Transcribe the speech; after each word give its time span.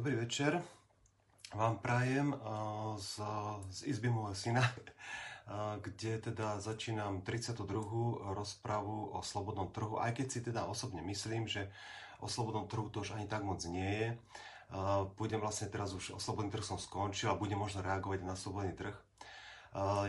Dobrý 0.00 0.16
večer. 0.16 0.64
Vám 1.52 1.76
prajem 1.76 2.32
z, 2.96 3.20
z 3.68 3.80
izby 3.84 4.08
môjho 4.08 4.32
syna, 4.32 4.64
kde 5.84 6.24
teda 6.24 6.56
začínam 6.56 7.20
32. 7.20 7.68
rozpravu 8.32 9.12
o 9.12 9.20
slobodnom 9.20 9.68
trhu, 9.68 10.00
aj 10.00 10.16
keď 10.16 10.26
si 10.32 10.40
teda 10.40 10.64
osobne 10.64 11.04
myslím, 11.04 11.44
že 11.44 11.68
o 12.24 12.32
slobodnom 12.32 12.64
trhu 12.64 12.88
to 12.88 13.04
už 13.04 13.12
ani 13.12 13.28
tak 13.28 13.44
moc 13.44 13.60
nie 13.68 13.92
je. 13.92 14.08
Budem 15.20 15.36
vlastne 15.36 15.68
teraz 15.68 15.92
už 15.92 16.16
o 16.16 16.18
slobodný 16.18 16.48
trh 16.48 16.64
som 16.64 16.80
skončil 16.80 17.28
a 17.28 17.36
budem 17.36 17.60
možno 17.60 17.84
reagovať 17.84 18.24
na 18.24 18.40
slobodný 18.40 18.72
trh. 18.72 18.96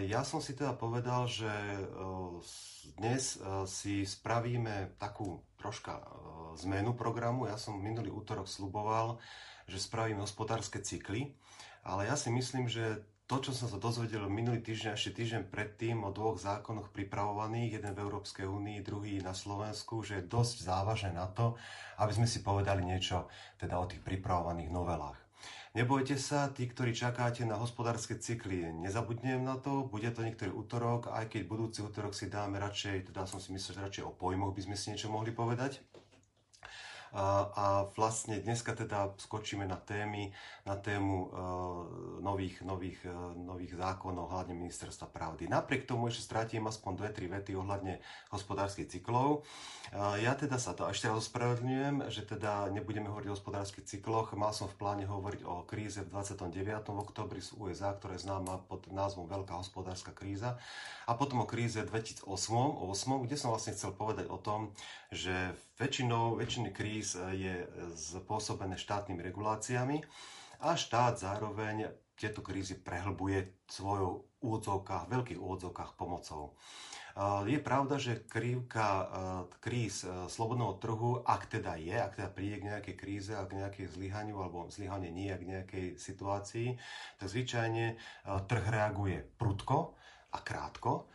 Ja 0.07 0.23
som 0.23 0.39
si 0.39 0.55
teda 0.55 0.71
povedal, 0.71 1.27
že 1.27 1.51
dnes 2.95 3.35
si 3.67 4.07
spravíme 4.07 4.95
takú 4.95 5.43
troška 5.59 5.99
zmenu 6.63 6.95
programu. 6.95 7.51
Ja 7.51 7.59
som 7.59 7.75
minulý 7.75 8.07
útorok 8.07 8.47
sluboval, 8.47 9.19
že 9.65 9.81
spravíme 9.81 10.23
hospodárske 10.23 10.79
cykly, 10.79 11.33
ale 11.81 12.05
ja 12.07 12.15
si 12.15 12.29
myslím, 12.29 12.69
že 12.69 13.01
to, 13.31 13.39
čo 13.39 13.55
som 13.55 13.71
sa 13.71 13.79
dozvedel 13.79 14.27
minulý 14.27 14.59
týždeň, 14.59 14.91
ešte 14.91 15.23
týždeň 15.23 15.47
predtým 15.47 16.03
o 16.03 16.11
dvoch 16.11 16.35
zákonoch 16.35 16.91
pripravovaných, 16.91 17.79
jeden 17.79 17.95
v 17.95 18.03
Európskej 18.03 18.43
únii, 18.43 18.83
druhý 18.83 19.23
na 19.23 19.31
Slovensku, 19.31 20.03
že 20.03 20.19
je 20.19 20.27
dosť 20.27 20.67
závažné 20.67 21.15
na 21.15 21.31
to, 21.31 21.55
aby 22.03 22.11
sme 22.11 22.27
si 22.27 22.43
povedali 22.43 22.83
niečo 22.83 23.31
teda 23.55 23.79
o 23.79 23.87
tých 23.87 24.03
pripravovaných 24.03 24.67
novelách. 24.67 25.15
Nebojte 25.71 26.19
sa, 26.19 26.51
tí, 26.51 26.67
ktorí 26.67 26.91
čakáte 26.91 27.47
na 27.47 27.55
hospodárske 27.55 28.19
cykly, 28.19 28.67
nezabudnem 28.75 29.39
na 29.39 29.55
to, 29.55 29.87
bude 29.87 30.11
to 30.11 30.27
niektorý 30.27 30.51
útorok, 30.51 31.07
aj 31.15 31.31
keď 31.31 31.47
budúci 31.47 31.79
útorok 31.79 32.11
si 32.11 32.27
dáme 32.27 32.59
radšej, 32.59 33.15
teda 33.15 33.23
som 33.23 33.39
si 33.39 33.55
myslel, 33.55 33.79
že 33.79 33.85
radšej 33.87 34.03
o 34.03 34.11
pojmoch 34.11 34.51
by 34.51 34.67
sme 34.67 34.75
si 34.75 34.91
niečo 34.91 35.07
mohli 35.07 35.31
povedať. 35.31 35.79
A, 37.11 37.91
vlastne 37.91 38.39
dneska 38.39 38.71
teda 38.71 39.11
skočíme 39.19 39.67
na 39.67 39.75
témy, 39.75 40.31
na 40.63 40.79
tému 40.79 41.27
uh, 41.27 41.29
nových, 42.23 42.63
nových, 42.63 43.03
uh, 43.03 43.35
nových 43.35 43.75
zákonov, 43.75 44.31
hlavne 44.31 44.55
ministerstva 44.55 45.11
pravdy. 45.11 45.51
Napriek 45.51 45.83
tomu 45.83 46.07
ešte 46.07 46.23
stratím 46.23 46.71
aspoň 46.71 46.91
dve, 46.95 47.09
tri 47.11 47.25
vety 47.27 47.51
ohľadne 47.59 47.99
hospodárskych 48.31 48.87
cyklov. 48.87 49.43
Uh, 49.91 50.15
ja 50.23 50.39
teda 50.39 50.55
sa 50.55 50.71
to 50.71 50.87
ešte 50.87 51.11
raz 51.11 51.19
ospravedlňujem, 51.27 52.07
že 52.07 52.23
teda 52.23 52.71
nebudeme 52.71 53.11
hovoriť 53.11 53.27
o 53.27 53.35
hospodárskych 53.35 53.83
cykloch. 53.83 54.31
Mal 54.39 54.55
som 54.55 54.71
v 54.71 54.79
pláne 54.79 55.03
hovoriť 55.03 55.43
o 55.43 55.67
kríze 55.67 55.99
v 56.07 56.15
29. 56.15 56.47
oktobri 56.95 57.43
z 57.43 57.51
USA, 57.59 57.91
ktorá 57.91 58.15
je 58.15 58.23
známa 58.23 58.63
pod 58.71 58.87
názvom 58.87 59.27
Veľká 59.27 59.59
hospodárska 59.59 60.15
kríza. 60.15 60.55
A 61.11 61.19
potom 61.19 61.43
o 61.43 61.49
kríze 61.49 61.83
v 61.83 61.91
2008, 61.91 62.23
8, 62.23 63.25
kde 63.27 63.35
som 63.35 63.51
vlastne 63.51 63.75
chcel 63.75 63.91
povedať 63.91 64.31
o 64.31 64.39
tom, 64.39 64.71
že 65.11 65.51
väčšinou, 65.75 66.39
väčšiny 66.39 66.71
kríz 66.71 67.19
e, 67.19 67.35
je 67.35 67.55
spôsobené 67.99 68.79
štátnymi 68.79 69.19
reguláciami 69.19 69.99
a 70.63 70.79
štát 70.79 71.19
zároveň 71.19 71.91
tieto 72.15 72.39
krízy 72.39 72.79
prehlbuje 72.79 73.67
svojou 73.67 74.23
úvodzovkách, 74.39 75.11
veľkých 75.11 75.41
úvodzovkách 75.43 75.99
pomocou. 75.99 76.55
E, 77.11 77.51
je 77.51 77.59
pravda, 77.59 77.99
že 77.99 78.23
krívka 78.23 78.87
e, 78.87 79.05
kríz 79.59 80.07
slobodného 80.31 80.79
trhu, 80.79 81.19
ak 81.27 81.59
teda 81.59 81.75
je, 81.75 81.99
ak 81.99 82.15
teda 82.15 82.31
príde 82.31 82.63
k 82.63 82.67
nejakej 82.71 82.95
kríze 82.95 83.33
a 83.35 83.43
k 83.43 83.59
nejakej 83.59 83.91
zlyhaniu, 83.91 84.39
alebo 84.39 84.71
zlyhanie 84.71 85.11
nie, 85.11 85.35
k 85.35 85.43
nejakej 85.43 85.85
situácii, 85.99 86.79
tak 87.19 87.27
zvyčajne 87.27 87.99
trh 88.47 88.65
reaguje 88.71 89.27
prudko 89.35 89.99
a 90.31 90.39
krátko 90.39 91.11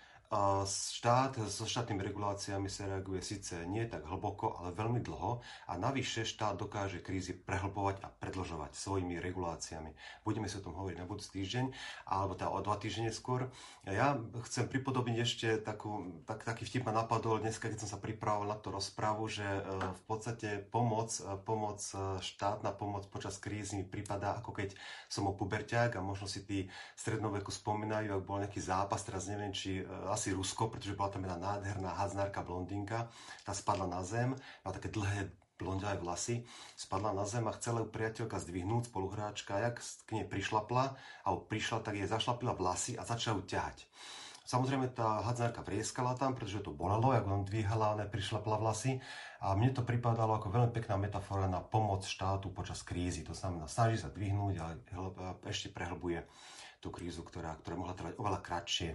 štát 0.67 1.39
so 1.47 1.71
štátnymi 1.71 2.03
reguláciami 2.03 2.67
sa 2.67 2.91
reaguje 2.91 3.23
síce 3.23 3.63
nie 3.71 3.87
tak 3.87 4.03
hlboko, 4.11 4.59
ale 4.59 4.75
veľmi 4.75 4.99
dlho 4.99 5.39
a 5.71 5.73
navyše 5.79 6.27
štát 6.27 6.59
dokáže 6.59 6.99
krízy 6.99 7.31
prehlbovať 7.31 8.03
a 8.03 8.11
predlžovať 8.11 8.75
svojimi 8.75 9.23
reguláciami. 9.23 9.95
Budeme 10.27 10.51
si 10.51 10.59
o 10.59 10.65
tom 10.67 10.75
hovoriť 10.75 10.99
na 10.99 11.07
budúci 11.07 11.31
týždeň, 11.31 11.71
alebo 12.11 12.35
teda 12.35 12.51
o 12.51 12.59
dva 12.59 12.75
týždne 12.75 13.15
skôr. 13.15 13.47
Ja 13.86 14.19
chcem 14.51 14.67
pripodobniť 14.67 15.19
ešte 15.23 15.48
takú, 15.63 16.19
tak, 16.27 16.42
taký 16.42 16.67
vtip 16.67 16.91
ma 16.91 16.92
napadol 16.92 17.39
dneska, 17.39 17.70
keď 17.70 17.86
som 17.86 17.95
sa 17.95 18.03
pripravoval 18.03 18.51
na 18.51 18.59
tú 18.59 18.75
rozprávu, 18.75 19.31
že 19.31 19.47
e, 19.47 19.63
v 19.79 20.03
podstate 20.11 20.67
pomoc, 20.75 21.15
e, 21.23 21.39
pomoc, 21.47 21.79
e, 21.95 22.19
štátna 22.19 22.75
pomoc 22.75 23.07
počas 23.15 23.39
krízy 23.39 23.79
mi 23.79 23.86
prípada 23.86 24.35
ako 24.42 24.51
keď 24.51 24.75
som 25.07 25.31
o 25.31 25.33
puberťák 25.39 25.95
a 25.95 26.03
možno 26.03 26.27
si 26.27 26.42
tí 26.42 26.67
strednoveku 26.98 27.55
spomínajú, 27.55 28.11
ak 28.11 28.27
bol 28.27 28.42
nejaký 28.42 28.59
zápas, 28.59 29.07
teraz 29.07 29.31
neviem, 29.31 29.55
či 29.55 29.86
asi 30.17 30.33
Rusko, 30.33 30.73
pretože 30.73 30.97
bola 30.97 31.13
tam 31.13 31.29
jedna 31.29 31.37
nádherná 31.37 31.93
haznárka 31.93 32.41
blondínka, 32.41 33.13
tá 33.45 33.53
spadla 33.53 33.85
na 33.85 34.01
zem, 34.01 34.33
má 34.65 34.71
také 34.73 34.89
dlhé 34.89 35.29
blondiavé 35.61 36.01
vlasy, 36.01 36.45
spadla 36.77 37.13
na 37.13 37.29
zem 37.29 37.45
a 37.49 37.57
chcela 37.57 37.85
ju 37.85 37.89
priateľka 37.89 38.41
zdvihnúť, 38.41 38.89
spoluhráčka, 38.93 39.61
jak 39.61 39.81
k 39.81 40.11
nej 40.17 40.27
prišlapla, 40.29 40.97
alebo 41.25 41.49
prišla, 41.49 41.85
tak 41.85 41.97
jej 41.97 42.09
zašlapila 42.09 42.57
vlasy 42.57 42.97
a 42.97 43.05
začala 43.05 43.41
ju 43.41 43.45
ťahať. 43.49 43.85
Samozrejme, 44.47 44.95
tá 44.95 45.27
hadzárka 45.27 45.59
vrieskala 45.67 46.15
tam, 46.15 46.39
pretože 46.39 46.63
to 46.63 46.71
bolelo, 46.71 47.11
ako 47.11 47.43
on 47.43 47.43
dvíhala, 47.43 47.98
ona 47.98 48.07
prišlapla 48.07 48.63
vlasy. 48.63 49.03
A 49.43 49.59
mne 49.59 49.75
to 49.75 49.83
pripadalo 49.83 50.39
ako 50.39 50.55
veľmi 50.55 50.71
pekná 50.71 50.95
metafora 50.95 51.51
na 51.51 51.59
pomoc 51.59 52.07
štátu 52.07 52.55
počas 52.55 52.87
krízy. 52.87 53.27
To 53.27 53.35
znamená, 53.35 53.67
snaží 53.67 53.98
sa 53.98 54.07
dvihnúť, 54.07 54.55
ale 54.63 54.79
ešte 55.51 55.75
prehlbuje 55.75 56.23
tú 56.79 56.95
krízu, 56.95 57.27
ktorá, 57.27 57.59
ktorá 57.59 57.75
mohla 57.75 57.98
trvať 57.98 58.15
oveľa 58.23 58.39
kratšie. 58.39 58.95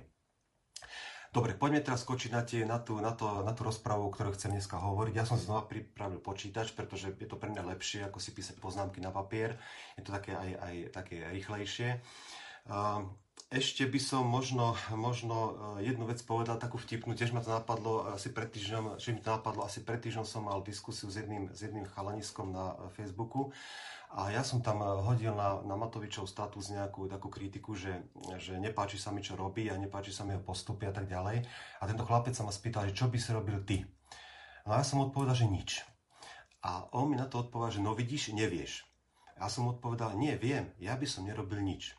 Dobre, 1.31 1.55
poďme 1.55 1.79
teraz 1.79 2.03
skočiť 2.03 2.29
na, 2.35 2.43
tie, 2.43 2.67
na, 2.67 2.75
tú, 2.83 2.99
na, 2.99 3.15
to, 3.15 3.39
na 3.47 3.55
tú 3.55 3.63
rozpravu, 3.63 4.03
o 4.03 4.11
ktorej 4.11 4.35
chcem 4.35 4.51
dneska 4.51 4.75
hovoriť. 4.75 5.15
Ja 5.15 5.23
som 5.23 5.39
znova 5.39 5.63
pripravil 5.63 6.19
počítač, 6.19 6.75
pretože 6.75 7.15
je 7.15 7.23
to 7.23 7.39
pre 7.39 7.47
mňa 7.47 7.71
lepšie, 7.71 8.03
ako 8.03 8.19
si 8.19 8.35
písať 8.35 8.59
poznámky 8.59 8.99
na 8.99 9.15
papier. 9.15 9.55
Je 9.95 10.03
to 10.03 10.11
také 10.11 10.35
aj, 10.35 10.51
aj 10.59 10.75
také 10.91 11.23
rýchlejšie. 11.31 12.03
Ešte 13.51 13.83
by 13.83 13.99
som 13.99 14.23
možno, 14.23 14.79
možno 14.95 15.35
e, 15.75 15.91
jednu 15.91 16.07
vec 16.07 16.23
povedal, 16.23 16.55
takú 16.55 16.79
vtipnú, 16.79 17.11
tiež 17.19 17.35
ma 17.35 17.43
to 17.43 17.51
napadlo 17.51 18.07
asi 18.07 18.31
pred 18.31 18.47
týždňom, 18.47 18.95
že 18.95 19.11
mi 19.11 19.19
to 19.19 19.27
napadlo, 19.27 19.67
asi 19.67 19.83
pred 19.83 19.99
týždňom 19.99 20.23
som 20.23 20.47
mal 20.47 20.63
diskusiu 20.63 21.11
s 21.11 21.19
jedným, 21.19 21.51
s 21.51 21.59
jedným 21.59 21.83
chalaniskom 21.83 22.47
na 22.47 22.79
Facebooku 22.95 23.51
a 24.11 24.27
ja 24.27 24.43
som 24.43 24.59
tam 24.59 24.83
eh, 24.83 24.87
hodil 25.07 25.31
na, 25.31 25.63
na 25.63 25.79
Matovičov 25.79 26.27
status 26.27 26.75
nejakú 26.75 27.07
takú 27.07 27.31
kritiku, 27.31 27.71
že, 27.71 28.11
že 28.35 28.59
nepáči 28.59 28.99
sa 28.99 29.15
mi, 29.15 29.23
čo 29.23 29.39
robí 29.39 29.71
a 29.71 29.79
nepáči 29.79 30.11
sa 30.11 30.27
mi 30.27 30.35
jeho 30.35 30.43
postupy 30.43 30.91
a 30.91 30.93
tak 30.93 31.07
ďalej. 31.07 31.47
A 31.79 31.83
tento 31.87 32.03
chlapec 32.03 32.35
sa 32.35 32.43
ma 32.43 32.51
spýtal, 32.51 32.91
že 32.91 32.97
čo 32.97 33.07
by 33.07 33.17
si 33.17 33.31
robil 33.31 33.63
ty. 33.63 33.87
No 34.67 34.75
a 34.75 34.83
ja 34.83 34.85
som 34.85 34.99
odpovedal, 34.99 35.35
že 35.39 35.47
nič. 35.47 35.87
A 36.61 36.85
on 36.93 37.09
mi 37.09 37.17
na 37.17 37.25
to 37.25 37.41
odpovedal, 37.41 37.73
že 37.73 37.81
no 37.81 37.95
vidíš, 37.97 38.35
nevieš. 38.35 38.85
Ja 39.39 39.49
som 39.49 39.71
odpovedal, 39.71 40.13
nie, 40.13 40.37
viem, 40.37 40.69
ja 40.77 40.93
by 40.93 41.07
som 41.09 41.25
nerobil 41.25 41.63
nič. 41.65 41.97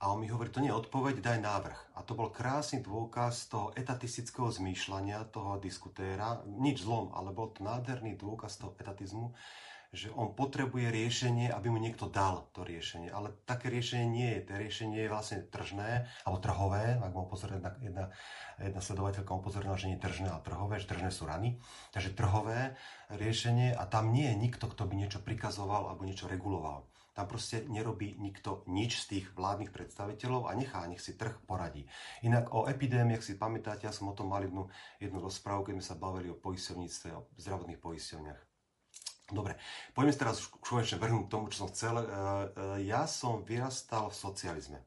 A 0.00 0.14
on 0.14 0.22
mi 0.22 0.32
hovorí, 0.32 0.48
to 0.48 0.64
nie 0.64 0.72
je 0.72 0.80
odpoveď, 0.80 1.20
daj 1.20 1.44
návrh. 1.44 1.98
A 1.98 2.00
to 2.06 2.16
bol 2.16 2.32
krásny 2.32 2.80
dôkaz 2.80 3.52
toho 3.52 3.68
etatistického 3.76 4.48
zmýšľania 4.48 5.28
toho 5.28 5.60
diskutéra. 5.60 6.40
Nič 6.46 6.88
zlom, 6.88 7.12
ale 7.12 7.36
bol 7.36 7.52
to 7.52 7.60
nádherný 7.66 8.16
dôkaz 8.16 8.56
toho 8.56 8.72
etatizmu, 8.80 9.36
že 9.90 10.06
on 10.14 10.38
potrebuje 10.38 10.86
riešenie, 10.86 11.50
aby 11.50 11.66
mu 11.66 11.82
niekto 11.82 12.06
dal 12.06 12.46
to 12.54 12.62
riešenie. 12.62 13.10
Ale 13.10 13.34
také 13.42 13.66
riešenie 13.66 14.06
nie 14.06 14.28
je. 14.38 14.40
To 14.46 14.52
riešenie 14.54 14.98
je 15.02 15.10
vlastne 15.10 15.42
tržné, 15.50 16.06
alebo 16.22 16.38
trhové, 16.38 16.94
ak 16.94 17.10
ma 17.10 17.26
upozorila 17.26 17.74
jedna, 17.82 18.14
jedna 18.62 18.80
sledovateľka 18.80 19.34
upozorila, 19.34 19.74
že 19.74 19.90
nie 19.90 19.98
tržné, 19.98 20.30
ale 20.30 20.46
trhové, 20.46 20.78
že 20.78 20.86
tržné 20.86 21.10
sú 21.10 21.26
rany. 21.26 21.58
Takže 21.90 22.14
trhové 22.14 22.78
riešenie 23.10 23.74
a 23.74 23.82
tam 23.90 24.14
nie 24.14 24.30
je 24.30 24.38
nikto, 24.38 24.70
kto 24.70 24.86
by 24.86 24.94
niečo 24.94 25.18
prikazoval 25.26 25.90
alebo 25.90 26.06
niečo 26.06 26.30
reguloval. 26.30 26.86
Tam 27.10 27.26
proste 27.26 27.66
nerobí 27.66 28.14
nikto 28.22 28.62
nič 28.70 29.02
z 29.02 29.18
tých 29.18 29.26
vládnych 29.34 29.74
predstaviteľov 29.74 30.46
a 30.46 30.54
nechá, 30.54 30.86
nech 30.86 31.02
si 31.02 31.18
trh 31.18 31.34
poradí. 31.42 31.82
Inak 32.22 32.54
o 32.54 32.70
epidémiách 32.70 33.26
si 33.26 33.34
pamätáte, 33.34 33.90
ja 33.90 33.92
som 33.92 34.06
o 34.06 34.14
tom 34.14 34.30
mal 34.30 34.46
jednu, 34.46 34.70
jednu 35.02 35.18
rozprávu, 35.18 35.66
keď 35.66 35.82
sme 35.82 35.84
sa 35.90 35.98
bavili 35.98 36.30
o 36.30 36.38
poisťovníctve, 36.38 37.08
o 37.10 37.26
zdravotných 37.34 37.82
poisťovniach. 37.82 38.49
Dobre, 39.30 39.54
poďme 39.94 40.14
teraz 40.18 40.42
už 40.42 40.58
konečne 40.58 40.98
vrhnúť 40.98 41.24
k 41.26 41.32
tomu, 41.32 41.46
čo 41.54 41.66
som 41.66 41.70
chcel. 41.70 41.94
E, 41.98 42.04
e, 42.04 42.08
ja 42.90 43.06
som 43.06 43.46
vyrastal 43.46 44.10
v 44.10 44.18
socializme. 44.18 44.78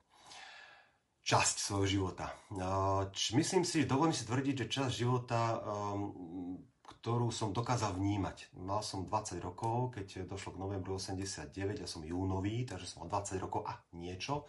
Časť 1.23 1.55
svojho 1.63 1.87
života. 1.87 2.27
E, 2.51 3.07
myslím 3.39 3.63
si, 3.63 3.87
dovolím 3.87 4.11
si 4.11 4.27
tvrdiť, 4.27 4.67
že 4.67 4.73
časť 4.79 4.93
života, 4.93 5.63
ktorú 6.99 7.31
som 7.31 7.55
dokázal 7.55 7.95
vnímať. 7.95 8.55
Mal 8.59 8.83
som 8.83 9.07
20 9.07 9.39
rokov, 9.39 9.95
keď 9.95 10.27
došlo 10.27 10.55
k 10.55 10.61
novembru 10.61 10.99
89, 10.99 11.55
ja 11.79 11.87
som 11.87 12.03
júnový, 12.03 12.67
takže 12.67 12.87
som 12.87 13.07
mal 13.07 13.11
20 13.11 13.39
rokov 13.39 13.63
a 13.63 13.79
niečo 13.95 14.43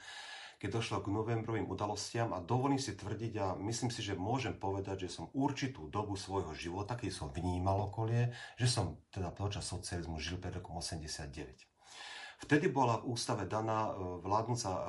keď 0.59 0.81
došlo 0.81 1.03
k 1.05 1.13
novembrovým 1.13 1.67
udalostiam 1.69 2.33
a 2.33 2.43
dovolím 2.43 2.81
si 2.81 2.95
tvrdiť 2.97 3.33
a 3.41 3.47
myslím 3.59 3.91
si, 3.91 4.01
že 4.01 4.19
môžem 4.19 4.55
povedať, 4.57 5.07
že 5.09 5.21
som 5.21 5.31
určitú 5.35 5.91
dobu 5.91 6.15
svojho 6.15 6.55
života, 6.55 6.95
keď 6.95 7.11
som 7.13 7.29
vnímal 7.31 7.91
okolie, 7.91 8.33
že 8.57 8.71
som 8.71 8.99
teda 9.11 9.35
počas 9.35 9.67
socializmu 9.67 10.17
žil 10.23 10.39
pred 10.39 10.55
rokom 10.57 10.79
89. 10.79 11.75
Vtedy 12.45 12.69
bola 12.69 13.01
v 13.01 13.15
ústave 13.15 13.47
daná 13.47 13.89
e, 13.89 13.93
vládnúca 14.21 14.69
e, 14.69 14.83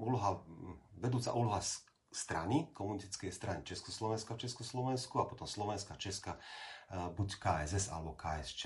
úloha, 0.00 0.40
vedúca 0.96 1.34
úloha 1.34 1.60
strany, 2.12 2.70
komunistickej 2.72 3.32
strany 3.32 3.60
Československa 3.66 4.32
v 4.32 4.48
Československu 4.48 5.20
a 5.20 5.28
potom 5.28 5.44
Slovenská 5.44 5.98
Česká, 5.98 6.38
e, 6.38 6.40
buď 7.12 7.28
KSS 7.36 7.90
alebo 7.90 8.16
KSČ. 8.16 8.62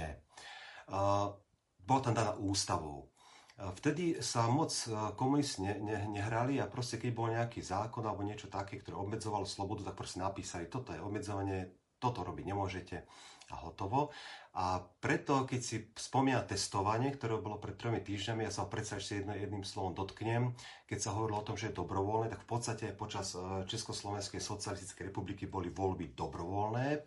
Bola 1.86 2.00
tam 2.02 2.14
daná 2.14 2.34
ústavou. 2.38 3.10
Vtedy 3.56 4.20
sa 4.20 4.52
moc 4.52 4.68
komunisti 5.16 5.64
ne, 5.64 5.80
ne, 5.80 5.98
nehrali 6.12 6.60
a 6.60 6.68
proste 6.68 7.00
keď 7.00 7.10
bol 7.16 7.32
nejaký 7.32 7.64
zákon 7.64 8.04
alebo 8.04 8.20
niečo 8.20 8.52
také, 8.52 8.76
ktoré 8.76 9.00
obmedzovalo 9.00 9.48
slobodu, 9.48 9.88
tak 9.88 9.96
proste 9.96 10.20
napísali, 10.20 10.68
toto 10.68 10.92
je 10.92 11.00
obmedzovanie, 11.00 11.72
toto 11.96 12.20
robiť 12.20 12.44
nemôžete. 12.52 13.08
A 13.46 13.62
hotovo. 13.62 14.10
A 14.58 14.82
preto, 14.98 15.46
keď 15.46 15.60
si 15.62 15.76
spomína 15.94 16.42
testovanie, 16.42 17.14
ktoré 17.14 17.38
bolo 17.38 17.62
pred 17.62 17.78
tromi 17.78 18.02
týždňami, 18.02 18.42
ja 18.42 18.50
sa 18.50 18.66
ho 18.66 18.68
predsa 18.68 18.98
ešte 18.98 19.22
jedno, 19.22 19.38
jedným 19.38 19.62
slovom 19.62 19.94
dotknem, 19.94 20.50
keď 20.90 20.98
sa 20.98 21.14
hovorilo 21.14 21.40
o 21.40 21.46
tom, 21.46 21.54
že 21.54 21.70
je 21.70 21.78
dobrovoľné, 21.78 22.26
tak 22.26 22.42
v 22.42 22.50
podstate 22.50 22.90
počas 22.90 23.38
e, 23.38 23.62
Československej 23.70 24.42
socialistickej 24.42 25.14
republiky 25.14 25.46
boli 25.46 25.70
voľby 25.70 26.10
dobrovoľné, 26.18 27.06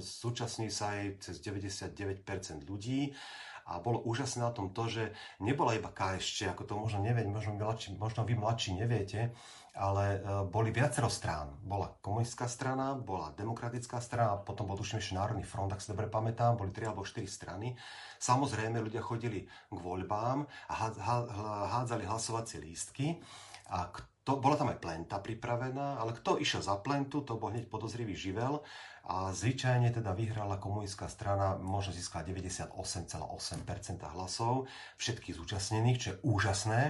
súčasní 0.00 0.68
sa 0.68 1.00
aj 1.00 1.24
cez 1.24 1.40
99% 1.40 2.68
ľudí 2.68 3.16
a 3.64 3.80
bolo 3.80 4.04
úžasné 4.04 4.44
na 4.44 4.52
tom 4.52 4.68
to, 4.70 4.88
že 4.92 5.16
nebola 5.40 5.72
iba 5.72 5.88
KSČ, 5.88 6.52
ako 6.52 6.62
to 6.68 6.74
možno 6.76 7.00
nevieť, 7.00 7.26
možno, 7.28 7.56
možno 7.96 8.20
vy 8.28 8.36
mladší 8.36 8.76
neviete, 8.76 9.32
ale 9.74 10.04
e, 10.14 10.18
boli 10.46 10.70
viacero 10.70 11.10
strán. 11.10 11.56
Bola 11.64 11.90
komunistická 11.98 12.46
strana, 12.46 12.94
bola 12.94 13.34
demokratická 13.34 13.98
strana, 13.98 14.38
potom 14.38 14.70
bol 14.70 14.78
tuším 14.78 15.00
ešte 15.00 15.18
Národný 15.18 15.42
front, 15.42 15.72
ak 15.72 15.82
si 15.82 15.90
dobre 15.90 16.06
pamätám, 16.06 16.60
boli 16.60 16.70
tri 16.70 16.86
alebo 16.86 17.02
štyri 17.02 17.26
strany. 17.26 17.74
Samozrejme, 18.20 18.78
ľudia 18.78 19.02
chodili 19.02 19.48
k 19.48 19.76
voľbám 19.76 20.46
a 20.70 20.74
hádzali 21.74 22.04
hlasovacie 22.06 22.62
lístky 22.62 23.18
a 23.72 23.88
to, 24.24 24.40
bola 24.40 24.56
tam 24.56 24.72
aj 24.72 24.80
plenta 24.80 25.20
pripravená, 25.20 26.00
ale 26.00 26.16
kto 26.16 26.40
išiel 26.40 26.64
za 26.64 26.80
plentu, 26.80 27.20
to 27.20 27.36
bol 27.36 27.52
hneď 27.52 27.68
podozrivý 27.68 28.16
živel 28.16 28.64
a 29.04 29.36
zvyčajne 29.36 29.92
teda 29.92 30.16
vyhrala 30.16 30.56
komunistická 30.56 31.12
strana, 31.12 31.60
možno 31.60 31.92
získala 31.92 32.24
98,8% 32.24 33.20
hlasov 34.16 34.64
všetkých 34.96 35.36
zúčastnených, 35.36 36.00
čo 36.00 36.08
je 36.12 36.20
úžasné. 36.24 36.80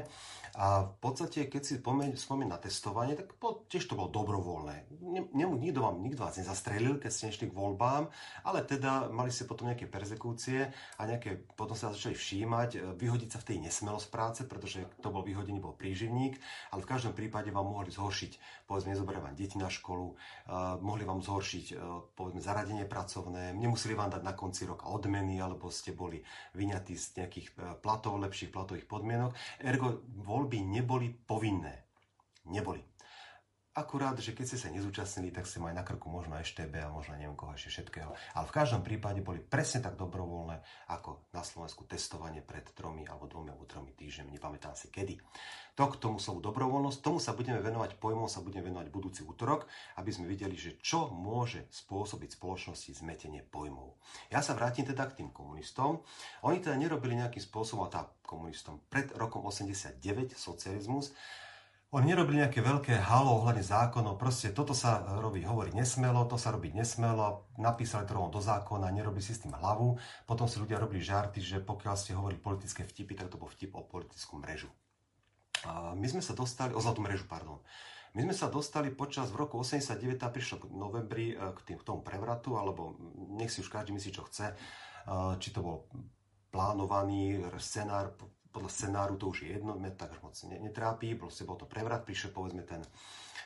A 0.55 0.87
v 0.87 0.95
podstate, 1.03 1.51
keď 1.51 1.63
si 1.67 1.75
spomínam 1.83 2.55
na 2.55 2.63
testovanie, 2.63 3.19
tak 3.19 3.35
po, 3.43 3.67
tiež 3.67 3.91
to 3.91 3.99
bolo 3.99 4.07
dobrovoľné. 4.07 5.03
Ne, 5.03 5.27
ne, 5.35 5.47
nikto, 5.51 5.83
vám, 5.83 5.99
nikto 5.99 6.23
vás 6.23 6.39
nezastrelil, 6.39 7.03
keď 7.03 7.11
ste 7.11 7.27
nešli 7.27 7.51
k 7.51 7.59
voľbám, 7.59 8.07
ale 8.47 8.63
teda 8.63 9.11
mali 9.11 9.35
ste 9.35 9.51
potom 9.51 9.67
nejaké 9.67 9.91
persekúcie 9.91 10.71
a 10.71 11.03
nejaké, 11.11 11.43
potom 11.59 11.75
sa 11.75 11.91
začali 11.91 12.15
všímať, 12.15 12.71
e, 12.71 12.79
vyhodiť 12.95 13.35
sa 13.35 13.43
v 13.43 13.49
tej 13.51 13.57
nesmelosť 13.67 14.09
práce, 14.15 14.41
pretože 14.47 14.87
kto 15.03 15.11
bol 15.11 15.27
vyhodený, 15.27 15.59
bol 15.59 15.75
príživník, 15.75 16.39
ale 16.71 16.87
v 16.87 16.91
každom 16.95 17.19
prípade 17.19 17.51
vám 17.51 17.67
mohli 17.67 17.91
zhoršiť, 17.91 18.63
povedzme, 18.71 18.95
nezoberať 18.95 19.23
vám 19.27 19.35
deti 19.35 19.59
na 19.59 19.67
školu, 19.67 20.15
uh, 20.15 20.79
mohli 20.79 21.03
vám 21.03 21.19
zhoršiť, 21.19 21.67
uh, 21.75 22.04
povedzme, 22.15 22.39
zaradenie 22.39 22.87
pracovné, 22.87 23.51
nemuseli 23.59 23.99
vám 23.99 24.15
dať 24.15 24.23
na 24.23 24.39
konci 24.39 24.71
roka 24.71 24.87
odmeny, 24.87 25.43
alebo 25.43 25.67
ste 25.75 25.91
boli 25.91 26.23
vyňatí 26.55 26.95
z 26.95 27.07
nejakých 27.19 27.49
platov, 27.83 28.23
lepších 28.23 28.55
platových 28.55 28.87
podmienok. 28.87 29.35
Ergo, 29.59 30.07
voľ 30.23 30.45
voľby 30.45 30.61
neboli 30.61 31.09
povinné. 31.09 31.89
Neboli. 32.53 32.85
Akurát, 33.75 34.15
že 34.15 34.39
keď 34.39 34.55
ste 34.55 34.59
sa 34.63 34.71
nezúčastnili, 34.71 35.35
tak 35.35 35.51
ste 35.51 35.59
mali 35.59 35.75
na 35.75 35.83
krku 35.83 36.07
možno 36.07 36.39
TB 36.39 36.79
a 36.79 36.95
možno 36.95 37.19
neviem 37.19 37.35
koho 37.35 37.59
ešte 37.59 37.75
všetkého. 37.75 38.15
Ale 38.39 38.47
v 38.47 38.55
každom 38.55 38.87
prípade 38.87 39.19
boli 39.19 39.43
presne 39.43 39.83
tak 39.83 39.99
dobrovoľné, 39.99 40.63
ako 40.95 41.27
na 41.35 41.43
Slovensku 41.43 41.83
testovanie 41.83 42.39
pred 42.39 42.63
tromi 42.71 43.03
alebo 43.03 43.27
dvomi 43.27 43.51
alebo 43.51 43.67
tromi 43.67 43.91
týždňami, 43.91 44.39
nepamätám 44.39 44.79
si 44.79 44.95
kedy. 44.95 45.19
To 45.75 45.91
k 45.91 45.99
tomu 45.99 46.23
slovu 46.23 46.39
dobrovoľnosť, 46.39 47.03
tomu 47.03 47.19
sa 47.19 47.35
budeme 47.35 47.59
venovať 47.59 47.99
pojmom, 47.99 48.31
sa 48.31 48.47
budeme 48.47 48.71
venovať 48.71 48.95
budúci 48.95 49.27
útorok, 49.27 49.67
aby 49.99 50.11
sme 50.15 50.31
videli, 50.31 50.55
že 50.55 50.79
čo 50.79 51.11
môže 51.11 51.67
spôsobiť 51.75 52.39
spoločnosti 52.39 52.95
zmetenie 52.95 53.43
pojmov. 53.43 53.99
Ja 54.31 54.39
sa 54.39 54.55
vrátim 54.55 54.87
teda 54.87 55.03
k 55.11 55.19
tým 55.19 55.35
komunistom. 55.35 56.07
Oni 56.47 56.63
teda 56.63 56.79
nerobili 56.79 57.19
nejakým 57.19 57.43
spôsobom, 57.43 57.91
a 57.91 57.91
tá 57.91 58.07
komunistom 58.23 58.87
pred 58.87 59.11
rokom 59.19 59.43
89 59.43 59.99
socializmus, 60.39 61.11
oni 61.95 62.11
nerobili 62.11 62.43
nejaké 62.43 62.59
veľké 62.59 63.07
halo 63.07 63.39
ohľadne 63.39 63.63
zákonov, 63.63 64.19
proste 64.19 64.51
toto 64.51 64.75
sa 64.75 64.99
robí, 65.23 65.47
hovorí 65.47 65.71
nesmelo, 65.71 66.27
to 66.27 66.35
sa 66.35 66.51
robiť 66.51 66.75
nesmelo, 66.75 67.47
napísali 67.55 68.03
to 68.03 68.19
rovno 68.19 68.35
do 68.35 68.43
zákona, 68.43 68.91
nerobili 68.91 69.23
si 69.23 69.31
s 69.31 69.47
tým 69.47 69.55
hlavu, 69.55 69.95
potom 70.27 70.51
si 70.51 70.59
ľudia 70.59 70.83
robili 70.83 70.99
žarty, 71.07 71.39
že 71.39 71.63
pokiaľ 71.63 71.95
ste 71.95 72.19
hovorili 72.19 72.43
politické 72.43 72.83
vtipy, 72.83 73.15
tak 73.15 73.31
to 73.31 73.39
bol 73.39 73.47
vtip 73.47 73.79
o 73.79 73.87
politickú 73.87 74.43
mrežu. 74.43 74.75
A 75.71 75.95
my 75.95 76.07
sme 76.11 76.19
sa 76.19 76.35
dostali, 76.35 76.75
o 76.75 76.83
zlatú 76.83 76.99
mrežu, 76.99 77.31
pardon. 77.31 77.63
My 78.19 78.27
sme 78.27 78.35
sa 78.35 78.51
dostali 78.51 78.91
počas, 78.91 79.31
v 79.31 79.47
roku 79.47 79.63
89, 79.63 80.19
prišlo 80.19 80.67
v 80.67 80.75
novembri 80.75 81.27
e, 81.31 81.39
k, 81.39 81.59
tým, 81.63 81.79
k 81.79 81.87
tomu 81.87 82.03
prevratu, 82.03 82.59
alebo 82.59 82.99
nech 83.39 83.55
si 83.55 83.63
už 83.63 83.71
každý 83.71 83.95
myslí, 83.95 84.11
čo 84.11 84.27
chce, 84.27 84.51
e, 84.51 84.55
či 85.39 85.55
to 85.55 85.63
bol 85.63 85.87
plánovaný 86.51 87.39
scenár, 87.63 88.19
podľa 88.55 88.71
scenáru 88.71 89.19
to 89.19 89.35
už 89.35 89.43
je 89.43 89.59
jedno, 89.59 89.75
mňa 89.75 89.99
tak 89.99 90.15
moc 90.23 90.39
netrápi, 90.47 91.19
proste 91.19 91.43
bol 91.43 91.59
to 91.59 91.67
prevrat, 91.67 92.07
prišiel 92.07 92.31
povedzme 92.31 92.63
ten 92.63 92.87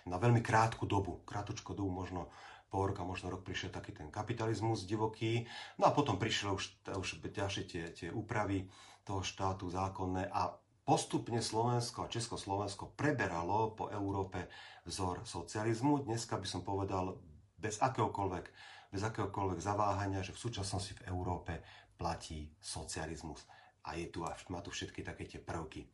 na 0.05 0.21
veľmi 0.21 0.45
krátku 0.45 0.85
dobu, 0.85 1.25
krátku 1.25 1.73
dobu, 1.73 1.89
možno 1.89 2.29
pol 2.69 2.93
roka, 2.93 3.01
možno 3.01 3.33
rok 3.33 3.41
prišiel 3.41 3.73
taký 3.73 3.97
ten 3.97 4.13
kapitalizmus 4.13 4.85
divoký, 4.85 5.49
no 5.81 5.89
a 5.89 5.97
potom 5.97 6.21
prišli 6.21 6.53
už, 6.53 6.65
už 6.93 7.09
ďalšie 7.25 7.65
tie, 7.65 7.85
tie 7.97 8.09
úpravy 8.13 8.69
toho 9.09 9.25
štátu 9.25 9.73
zákonné 9.73 10.29
a 10.29 10.53
postupne 10.85 11.41
Slovensko 11.41 12.05
a 12.05 12.13
Československo 12.13 12.93
preberalo 12.93 13.73
po 13.73 13.89
Európe 13.89 14.53
vzor 14.85 15.25
socializmu. 15.25 16.05
Dneska 16.05 16.37
by 16.37 16.49
som 16.49 16.61
povedal 16.61 17.17
bez 17.57 17.81
akéhokoľvek, 17.81 18.45
bez 18.93 19.01
akéhokoľvek 19.05 19.61
zaváhania, 19.61 20.21
že 20.21 20.37
v 20.37 20.43
súčasnosti 20.49 20.93
v 20.93 21.05
Európe 21.09 21.65
platí 21.97 22.53
socializmus 22.61 23.49
a 23.89 23.97
je 23.97 24.07
tu 24.13 24.21
a 24.29 24.37
má 24.53 24.61
tu 24.61 24.69
všetky 24.69 25.01
také 25.01 25.25
tie 25.25 25.41
prvky. 25.41 25.89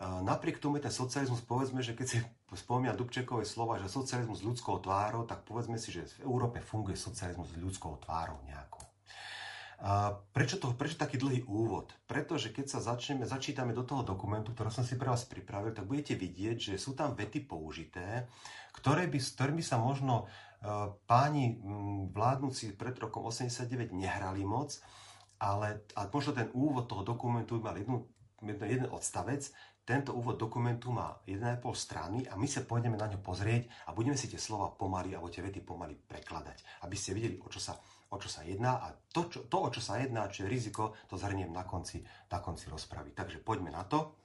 Napriek 0.00 0.60
tomu 0.60 0.76
je 0.76 0.88
ten 0.88 0.92
socializmus, 0.92 1.40
povedzme, 1.40 1.80
že 1.80 1.96
keď 1.96 2.06
si 2.08 2.18
spomína 2.52 2.92
Dubčekové 2.92 3.48
slova, 3.48 3.80
že 3.80 3.88
socializmus 3.88 4.44
s 4.44 4.46
ľudskou 4.48 4.80
tvárou, 4.84 5.24
tak 5.24 5.48
povedzme 5.48 5.80
si, 5.80 5.88
že 5.88 6.04
v 6.20 6.28
Európe 6.28 6.60
funguje 6.60 7.00
socializmus 7.00 7.48
s 7.48 7.56
ľudskou 7.56 7.96
tvárou 8.04 8.36
nejakou. 8.44 8.84
A 9.76 10.16
prečo, 10.32 10.56
to, 10.56 10.72
prečo 10.72 10.96
taký 10.96 11.20
dlhý 11.20 11.44
úvod? 11.48 11.92
Pretože 12.08 12.48
keď 12.48 12.76
sa 12.76 12.80
začneme, 12.80 13.28
začítame 13.28 13.76
do 13.76 13.84
toho 13.84 14.00
dokumentu, 14.00 14.56
ktorý 14.56 14.72
som 14.72 14.84
si 14.84 14.96
pre 14.96 15.12
vás 15.12 15.28
pripravil, 15.28 15.76
tak 15.76 15.84
budete 15.84 16.16
vidieť, 16.16 16.72
že 16.72 16.74
sú 16.80 16.96
tam 16.96 17.12
vety 17.12 17.44
použité, 17.44 18.24
ktoré 18.72 19.04
by, 19.04 19.20
s 19.20 19.36
ktorými 19.36 19.60
sa 19.60 19.76
možno 19.76 20.24
uh, 20.24 20.96
páni 21.04 21.60
m, 21.60 22.08
vládnúci 22.08 22.72
pred 22.76 22.96
rokom 22.96 23.28
89 23.28 23.92
nehrali 23.92 24.48
moc, 24.48 24.80
ale 25.38 25.88
a 25.96 26.08
možno 26.08 26.32
ten 26.32 26.48
úvod 26.52 26.88
toho 26.88 27.04
dokumentu 27.04 27.60
mal 27.60 27.76
jednu, 27.76 28.08
jeden 28.42 28.88
odstavec, 28.88 29.48
tento 29.86 30.10
úvod 30.18 30.34
dokumentu 30.34 30.90
má 30.90 31.22
1,5 31.30 31.62
strany 31.78 32.26
a 32.26 32.34
my 32.34 32.50
sa 32.50 32.66
pôjdeme 32.66 32.98
na 32.98 33.06
ňo 33.06 33.22
pozrieť 33.22 33.70
a 33.86 33.94
budeme 33.94 34.18
si 34.18 34.26
tie 34.26 34.40
slova 34.40 34.74
pomaly 34.74 35.14
alebo 35.14 35.30
tie 35.30 35.46
vety 35.46 35.62
pomaly 35.62 35.94
prekladať, 35.94 36.82
aby 36.82 36.96
ste 36.98 37.14
videli, 37.14 37.38
o 37.38 37.46
čo 37.46 37.62
sa, 37.62 37.78
o 38.10 38.18
čo 38.18 38.26
sa 38.26 38.42
jedná 38.42 38.82
a 38.82 38.90
to, 38.90 39.30
čo, 39.30 39.46
to, 39.46 39.56
o 39.62 39.70
čo 39.70 39.78
sa 39.78 40.02
jedná, 40.02 40.26
čo 40.26 40.42
je 40.42 40.50
riziko, 40.50 40.98
to 41.06 41.14
zhrniem 41.14 41.54
na 41.54 41.62
konci, 41.62 42.02
na 42.02 42.42
konci 42.42 42.66
rozpravy. 42.66 43.14
Takže 43.14 43.38
poďme 43.46 43.70
na 43.70 43.86
to. 43.86 44.18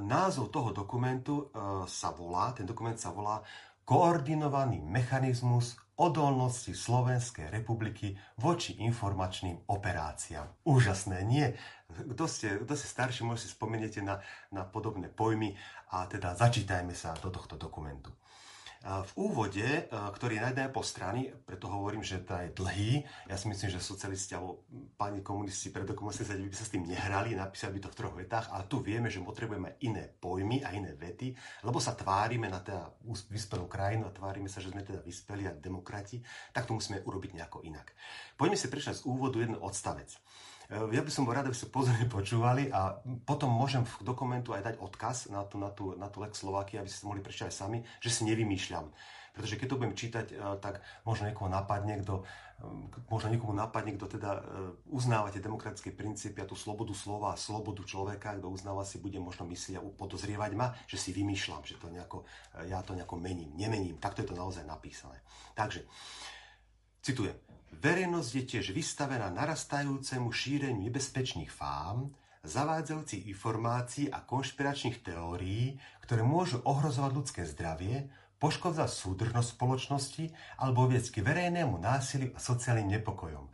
Názov 0.00 0.48
toho 0.48 0.72
dokumentu 0.72 1.52
e, 1.52 1.84
sa 1.84 2.16
volá, 2.16 2.56
ten 2.56 2.64
dokument 2.64 2.96
sa 2.96 3.12
volá 3.12 3.44
Koordinovaný 3.90 4.86
mechanizmus 4.86 5.74
odolnosti 5.98 6.70
Slovenskej 6.70 7.50
republiky 7.50 8.14
voči 8.38 8.78
informačným 8.86 9.66
operáciám. 9.66 10.62
Úžasné, 10.62 11.26
nie? 11.26 11.50
Kto 11.90 12.30
ste, 12.30 12.62
kto 12.62 12.78
ste 12.78 12.86
starší, 12.86 13.26
možno 13.26 13.42
si 13.42 13.50
spomeniete 13.50 13.98
na, 13.98 14.22
na 14.54 14.62
podobné 14.62 15.10
pojmy 15.10 15.58
a 15.90 16.06
teda 16.06 16.38
začítajme 16.38 16.94
sa 16.94 17.18
do 17.18 17.34
tohto 17.34 17.58
dokumentu. 17.58 18.14
V 18.80 19.12
úvode, 19.28 19.92
ktorý 19.92 20.40
je 20.40 20.44
jednej 20.56 20.72
pol 20.72 20.80
strany, 20.80 21.28
preto 21.44 21.68
hovorím, 21.68 22.00
že 22.00 22.24
to 22.24 22.32
je 22.32 22.48
dlhý, 22.56 23.04
ja 23.28 23.36
si 23.36 23.52
myslím, 23.52 23.76
že 23.76 23.76
socialisti 23.76 24.32
alebo 24.32 24.64
páni 24.96 25.20
komunisti 25.20 25.68
pred 25.68 25.84
rokom 25.84 26.08
89 26.08 26.48
by 26.48 26.56
sa 26.56 26.64
s 26.64 26.72
tým 26.72 26.88
nehrali, 26.88 27.36
napísali 27.36 27.76
by 27.76 27.80
to 27.84 27.92
v 27.92 27.98
troch 28.00 28.16
vetách, 28.16 28.48
ale 28.48 28.64
tu 28.72 28.80
vieme, 28.80 29.12
že 29.12 29.20
potrebujeme 29.20 29.76
iné 29.84 30.08
pojmy 30.08 30.64
a 30.64 30.72
iné 30.72 30.96
vety, 30.96 31.36
lebo 31.68 31.76
sa 31.76 31.92
tvárime 31.92 32.48
na 32.48 32.64
teda 32.64 32.88
vyspelú 33.28 33.68
krajinu 33.68 34.08
a 34.08 34.16
tvárime 34.16 34.48
sa, 34.48 34.64
že 34.64 34.72
sme 34.72 34.80
teda 34.80 35.04
vyspeli 35.04 35.44
a 35.44 35.52
demokrati, 35.52 36.24
tak 36.56 36.64
to 36.64 36.72
musíme 36.72 37.04
urobiť 37.04 37.36
nejako 37.36 37.60
inak. 37.68 37.92
Poďme 38.40 38.56
si 38.56 38.72
prečítať 38.72 39.04
z 39.04 39.04
úvodu 39.04 39.44
jeden 39.44 39.60
odstavec. 39.60 40.08
Eh, 40.70 40.94
ja 40.94 41.02
by 41.02 41.10
som 41.10 41.26
bol 41.26 41.34
rád, 41.34 41.50
aby 41.50 41.58
ste 41.58 41.66
pozorne 41.66 42.06
počúvali 42.16 42.70
a 42.70 42.94
potom 43.26 43.50
môžem 43.50 43.82
v 43.82 44.06
dokumentu 44.06 44.54
aj 44.54 44.62
dať 44.70 44.74
odkaz 44.78 45.26
na 45.34 45.42
tú, 45.42 45.58
na 45.58 45.70
tú, 45.74 45.98
na 45.98 46.06
tú 46.06 46.22
Lex 46.22 46.46
Slovakia, 46.46 46.80
aby 46.80 46.90
ste 46.90 47.10
mohli 47.10 47.18
prečítať 47.18 47.50
aj 47.50 47.58
sami, 47.58 47.78
že 47.98 48.14
si 48.14 48.22
nevymýšľam. 48.30 48.86
Pretože 49.30 49.58
keď 49.58 49.66
to 49.70 49.78
budem 49.78 49.94
čítať, 49.98 50.26
eh, 50.30 50.38
tak 50.62 50.78
možno 51.02 51.26
niekoho 51.26 51.50
napadne, 51.50 51.98
kto, 52.06 52.22
eh, 52.22 53.02
možno 53.10 53.34
niekomu 53.34 53.50
napadne, 53.50 53.98
kto 53.98 54.06
teda 54.14 54.30
uznáva 54.86 55.34
tie 55.34 55.42
demokratické 55.42 55.90
princípy 55.90 56.38
a 56.38 56.46
tú 56.46 56.54
slobodu 56.54 56.94
slova 56.94 57.34
a 57.34 57.40
slobodu 57.40 57.82
človeka, 57.82 58.38
kto 58.38 58.46
uznáva 58.46 58.86
si, 58.86 59.02
bude 59.02 59.18
možno 59.18 59.50
myslieť 59.50 59.74
a 59.74 59.82
podozrievať 59.82 60.54
ma, 60.54 60.70
že 60.86 61.02
si 61.02 61.10
vymýšľam, 61.10 61.66
že 61.66 61.82
to 61.82 61.90
nejako, 61.90 62.22
ja 62.70 62.78
to 62.86 62.94
nejako 62.94 63.18
mením. 63.18 63.50
Nemením. 63.58 63.98
Takto 63.98 64.22
je 64.22 64.30
to 64.30 64.38
naozaj 64.38 64.62
napísané. 64.62 65.18
Takže, 65.58 65.82
citujem. 67.02 67.49
Verejnosť 67.70 68.30
je 68.34 68.44
tiež 68.50 68.66
vystavená 68.74 69.30
narastajúcemu 69.30 70.28
šíreniu 70.34 70.82
nebezpečných 70.90 71.54
fám, 71.54 72.10
zavádzajúcich 72.42 73.30
informácií 73.30 74.10
a 74.10 74.24
konšpiračných 74.26 75.06
teórií, 75.06 75.78
ktoré 76.02 76.26
môžu 76.26 76.58
ohrozovať 76.66 77.12
ľudské 77.14 77.42
zdravie, 77.46 78.10
poškodzať 78.40 78.88
súdržnosť 78.88 79.48
spoločnosti 79.52 80.24
alebo 80.56 80.88
viesť 80.88 81.20
k 81.20 81.24
verejnému 81.28 81.76
násiliu 81.76 82.32
a 82.32 82.40
sociálnym 82.40 82.88
nepokojom. 82.98 83.52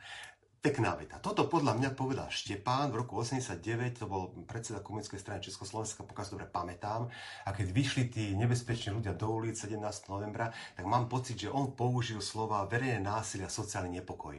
Pekná 0.67 0.99
veta. 0.99 1.23
Toto 1.23 1.47
podľa 1.47 1.79
mňa 1.79 1.95
povedal 1.95 2.27
Štepán 2.27 2.91
v 2.91 3.07
roku 3.07 3.23
89, 3.23 4.03
to 4.03 4.11
bol 4.11 4.35
predseda 4.51 4.83
komunistickej 4.83 5.23
strany 5.23 5.39
Československa, 5.39 6.03
pokiaľ 6.03 6.25
si 6.27 6.35
dobre 6.35 6.51
pamätám. 6.51 7.07
A 7.47 7.55
keď 7.55 7.71
vyšli 7.71 8.11
tí 8.11 8.35
nebezpeční 8.35 8.99
ľudia 8.99 9.15
do 9.15 9.31
ulic 9.31 9.55
17. 9.55 9.79
novembra, 10.11 10.51
tak 10.75 10.83
mám 10.91 11.07
pocit, 11.07 11.39
že 11.39 11.55
on 11.55 11.71
použil 11.71 12.19
slova 12.19 12.67
verejné 12.67 12.99
násilie 12.99 13.47
a 13.47 13.55
sociálny 13.55 14.03
nepokoj. 14.03 14.35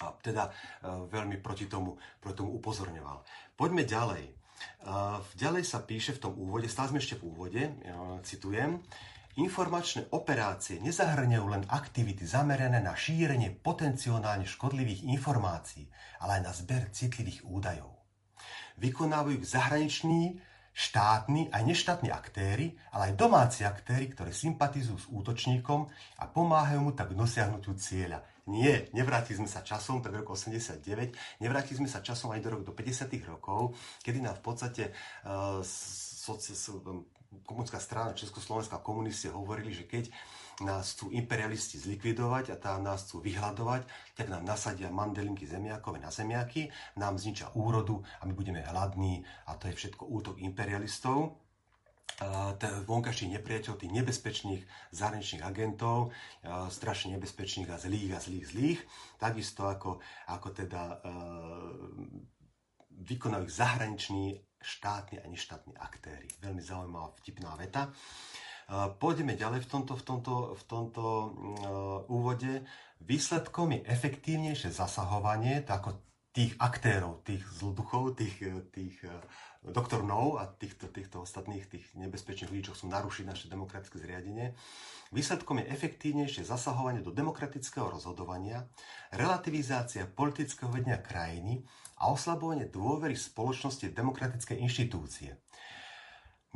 A 0.00 0.16
teda 0.24 0.48
e, 0.48 0.52
veľmi 1.04 1.36
proti 1.44 1.68
tomu, 1.68 2.00
proti 2.16 2.40
tomu 2.40 2.56
upozorňoval. 2.56 3.20
Poďme 3.60 3.84
ďalej. 3.84 4.24
E, 4.24 4.32
ďalej 5.36 5.68
sa 5.68 5.84
píše 5.84 6.16
v 6.16 6.22
tom 6.24 6.32
úvode, 6.32 6.64
stále 6.72 6.96
sme 6.96 7.04
ešte 7.04 7.20
v 7.20 7.28
úvode, 7.28 7.60
e, 7.60 7.72
citujem, 8.24 8.80
Informačné 9.36 10.08
operácie 10.16 10.80
nezahrňajú 10.80 11.44
len 11.44 11.68
aktivity 11.68 12.24
zamerané 12.24 12.80
na 12.80 12.96
šírenie 12.96 13.52
potenciálne 13.52 14.48
škodlivých 14.48 15.04
informácií, 15.12 15.84
ale 16.24 16.40
aj 16.40 16.42
na 16.42 16.52
zber 16.56 16.88
citlivých 16.88 17.44
údajov. 17.44 17.92
Vykonávajú 18.80 19.44
zahraniční, 19.44 20.40
štátni 20.72 21.52
aj 21.52 21.62
neštátni 21.68 22.08
aktéry, 22.12 22.80
ale 22.96 23.12
aj 23.12 23.20
domáci 23.20 23.68
aktéry, 23.68 24.12
ktorí 24.12 24.32
sympatizujú 24.32 24.98
s 25.00 25.06
útočníkom 25.08 25.88
a 26.20 26.24
pomáhajú 26.28 26.80
mu 26.84 26.92
tak 26.96 27.12
dosiahnutiu 27.12 27.76
cieľa. 27.76 28.24
Nie, 28.48 28.88
nevrátili 28.96 29.40
sme 29.40 29.50
sa 29.52 29.60
časom, 29.60 30.00
pred 30.00 30.16
rok 30.16 30.32
89, 30.32 31.40
nevrátili 31.44 31.76
sme 31.80 31.88
sa 31.92 32.04
časom 32.04 32.32
aj 32.32 32.40
do 32.40 32.48
roku 32.56 32.64
do 32.68 32.72
50. 32.72 33.08
rokov, 33.24 33.76
kedy 34.00 34.20
nám 34.20 34.40
v 34.40 34.44
podstate 34.44 34.84
uh, 35.24 35.60
soci, 35.64 36.52
komunická 37.44 37.80
strana 37.82 38.16
Československá 38.16 38.78
komunisti 38.78 39.28
hovorili, 39.28 39.74
že 39.74 39.84
keď 39.84 40.08
nás 40.64 40.96
chcú 40.96 41.12
imperialisti 41.12 41.76
zlikvidovať 41.76 42.48
a 42.52 42.56
tá 42.56 42.80
nás 42.80 43.04
chcú 43.04 43.20
vyhľadovať, 43.20 43.84
tak 44.16 44.32
nám 44.32 44.48
nasadia 44.48 44.88
mandelinky 44.88 45.44
zemiakové 45.44 46.00
na 46.00 46.08
zemiaky, 46.08 46.72
nám 46.96 47.20
zničia 47.20 47.52
úrodu 47.52 48.00
a 48.20 48.24
my 48.24 48.32
budeme 48.32 48.64
hladní 48.64 49.20
a 49.44 49.60
to 49.60 49.68
je 49.68 49.76
všetko 49.76 50.08
útok 50.08 50.40
imperialistov. 50.40 51.36
Vonkajší 52.88 53.28
nepriateľ 53.36 53.76
tých 53.76 53.92
nebezpečných 53.92 54.62
zahraničných 54.96 55.44
agentov, 55.44 56.16
strašne 56.72 57.20
nebezpečných 57.20 57.68
a 57.68 57.76
zlých 57.76 58.16
a 58.16 58.20
zlých 58.24 58.46
zlých, 58.48 58.80
takisto 59.20 59.68
ako, 59.68 60.00
ako 60.24 60.48
teda 60.56 60.82
e, 60.88 60.96
vykonajú 63.04 63.46
zahraniční 63.52 64.40
štátni 64.66 65.22
a 65.22 65.30
neštátni 65.30 65.78
aktéry. 65.78 66.26
Veľmi 66.42 66.58
zaujímavá 66.58 67.14
vtipná 67.22 67.54
veta. 67.54 67.94
Pôjdeme 68.98 69.38
ďalej 69.38 69.62
v 69.62 69.68
tomto, 69.70 69.94
v 69.94 70.02
tomto, 70.02 70.34
v 70.58 70.62
tomto 70.66 71.02
uh, 71.06 71.30
úvode. 72.10 72.66
Výsledkom 72.98 73.78
je 73.78 73.86
efektívnejšie 73.86 74.74
zasahovanie 74.74 75.62
ako 75.62 76.02
tých 76.34 76.58
aktérov, 76.58 77.22
tých 77.22 77.46
zloduchov, 77.46 78.18
tých, 78.18 78.42
tých 78.74 78.98
uh, 79.66 79.74
doktornov 79.74 80.38
a 80.38 80.46
týchto, 80.46 80.86
týchto 80.86 81.26
ostatných 81.26 81.66
tých 81.66 81.86
nebezpečných 81.98 82.50
ľudí, 82.50 82.70
čo 82.70 82.74
chcú 82.78 82.86
narušiť 82.86 83.24
naše 83.26 83.46
demokratické 83.50 83.98
zriadenie. 83.98 84.54
Výsledkom 85.10 85.62
je 85.62 85.70
efektívnejšie 85.70 86.46
zasahovanie 86.46 87.02
do 87.02 87.10
demokratického 87.10 87.90
rozhodovania, 87.90 88.66
relativizácia 89.10 90.06
politického 90.06 90.70
vedenia 90.70 91.02
krajiny 91.02 91.66
a 91.98 92.10
oslabovanie 92.10 92.70
dôvery 92.70 93.18
spoločnosti 93.18 93.90
v 93.90 93.96
demokratické 93.96 94.54
inštitúcie. 94.58 95.34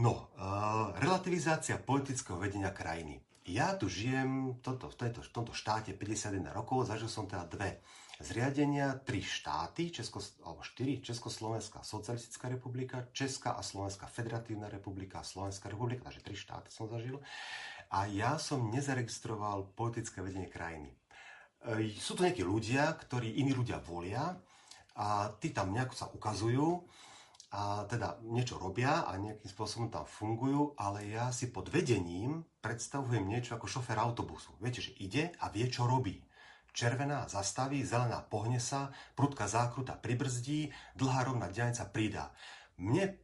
No, 0.00 0.33
uh, 0.38 0.97
relativizácia 0.97 1.76
politického 1.76 2.38
vedenia 2.38 2.73
krajiny. 2.73 3.21
Ja 3.50 3.75
tu 3.75 3.90
žijem 3.90 4.62
toto, 4.62 4.87
v, 4.87 4.97
tejto, 4.97 5.26
v 5.26 5.33
tomto 5.35 5.52
štáte 5.52 5.93
51 5.93 6.55
rokov, 6.55 6.87
zažil 6.87 7.11
som 7.11 7.26
teda 7.26 7.49
dve 7.50 7.83
zriadenia, 8.20 9.00
tri 9.00 9.24
štáty, 9.24 9.88
Česko, 9.88 10.20
alebo 10.44 10.60
štyri, 10.60 11.00
Československá 11.00 11.80
socialistická 11.80 12.52
republika, 12.52 13.08
Česká 13.16 13.56
a 13.56 13.64
Slovenská 13.64 14.06
federatívna 14.06 14.68
republika 14.68 15.20
a 15.20 15.26
Slovenská 15.26 15.72
republika, 15.72 16.04
takže 16.04 16.24
tri 16.24 16.36
štáty 16.36 16.68
som 16.68 16.86
zažil. 16.86 17.18
A 17.90 18.06
ja 18.06 18.36
som 18.36 18.70
nezaregistroval 18.70 19.72
politické 19.74 20.22
vedenie 20.22 20.46
krajiny. 20.46 20.92
E, 21.64 21.96
sú 21.96 22.14
to 22.14 22.22
nejakí 22.22 22.44
ľudia, 22.44 22.92
ktorí 22.94 23.40
iní 23.40 23.56
ľudia 23.56 23.82
volia, 23.82 24.38
a 25.00 25.32
tí 25.40 25.48
tam 25.54 25.72
nejako 25.72 25.94
sa 25.96 26.06
ukazujú 26.12 26.84
a 27.50 27.82
teda 27.88 28.20
niečo 28.30 28.60
robia 28.60 29.02
a 29.08 29.18
nejakým 29.18 29.48
spôsobom 29.48 29.88
tam 29.90 30.06
fungujú, 30.06 30.76
ale 30.78 31.08
ja 31.10 31.34
si 31.34 31.50
pod 31.50 31.66
vedením 31.72 32.46
predstavujem 32.62 33.26
niečo 33.26 33.58
ako 33.58 33.66
šofér 33.66 33.98
autobusu. 33.98 34.54
Viete, 34.62 34.84
že 34.84 34.94
ide 35.00 35.34
a 35.42 35.50
vie, 35.50 35.66
čo 35.66 35.88
robí. 35.88 36.22
Červená 36.72 37.26
zastaví, 37.26 37.82
zelená 37.82 38.22
pohne 38.22 38.62
sa, 38.62 38.94
prudká 39.18 39.50
zákruta 39.50 39.98
pribrzdí, 39.98 40.70
dlhá 40.96 41.26
rovná 41.26 41.50
dianica 41.50 41.84
pridá. 41.90 42.30
Mne 42.78 43.18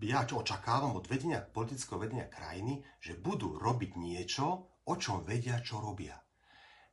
ja 0.00 0.28
čo 0.28 0.44
očakávam 0.44 0.92
od 0.92 1.08
vedenia 1.08 1.40
politického 1.40 1.96
vedenia 1.96 2.28
krajiny, 2.28 2.84
že 3.00 3.16
budú 3.16 3.56
robiť 3.56 3.96
niečo, 3.96 4.68
o 4.84 4.94
čom 5.00 5.24
vedia, 5.24 5.58
čo 5.64 5.80
robia. 5.80 6.20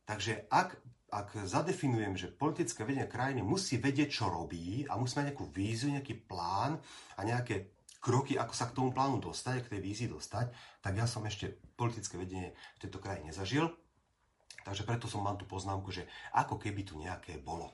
Takže 0.08 0.48
ak 0.48 0.80
ak 1.14 1.46
zadefinujem, 1.46 2.18
že 2.18 2.34
politické 2.34 2.82
vedenie 2.82 3.06
krajiny 3.06 3.38
musí 3.38 3.78
vedieť, 3.78 4.10
čo 4.10 4.26
robí 4.26 4.82
a 4.90 4.98
musí 4.98 5.14
mať 5.14 5.30
nejakú 5.30 5.46
víziu, 5.54 5.94
nejaký 5.94 6.26
plán 6.26 6.82
a 7.14 7.20
nejaké 7.22 7.70
kroky, 8.02 8.34
ako 8.34 8.50
sa 8.50 8.66
k 8.66 8.74
tomu 8.74 8.90
plánu 8.90 9.22
dostať, 9.22 9.62
k 9.62 9.78
tej 9.78 9.80
vízii 9.80 10.08
dostať, 10.10 10.50
tak 10.82 10.92
ja 10.98 11.06
som 11.06 11.22
ešte 11.22 11.54
politické 11.78 12.18
vedenie 12.18 12.58
v 12.76 12.82
tejto 12.82 12.98
krajine 12.98 13.30
nezažil. 13.30 13.70
Takže 14.64 14.88
preto 14.88 15.06
som 15.06 15.20
mal 15.20 15.36
tú 15.36 15.44
poznámku, 15.44 15.92
že 15.92 16.08
ako 16.32 16.56
keby 16.56 16.82
tu 16.88 16.96
nejaké 16.96 17.36
bolo. 17.38 17.70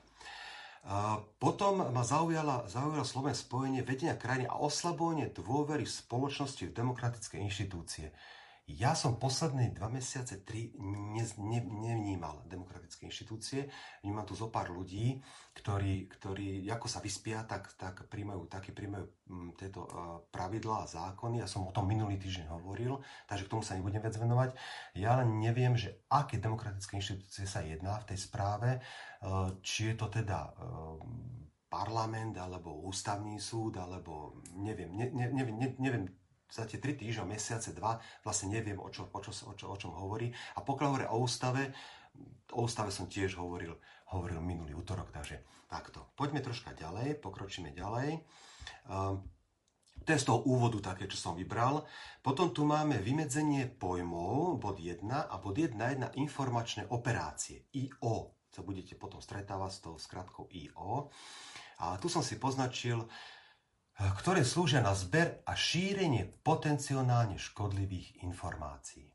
Potom 1.37 1.93
ma 1.93 2.01
zaujala, 2.01 2.65
zaujala 2.65 3.05
slovné 3.05 3.37
spojenie 3.37 3.85
vedenia 3.85 4.17
krajiny 4.17 4.49
a 4.49 4.57
oslabovanie 4.57 5.29
dôvery 5.29 5.85
spoločnosti 5.85 6.67
v 6.67 6.73
demokratické 6.73 7.37
inštitúcie. 7.37 8.09
Ja 8.69 8.93
som 8.93 9.17
posledné 9.17 9.73
dva 9.73 9.89
mesiace, 9.89 10.45
tri, 10.45 10.71
ne, 10.79 11.25
ne, 11.43 11.59
nevnímal 11.59 12.45
demokratické 12.45 13.09
inštitúcie. 13.09 13.67
Vnímam 14.05 14.23
tu 14.23 14.37
zo 14.37 14.53
pár 14.53 14.69
ľudí, 14.69 15.19
ktorí, 15.57 16.07
ktorí 16.07 16.63
ako 16.69 16.87
sa 16.87 17.03
vyspia, 17.03 17.43
tak, 17.43 17.73
tak 17.75 18.07
príjmajú, 18.07 18.47
také 18.47 18.71
príjmajú 18.71 19.05
mm, 19.27 19.49
tieto 19.59 19.89
uh, 19.89 20.23
pravidlá 20.29 20.85
a 20.85 20.91
zákony. 20.91 21.43
Ja 21.43 21.49
som 21.49 21.67
o 21.67 21.75
tom 21.75 21.89
minulý 21.89 22.15
týždeň 22.21 22.47
hovoril, 22.47 23.01
takže 23.27 23.49
k 23.49 23.51
tomu 23.51 23.65
sa 23.65 23.75
nebudem 23.75 23.99
viac 23.99 24.15
venovať. 24.15 24.55
Ja 24.95 25.19
len 25.19 25.41
neviem, 25.41 25.75
že 25.75 26.05
aké 26.07 26.37
demokratické 26.37 26.95
inštitúcie 27.01 27.49
sa 27.49 27.65
jedná 27.65 27.99
v 27.99 28.13
tej 28.13 28.19
správe. 28.23 28.79
Uh, 29.19 29.57
či 29.65 29.91
je 29.91 29.95
to 29.99 30.07
teda 30.07 30.53
uh, 30.53 31.01
parlament, 31.67 32.35
alebo 32.37 32.83
ústavný 32.87 33.39
súd, 33.39 33.79
alebo 33.79 34.43
neviem, 34.59 34.91
ne, 34.91 35.07
ne, 35.11 35.25
neviem, 35.31 35.55
ne, 35.55 35.67
neviem 35.79 36.05
za 36.51 36.67
tie 36.67 36.83
tri 36.83 36.99
týždne, 36.99 37.31
mesiace, 37.31 37.71
dva, 37.71 37.97
vlastne 38.27 38.51
neviem, 38.51 38.75
o, 38.75 38.91
čo, 38.91 39.07
o, 39.07 39.19
čo, 39.23 39.31
o, 39.31 39.55
čo, 39.55 39.71
o 39.71 39.75
čom 39.79 39.95
hovorí. 39.95 40.27
A 40.59 40.61
pokiaľ 40.61 40.87
hovorí 40.91 41.05
o 41.07 41.23
ústave, 41.23 41.71
o 42.51 42.67
ústave 42.67 42.91
som 42.91 43.07
tiež 43.07 43.39
hovoril, 43.39 43.79
hovoril 44.11 44.43
minulý 44.43 44.75
útorok, 44.75 45.15
takže 45.15 45.39
takto. 45.71 46.11
Poďme 46.19 46.43
troška 46.43 46.75
ďalej, 46.75 47.23
pokročíme 47.23 47.71
ďalej. 47.71 48.19
Um, 48.91 49.23
to 50.01 50.17
je 50.17 50.21
z 50.21 50.27
toho 50.27 50.41
úvodu 50.49 50.81
také, 50.81 51.05
čo 51.05 51.15
som 51.15 51.37
vybral. 51.37 51.85
Potom 52.25 52.49
tu 52.49 52.65
máme 52.65 52.97
vymedzenie 52.97 53.69
pojmov, 53.69 54.57
bod 54.57 54.81
1 54.81 55.05
a 55.05 55.35
bod 55.37 55.55
1.1 55.61 56.17
informačné 56.17 56.89
operácie, 56.89 57.69
IO. 57.77 58.33
Sa 58.51 58.65
budete 58.65 58.97
potom 58.97 59.21
stretávať 59.21 59.71
s 59.71 59.79
tou 59.79 59.95
skratkou 59.95 60.49
IO. 60.51 61.13
A 61.85 61.95
tu 62.01 62.09
som 62.09 62.25
si 62.25 62.35
poznačil 62.41 63.05
ktoré 63.97 64.41
slúžia 64.47 64.79
na 64.79 64.95
zber 64.95 65.43
a 65.45 65.53
šírenie 65.53 66.25
potenciálne 66.41 67.35
škodlivých 67.35 68.23
informácií. 68.23 69.11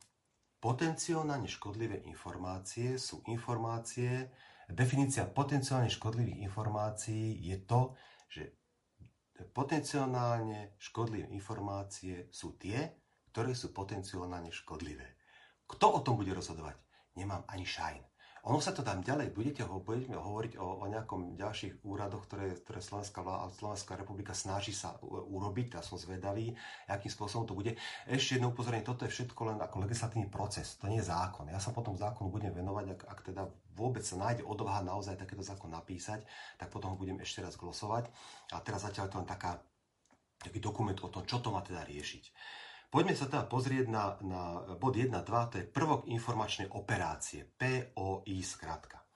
Potenciálne 0.61 1.47
škodlivé 1.47 2.03
informácie 2.11 2.99
sú 2.99 3.23
informácie, 3.31 4.31
definícia 4.67 5.29
potenciálne 5.29 5.87
škodlivých 5.87 6.43
informácií 6.43 7.39
je 7.39 7.57
to, 7.63 7.81
že 8.27 8.43
potenciálne 9.53 10.75
škodlivé 10.81 11.29
informácie 11.31 12.27
sú 12.33 12.57
tie, 12.57 12.83
ktoré 13.31 13.53
sú 13.53 13.71
potenciálne 13.71 14.49
škodlivé. 14.49 15.21
Kto 15.69 15.99
o 15.99 16.01
tom 16.01 16.17
bude 16.17 16.33
rozhodovať? 16.33 16.79
Nemám 17.21 17.45
ani 17.53 17.67
šajn. 17.69 18.01
Ono 18.47 18.63
sa 18.63 18.71
to 18.71 18.87
tam 18.87 19.03
ďalej, 19.03 19.35
budete 19.35 19.67
ho, 19.67 19.83
budeme 19.83 20.15
hovoriť 20.15 20.55
o, 20.63 20.79
o 20.79 20.87
nejakom 20.87 21.35
ďalších 21.35 21.83
úradoch, 21.83 22.31
ktoré, 22.31 22.55
ktoré 22.55 22.79
Slovenská, 22.79 23.19
vláda, 23.19 23.51
Slovenská 23.51 23.99
republika 23.99 24.39
snaží 24.39 24.71
sa 24.71 24.95
urobiť, 25.03 25.75
ja 25.75 25.83
som 25.83 25.99
zvedavý, 25.99 26.55
akým 26.87 27.11
spôsobom 27.11 27.43
to 27.43 27.59
bude. 27.59 27.75
Ešte 28.07 28.39
jedno 28.39 28.55
upozorenie, 28.55 28.87
toto 28.87 29.03
je 29.03 29.11
všetko 29.11 29.41
len 29.51 29.59
ako 29.59 29.83
legislatívny 29.83 30.31
proces, 30.31 30.79
to 30.79 30.87
nie 30.87 31.03
je 31.03 31.11
zákon. 31.11 31.51
Ja 31.51 31.59
sa 31.59 31.75
potom 31.75 31.99
zákonu 31.99 32.31
budem 32.31 32.55
venovať, 32.55 32.87
ak, 32.95 33.01
ak 33.11 33.19
teda 33.35 33.51
vôbec 33.75 34.07
sa 34.07 34.15
nájde 34.15 34.47
odvaha 34.47 34.87
naozaj 34.87 35.19
takéto 35.19 35.43
zákon 35.43 35.75
napísať, 35.75 36.23
tak 36.55 36.71
potom 36.71 36.95
ho 36.95 36.97
budem 36.97 37.19
ešte 37.19 37.43
raz 37.43 37.59
glosovať. 37.59 38.07
A 38.55 38.63
teraz 38.63 38.87
zatiaľ 38.87 39.11
to 39.11 39.19
len 39.19 39.27
taká, 39.27 39.59
taký 40.39 40.63
dokument 40.63 40.97
o 41.03 41.11
tom, 41.11 41.27
čo 41.27 41.43
to 41.43 41.51
má 41.51 41.67
teda 41.67 41.83
riešiť. 41.83 42.31
Poďme 42.87 43.19
sa 43.19 43.27
teda 43.27 43.45
pozrieť 43.51 43.87
na, 43.91 44.15
na 44.23 44.43
bod 44.79 44.95
1.2, 44.95 45.11
to 45.51 45.57
je 45.59 45.67
prvok 45.67 46.07
informačnej 46.07 46.71
operácie, 46.71 47.43
POI 47.45 48.39
skratka. 48.47 49.07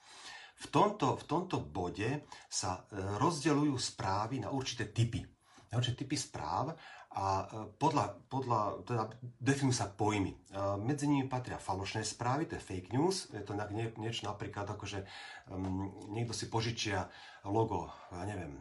V 0.61 0.67
tomto, 0.69 1.17
v 1.17 1.25
tomto 1.25 1.57
bode 1.65 2.29
sa 2.51 2.85
e, 2.85 3.01
rozdeľujú 3.17 3.77
správy 3.81 4.45
na 4.45 4.53
určité 4.53 4.93
typy. 4.93 5.25
Na 5.73 5.81
určité 5.81 6.05
typy 6.05 6.21
správ 6.21 6.77
a 7.17 7.25
e, 7.41 7.45
podľa, 7.81 8.29
podľa 8.29 8.61
teda 8.85 9.05
definujú 9.41 9.73
sa 9.73 9.89
pojmy. 9.89 10.37
E, 10.37 10.39
medzi 10.85 11.09
nimi 11.09 11.25
patria 11.33 11.57
falošné 11.57 12.05
správy, 12.05 12.45
to 12.45 12.61
je 12.61 12.67
fake 12.77 12.93
news, 12.93 13.33
je 13.33 13.41
to 13.41 13.57
niečo 13.97 14.29
napríklad 14.29 14.69
ako, 14.69 14.85
že 14.85 15.09
um, 15.49 15.89
niekto 16.13 16.37
si 16.37 16.53
požičia 16.53 17.09
logo, 17.49 17.89
ja 18.13 18.29
neviem, 18.29 18.61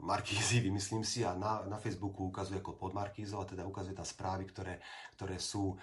Markízy, 0.00 0.60
vymyslím 0.68 1.04
si, 1.04 1.24
a 1.24 1.34
na, 1.34 1.64
na 1.66 1.76
Facebooku 1.76 2.28
ukazuje 2.28 2.60
ako 2.60 2.76
pod 2.78 2.92
Markízov, 2.94 3.44
a 3.44 3.50
teda 3.50 3.66
ukazuje 3.66 3.96
tam 3.96 4.06
správy, 4.06 4.48
ktoré, 4.48 4.80
ktoré 5.16 5.36
sú 5.38 5.76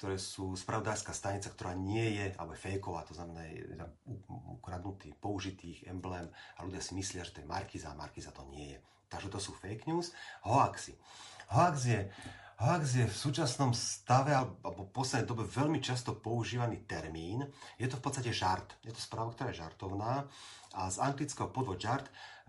ktoré 0.00 0.16
sú 0.16 0.56
spravodajská 0.56 1.12
stanica, 1.12 1.52
ktorá 1.52 1.76
nie 1.76 2.16
je, 2.16 2.26
alebo 2.40 2.56
je 2.56 2.64
fejková, 2.64 3.04
to 3.04 3.12
znamená, 3.12 3.44
je 3.52 3.76
tam 3.76 3.92
ukradnutý, 4.56 5.12
použitých 5.20 5.84
emblém 5.92 6.24
a 6.56 6.64
ľudia 6.64 6.80
si 6.80 6.96
myslia, 6.96 7.20
že 7.20 7.36
to 7.36 7.40
je 7.44 7.52
Markíza 7.52 7.92
a 7.92 7.98
Markíza 7.98 8.32
to 8.32 8.48
nie 8.48 8.72
je. 8.72 8.78
Takže 9.12 9.28
to 9.28 9.36
sú 9.36 9.52
fake 9.52 9.84
news. 9.84 10.08
Hoaxy. 10.48 10.96
Hoax 11.52 11.76
je, 11.84 12.00
hoax 12.64 12.84
je 12.96 13.04
v 13.04 13.12
súčasnom 13.12 13.76
stave 13.76 14.32
alebo 14.32 14.88
v 14.88 14.94
poslednej 14.96 15.28
dobe 15.28 15.44
veľmi 15.44 15.84
často 15.84 16.16
používaný 16.16 16.88
termín. 16.88 17.44
Je 17.76 17.84
to 17.92 18.00
v 18.00 18.04
podstate 18.08 18.32
žart. 18.32 18.80
Je 18.80 18.88
to 18.88 19.04
správa, 19.04 19.36
ktorá 19.36 19.52
je 19.52 19.60
žartovná 19.60 20.24
a 20.74 20.88
z 20.88 21.00
anglického 21.00 21.48
podvod 21.52 21.80
žart 21.80 22.08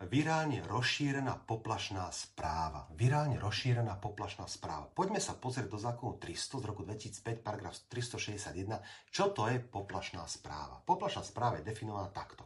virálne 0.09 0.63
rozšírená 0.65 1.45
poplašná 1.47 2.09
správa. 2.11 2.89
Virálne 2.97 3.39
rozšírená 3.39 3.99
poplašná 3.99 4.49
správa. 4.49 4.89
Poďme 4.91 5.21
sa 5.21 5.37
pozrieť 5.37 5.69
do 5.69 5.79
zákonu 5.79 6.17
300 6.19 6.59
z 6.59 6.65
roku 6.65 6.81
2005, 6.83 7.45
paragraf 7.45 7.77
361, 7.87 8.81
čo 9.13 9.31
to 9.31 9.47
je 9.47 9.61
poplašná 9.61 10.25
správa. 10.27 10.81
Poplašná 10.83 11.23
správa 11.23 11.61
je 11.61 11.67
definovaná 11.67 12.09
takto 12.11 12.43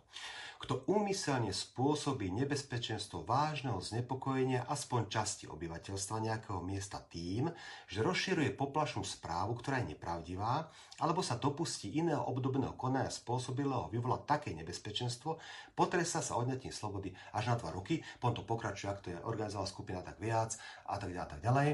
kto 0.57 0.89
úmyselne 0.89 1.53
spôsobí 1.53 2.33
nebezpečenstvo 2.33 3.21
vážneho 3.21 3.77
znepokojenia 3.77 4.65
aspoň 4.65 5.01
časti 5.05 5.45
obyvateľstva 5.45 6.17
nejakého 6.17 6.59
miesta 6.65 6.97
tým, 6.97 7.53
že 7.85 8.01
rozširuje 8.01 8.57
poplašnú 8.57 9.05
správu, 9.05 9.53
ktorá 9.61 9.85
je 9.85 9.93
nepravdivá, 9.93 10.65
alebo 10.97 11.21
sa 11.21 11.37
dopustí 11.37 11.93
iného 11.93 12.25
obdobného 12.25 12.73
konania 12.73 13.13
spôsobilého 13.13 13.93
vyvolať 13.93 14.21
také 14.25 14.49
nebezpečenstvo, 14.57 15.37
potresa 15.77 16.25
sa 16.25 16.33
odňatím 16.41 16.73
slobody 16.73 17.13
až 17.37 17.53
na 17.53 17.55
dva 17.61 17.69
roky, 17.69 18.01
potom 18.17 18.41
to 18.41 18.49
pokračuje, 18.49 18.89
ak 18.89 19.03
to 19.05 19.13
je 19.13 19.21
organizovaná 19.21 19.69
skupina, 19.69 20.01
tak 20.01 20.17
viac 20.17 20.57
a 20.89 20.97
tak 20.97 21.13
ďalej 21.13 21.21
a 21.21 21.29
tak 21.29 21.41
ďalej. 21.45 21.69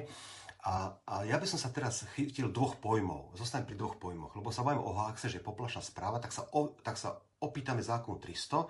A, 0.63 0.75
a 0.95 1.15
ja 1.27 1.39
by 1.39 1.47
som 1.47 1.59
sa 1.59 1.71
teraz 1.75 2.07
chytil 2.15 2.47
dvoch 2.47 2.79
pojmov. 2.79 3.35
Zostanem 3.35 3.67
pri 3.67 3.75
dvoch 3.75 3.99
pojmoch, 3.99 4.31
lebo 4.35 4.47
sa 4.47 4.63
bavím 4.63 4.83
o 4.83 4.95
hoaxe, 4.95 5.27
že 5.27 5.39
je 5.39 5.47
poplašná 5.47 5.83
správa, 5.83 6.23
tak 6.23 6.31
sa, 6.31 6.47
o, 6.55 6.75
tak 6.79 6.95
sa 6.95 7.19
opýtame 7.43 7.83
zákon 7.83 8.15
300, 8.15 8.63
uh, 8.63 8.65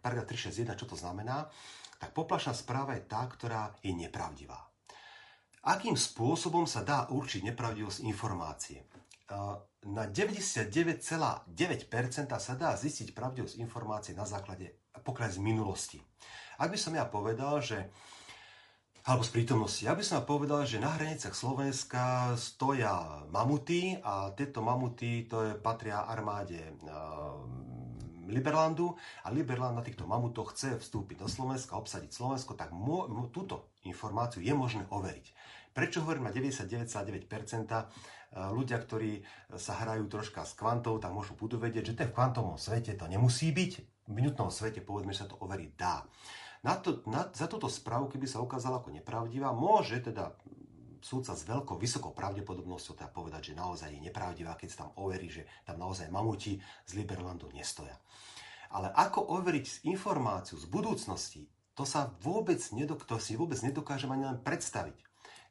paragraf 0.00 0.24
361, 0.32 0.80
čo 0.80 0.88
to 0.88 0.96
znamená. 0.96 1.52
Tak 2.00 2.16
poplašná 2.16 2.56
správa 2.56 2.96
je 2.96 3.04
tá, 3.04 3.28
ktorá 3.28 3.76
je 3.84 3.92
nepravdivá. 3.92 4.56
Akým 5.68 6.00
spôsobom 6.00 6.64
sa 6.64 6.80
dá 6.80 7.12
určiť 7.12 7.44
nepravdivosť 7.52 8.00
informácie? 8.08 8.80
Uh, 9.28 9.60
na 9.86 10.10
99,9% 10.10 11.46
sa 12.42 12.54
dá 12.58 12.74
zistiť 12.74 13.14
pravdivosť 13.14 13.62
informácie 13.62 14.12
na 14.18 14.26
základe 14.26 14.74
pokiaľ 15.06 15.28
z 15.30 15.38
minulosti. 15.38 15.98
Ak 16.58 16.74
by 16.74 16.78
som 16.80 16.98
ja 16.98 17.06
povedal, 17.06 17.62
že 17.62 17.86
alebo 19.06 19.22
z 19.22 19.38
prítomnosti. 19.38 19.86
Ja 19.86 19.94
by 19.94 20.02
som 20.02 20.26
povedal, 20.26 20.66
že 20.66 20.82
na 20.82 20.90
hraniciach 20.90 21.30
Slovenska 21.30 22.34
stoja 22.34 23.22
mamuty 23.30 23.94
a 24.02 24.34
tieto 24.34 24.66
mamuty 24.66 25.30
to 25.30 25.46
je, 25.46 25.52
patria 25.54 26.02
armáde 26.10 26.74
Liberlandu 28.26 28.98
a 29.22 29.30
Liberland 29.30 29.78
na 29.78 29.86
týchto 29.86 30.10
mamutoch 30.10 30.58
chce 30.58 30.82
vstúpiť 30.82 31.22
do 31.22 31.30
Slovenska, 31.30 31.78
obsadiť 31.78 32.10
Slovensko, 32.10 32.58
tak 32.58 32.74
mo, 32.74 33.06
mo, 33.06 33.30
túto 33.30 33.70
informáciu 33.86 34.42
je 34.42 34.50
možné 34.50 34.90
overiť. 34.90 35.26
Prečo 35.70 36.02
hovorím 36.02 36.26
na 36.26 36.34
99,9%? 36.34 37.30
Ľudia, 38.34 38.82
ktorí 38.82 39.22
sa 39.54 39.78
hrajú 39.80 40.10
troška 40.10 40.42
s 40.42 40.58
kvantov, 40.58 40.98
tak 40.98 41.14
môžu 41.14 41.38
budú 41.38 41.60
vedieť, 41.60 41.92
že 41.92 41.94
to 41.94 42.02
je 42.04 42.10
v 42.10 42.16
kvantovom 42.16 42.58
svete, 42.58 42.98
to 42.98 43.06
nemusí 43.06 43.54
byť. 43.54 43.72
V 44.06 44.12
minutnom 44.12 44.50
svete 44.50 44.82
povedzme, 44.82 45.14
že 45.14 45.26
sa 45.26 45.30
to 45.30 45.38
overiť 45.42 45.70
dá. 45.74 46.02
Na 46.66 46.74
to, 46.78 47.06
na, 47.06 47.30
za 47.30 47.46
túto 47.46 47.70
správu, 47.70 48.10
keby 48.10 48.26
sa 48.26 48.42
ukázala 48.42 48.82
ako 48.82 48.90
nepravdivá, 48.90 49.54
môže 49.54 50.02
teda 50.02 50.34
súdca 51.06 51.38
s 51.38 51.46
veľkou, 51.46 51.78
vysokou 51.78 52.10
pravdepodobnosťou 52.10 52.98
teda 52.98 53.10
povedať, 53.14 53.52
že 53.52 53.58
naozaj 53.58 53.94
je 53.94 54.02
nepravdivá, 54.02 54.58
keď 54.58 54.68
sa 54.74 54.78
tam 54.86 54.90
overí, 54.98 55.30
že 55.30 55.46
tam 55.62 55.78
naozaj 55.78 56.10
mamuti 56.10 56.58
z 56.58 56.92
Liberlandu 56.98 57.46
nestoja. 57.54 57.94
Ale 58.74 58.90
ako 58.90 59.38
overiť 59.38 59.86
informáciu 59.86 60.58
z 60.58 60.66
budúcnosti, 60.66 61.46
to 61.76 61.86
sa 61.86 62.10
vôbec, 62.24 62.58
nedok- 62.74 63.06
to 63.06 63.20
si 63.22 63.38
vôbec 63.38 63.60
nedokážem 63.62 64.10
ani 64.10 64.26
len 64.26 64.42
predstaviť. 64.42 64.98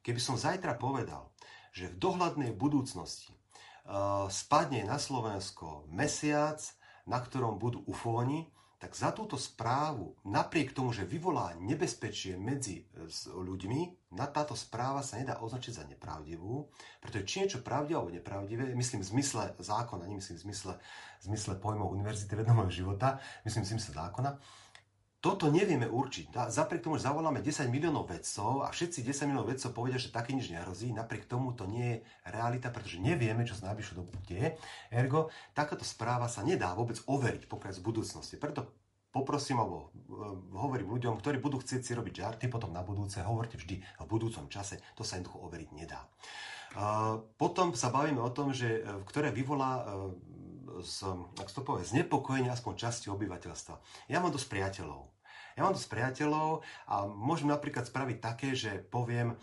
Keby 0.03 0.19
som 0.19 0.35
zajtra 0.35 0.75
povedal, 0.75 1.31
že 1.75 1.91
v 1.91 1.99
dohľadnej 1.99 2.55
budúcnosti 2.55 3.35
uh, 3.35 4.31
spadne 4.31 4.88
na 4.88 4.95
Slovensko 4.95 5.83
mesiac, 5.91 6.63
na 7.03 7.19
ktorom 7.19 7.59
budú 7.59 7.83
ufóni, 7.83 8.47
tak 8.85 8.91
za 8.91 9.15
túto 9.15 9.39
správu, 9.39 10.13
napriek 10.27 10.75
tomu, 10.75 10.91
že 10.93 11.07
vyvolá 11.07 11.55
nebezpečie 11.57 12.35
medzi 12.35 12.83
e, 12.83 13.07
ľuďmi, 13.31 14.13
na 14.13 14.27
táto 14.27 14.51
správa 14.53 14.99
sa 14.99 15.15
nedá 15.15 15.39
označiť 15.39 15.73
za 15.73 15.83
nepravdivú, 15.88 16.69
pretože 16.99 17.25
či 17.25 17.35
niečo 17.41 17.63
pravdivé 17.65 17.97
alebo 17.97 18.13
nepravdivé, 18.13 18.75
myslím 18.75 19.01
v 19.01 19.09
zmysle 19.15 19.57
zákona, 19.57 20.11
nemyslím 20.11 20.38
v 20.38 20.43
zmysle, 20.51 20.73
v 20.77 21.23
zmysle 21.23 21.53
pojmov 21.57 21.88
univerzity 21.97 22.35
vedomého 22.35 22.69
života, 22.69 23.17
myslím 23.47 23.63
v 23.63 23.71
zmysle 23.73 23.91
zákona, 23.95 24.31
toto 25.25 25.49
nevieme 25.49 25.89
určiť. 25.89 26.53
Zapriek 26.53 26.85
tomu, 26.85 27.01
že 27.01 27.09
zavoláme 27.09 27.41
10 27.41 27.65
miliónov 27.73 28.05
vedcov 28.05 28.61
a 28.61 28.69
všetci 28.69 29.01
10 29.01 29.25
miliónov 29.25 29.49
vedcov 29.49 29.73
povedia, 29.73 29.97
že 29.97 30.13
také 30.13 30.38
nič 30.38 30.53
nehrozí, 30.53 30.93
napriek 30.93 31.25
tomu 31.25 31.49
to 31.57 31.65
nie 31.65 31.97
je 31.97 31.97
realita, 32.29 32.69
pretože 32.69 33.01
nevieme, 33.01 33.41
čo 33.41 33.57
z 33.57 33.65
najbližšou 33.65 34.05
dobu 34.05 34.13
deje. 34.29 34.53
Ergo, 34.93 35.33
takáto 35.57 35.81
správa 35.81 36.29
sa 36.29 36.45
nedá 36.45 36.77
vôbec 36.77 37.01
overiť 37.09 37.49
pokiaľ 37.49 37.73
z 37.73 37.81
budúcnosti. 37.81 38.35
Preto 38.38 38.69
poprosím, 39.09 39.65
alebo 39.65 39.89
e, 39.89 40.13
hovorím 40.61 40.93
ľuďom, 40.93 41.17
ktorí 41.17 41.41
budú 41.41 41.57
chcieť 41.57 41.81
si 41.81 41.97
robiť 41.97 42.13
žarty 42.21 42.45
potom 42.45 42.69
na 42.69 42.85
budúce, 42.85 43.17
hovorte 43.25 43.57
vždy 43.57 43.81
v 43.81 44.05
budúcom 44.05 44.45
čase, 44.45 44.77
to 44.93 45.01
sa 45.01 45.17
jednoducho 45.17 45.41
overiť 45.41 45.69
nedá. 45.73 46.05
Potom 47.39 47.71
sa 47.71 47.88
bavíme 47.88 48.19
o 48.19 48.29
tom, 48.29 48.53
že, 48.53 48.85
e, 48.85 49.01
ktoré 49.09 49.33
vyvolá 49.33 49.81
e, 49.81 49.83
z, 50.83 51.07
ak 51.39 51.49
to 51.49 51.63
povie, 51.63 51.88
znepokojenie 51.88 52.51
aspoň 52.51 52.73
časti 52.75 53.07
obyvateľstva. 53.09 53.75
Ja 54.11 54.19
mám 54.19 54.35
dosť 54.35 54.51
priateľov, 54.51 55.14
ja 55.55 55.63
mám 55.63 55.73
dosť 55.73 55.87
priateľov 55.87 56.61
a 56.91 57.07
môžem 57.07 57.47
napríklad 57.47 57.87
spraviť 57.87 58.17
také, 58.19 58.51
že 58.53 58.83
poviem, 58.83 59.33
e, 59.33 59.35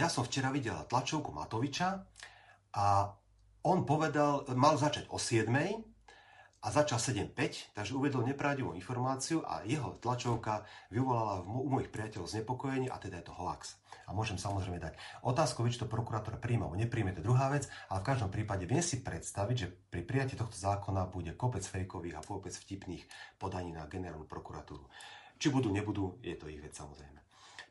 ja 0.00 0.08
som 0.08 0.24
včera 0.24 0.48
videl 0.48 0.74
tlačovku 0.88 1.28
Matoviča 1.30 2.00
a 2.72 3.12
on 3.66 3.84
povedal, 3.84 4.48
mal 4.56 4.80
začať 4.80 5.12
o 5.12 5.20
7 5.20 5.52
a 6.66 6.68
začal 6.72 6.98
7.5, 6.98 7.78
takže 7.78 7.94
uvedol 7.94 8.26
nepravdivú 8.26 8.74
informáciu 8.74 9.44
a 9.46 9.62
jeho 9.62 9.94
tlačovka 10.02 10.66
vyvolala 10.90 11.44
u 11.46 11.70
mojich 11.70 11.94
priateľov 11.94 12.26
znepokojenie 12.26 12.90
a 12.90 12.98
teda 12.98 13.22
je 13.22 13.26
to 13.30 13.38
hoax. 13.38 13.78
A 14.06 14.14
môžem 14.14 14.38
samozrejme 14.38 14.78
dať 14.78 14.94
otázku, 15.22 15.66
či 15.66 15.82
to 15.82 15.90
prokurátor 15.90 16.38
príjme 16.38 16.66
alebo 16.66 16.78
nepríjme, 16.78 17.14
to 17.14 17.22
je 17.22 17.26
druhá 17.26 17.50
vec, 17.50 17.70
ale 17.90 18.02
v 18.02 18.08
každom 18.10 18.30
prípade 18.30 18.66
viem 18.66 18.82
si 18.82 19.02
predstaviť, 19.02 19.56
že 19.58 19.70
pri 19.70 20.02
prijatí 20.06 20.38
tohto 20.38 20.54
zákona 20.54 21.10
bude 21.10 21.34
kopec 21.34 21.62
fejkových 21.62 22.18
a 22.18 22.26
kopec 22.26 22.54
vtipných 22.54 23.06
podaní 23.38 23.74
na 23.74 23.86
generálnu 23.90 24.26
prokuratúru. 24.26 24.86
Či 25.36 25.52
budú, 25.52 25.68
nebudú, 25.68 26.16
je 26.24 26.36
to 26.36 26.48
ich 26.48 26.60
vec 26.60 26.72
samozrejme. 26.72 27.16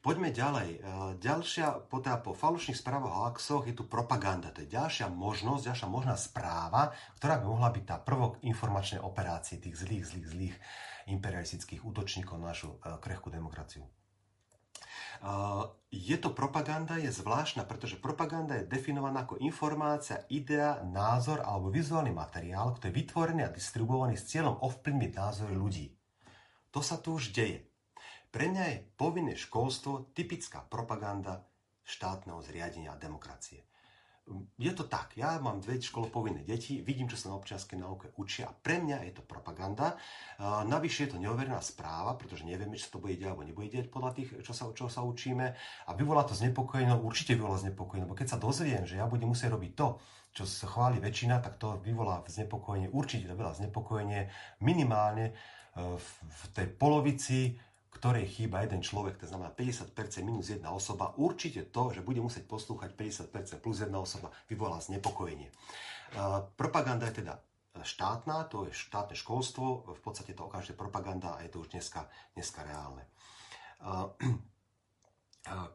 Poďme 0.05 0.29
ďalej. 0.29 0.69
E, 0.69 0.79
ďalšia, 1.17 1.89
po, 1.89 1.97
teda 1.97 2.21
po 2.21 2.37
falošných 2.37 2.77
správach 2.77 3.09
o 3.09 3.17
hoaxoch 3.25 3.65
je 3.65 3.73
tu 3.73 3.89
propaganda. 3.89 4.53
To 4.53 4.61
je 4.61 4.69
ďalšia 4.69 5.09
možnosť, 5.09 5.65
ďalšia 5.65 5.87
možná 5.89 6.13
správa, 6.13 6.93
ktorá 7.17 7.41
by 7.41 7.45
mohla 7.49 7.73
byť 7.73 7.83
tá 7.89 7.97
prvok 7.97 8.37
informačnej 8.45 9.01
operácie 9.01 9.57
tých 9.57 9.81
zlých, 9.81 10.05
zlých, 10.05 10.27
zlých 10.29 10.55
imperialistických 11.09 11.81
útočníkov 11.81 12.37
na 12.37 12.53
našu 12.53 12.77
e, 12.77 13.01
krehkú 13.01 13.33
demokraciu. 13.33 13.81
Je 15.89 16.17
to 16.19 16.29
propaganda, 16.35 16.99
je 16.99 17.07
zvláštna, 17.07 17.63
pretože 17.63 17.97
propaganda 17.97 18.59
je 18.59 18.67
definovaná 18.67 19.23
ako 19.23 19.39
informácia, 19.39 20.27
idea, 20.27 20.83
názor 20.83 21.39
alebo 21.41 21.71
vizuálny 21.71 22.11
materiál, 22.11 22.75
ktorý 22.75 22.91
je 22.91 22.97
vytvorený 22.99 23.41
a 23.47 23.53
distribuovaný 23.53 24.19
s 24.19 24.27
cieľom 24.27 24.59
ovplyvniť 24.59 25.11
názory 25.15 25.55
ľudí. 25.55 25.87
To 26.75 26.83
sa 26.83 26.99
tu 26.99 27.15
už 27.15 27.31
deje. 27.31 27.63
Pre 28.35 28.51
mňa 28.51 28.63
je 28.67 28.83
povinné 28.99 29.39
školstvo 29.39 30.11
typická 30.11 30.59
propaganda 30.59 31.47
štátneho 31.87 32.43
zriadenia 32.43 32.91
a 32.91 32.99
demokracie. 32.99 33.63
Je 34.57 34.73
to 34.73 34.89
tak, 34.89 35.13
ja 35.15 35.37
mám 35.37 35.61
dve 35.61 35.77
školopovinné 35.77 36.43
deti, 36.43 36.81
vidím, 36.81 37.05
čo 37.07 37.15
sa 37.15 37.31
na 37.31 37.37
občianskej 37.39 37.77
nauke 37.77 38.09
učia 38.17 38.49
a 38.49 38.57
pre 38.57 38.81
mňa 38.81 39.05
je 39.07 39.13
to 39.15 39.23
propaganda. 39.23 39.95
Navyše 40.41 41.07
je 41.07 41.11
to 41.15 41.21
neoverená 41.21 41.61
správa, 41.61 42.17
pretože 42.17 42.43
nevieme, 42.43 42.75
či 42.75 42.89
sa 42.89 42.97
to 42.97 43.05
bude 43.05 43.15
diať 43.15 43.31
alebo 43.31 43.45
nebude 43.45 43.69
diať 43.69 43.87
podľa 43.87 44.11
tých, 44.17 44.41
čo 44.43 44.51
sa, 44.51 44.67
čo 44.73 44.89
sa 44.89 45.05
učíme. 45.05 45.45
A 45.87 45.91
vyvolá 45.93 46.25
to 46.25 46.35
znepokojenie, 46.35 46.91
určite 46.97 47.37
vyvolá 47.37 47.55
znepokojenie, 47.61 48.09
lebo 48.09 48.17
keď 48.17 48.35
sa 48.35 48.41
dozviem, 48.41 48.83
že 48.83 48.97
ja 48.97 49.05
budem 49.05 49.29
musieť 49.29 49.53
robiť 49.53 49.71
to, 49.77 50.01
čo 50.35 50.43
sa 50.43 50.67
chváli 50.67 50.99
väčšina, 50.99 51.39
tak 51.39 51.61
to 51.61 51.79
vyvolá 51.79 52.19
znepokojenie, 52.25 52.91
určite 52.91 53.29
to 53.29 53.37
vyvolá 53.37 53.55
znepokojenie 53.55 54.27
minimálne 54.65 55.37
v 55.75 56.43
tej 56.55 56.67
polovici 56.75 57.59
ktorej 57.95 58.27
chýba 58.27 58.61
jeden 58.61 58.83
človek, 58.83 59.15
to 59.15 59.25
znamená 59.25 59.55
50% 59.55 59.95
minus 60.27 60.51
jedna 60.51 60.75
osoba, 60.75 61.15
určite 61.15 61.63
to, 61.71 61.95
že 61.95 62.03
bude 62.03 62.19
musieť 62.19 62.43
poslúchať 62.43 62.91
50% 62.91 63.63
plus 63.63 63.79
jedna 63.79 64.03
osoba, 64.03 64.35
vyvolá 64.51 64.83
znepokojenie. 64.83 65.47
Propaganda 66.59 67.07
je 67.07 67.23
teda 67.23 67.39
štátna, 67.81 68.51
to 68.51 68.67
je 68.67 68.75
štátne 68.75 69.15
školstvo, 69.15 69.95
v 69.95 70.01
podstate 70.03 70.35
to 70.35 70.43
okamžite 70.45 70.75
propaganda 70.75 71.39
a 71.39 71.47
je 71.47 71.49
to 71.55 71.63
už 71.63 71.71
dneska, 71.71 72.05
dneska 72.35 72.67
reálne. 72.67 73.07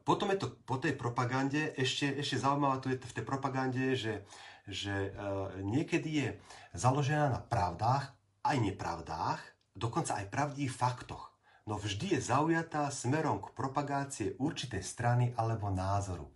Potom 0.04 0.28
je 0.30 0.38
to 0.44 0.54
po 0.68 0.76
tej 0.76 0.94
propagande, 1.00 1.72
ešte, 1.74 2.20
ešte 2.20 2.36
zaujímavé 2.36 2.76
tu 2.84 2.88
je 2.92 3.00
v 3.00 3.16
tej 3.16 3.24
propagande, 3.24 3.96
že, 3.96 4.28
že 4.68 5.14
niekedy 5.64 6.10
je 6.14 6.28
založená 6.76 7.32
na 7.32 7.40
pravdách, 7.40 8.12
aj 8.44 8.56
nepravdách, 8.60 9.40
dokonca 9.80 10.20
aj 10.20 10.28
pravdivých 10.28 10.76
faktoch 10.76 11.30
no 11.70 11.78
vždy 11.78 12.18
je 12.18 12.20
zaujatá 12.20 12.90
smerom 12.90 13.38
k 13.38 13.54
propagácie 13.54 14.34
určitej 14.42 14.82
strany 14.82 15.30
alebo 15.38 15.70
názoru. 15.70 16.26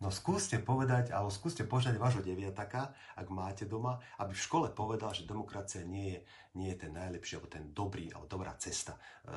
No 0.00 0.08
skúste 0.08 0.56
povedať, 0.56 1.12
alebo 1.12 1.28
skúste 1.28 1.60
požiadať 1.68 2.00
vášho 2.00 2.24
deviataka, 2.24 2.96
ak 3.20 3.28
máte 3.28 3.68
doma, 3.68 4.00
aby 4.16 4.32
v 4.32 4.44
škole 4.48 4.66
povedal, 4.72 5.12
že 5.12 5.28
demokracia 5.28 5.84
nie 5.84 6.16
je, 6.16 6.20
nie 6.56 6.72
je 6.72 6.88
ten 6.88 6.92
najlepší, 6.96 7.36
alebo 7.36 7.52
ten 7.52 7.68
dobrý, 7.76 8.08
alebo 8.08 8.24
dobrá 8.24 8.56
cesta. 8.56 8.96
E, 9.28 9.36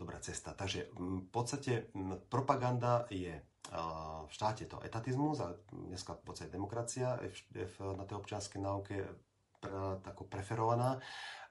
dobrá 0.00 0.16
cesta. 0.24 0.56
Takže 0.56 0.96
v 0.96 1.28
podstate 1.28 1.92
propaganda 2.32 3.04
je 3.12 3.36
v 4.24 4.30
štáte 4.32 4.64
to 4.64 4.80
etatizmus 4.80 5.44
a 5.44 5.52
dneska 5.70 6.16
v 6.18 6.24
podstate 6.24 6.50
demokracia 6.50 7.20
je 7.52 7.68
na 7.92 8.08
tej 8.08 8.16
občianskej 8.16 8.60
náuke 8.64 8.96
ako 10.08 10.26
preferovaná 10.26 10.98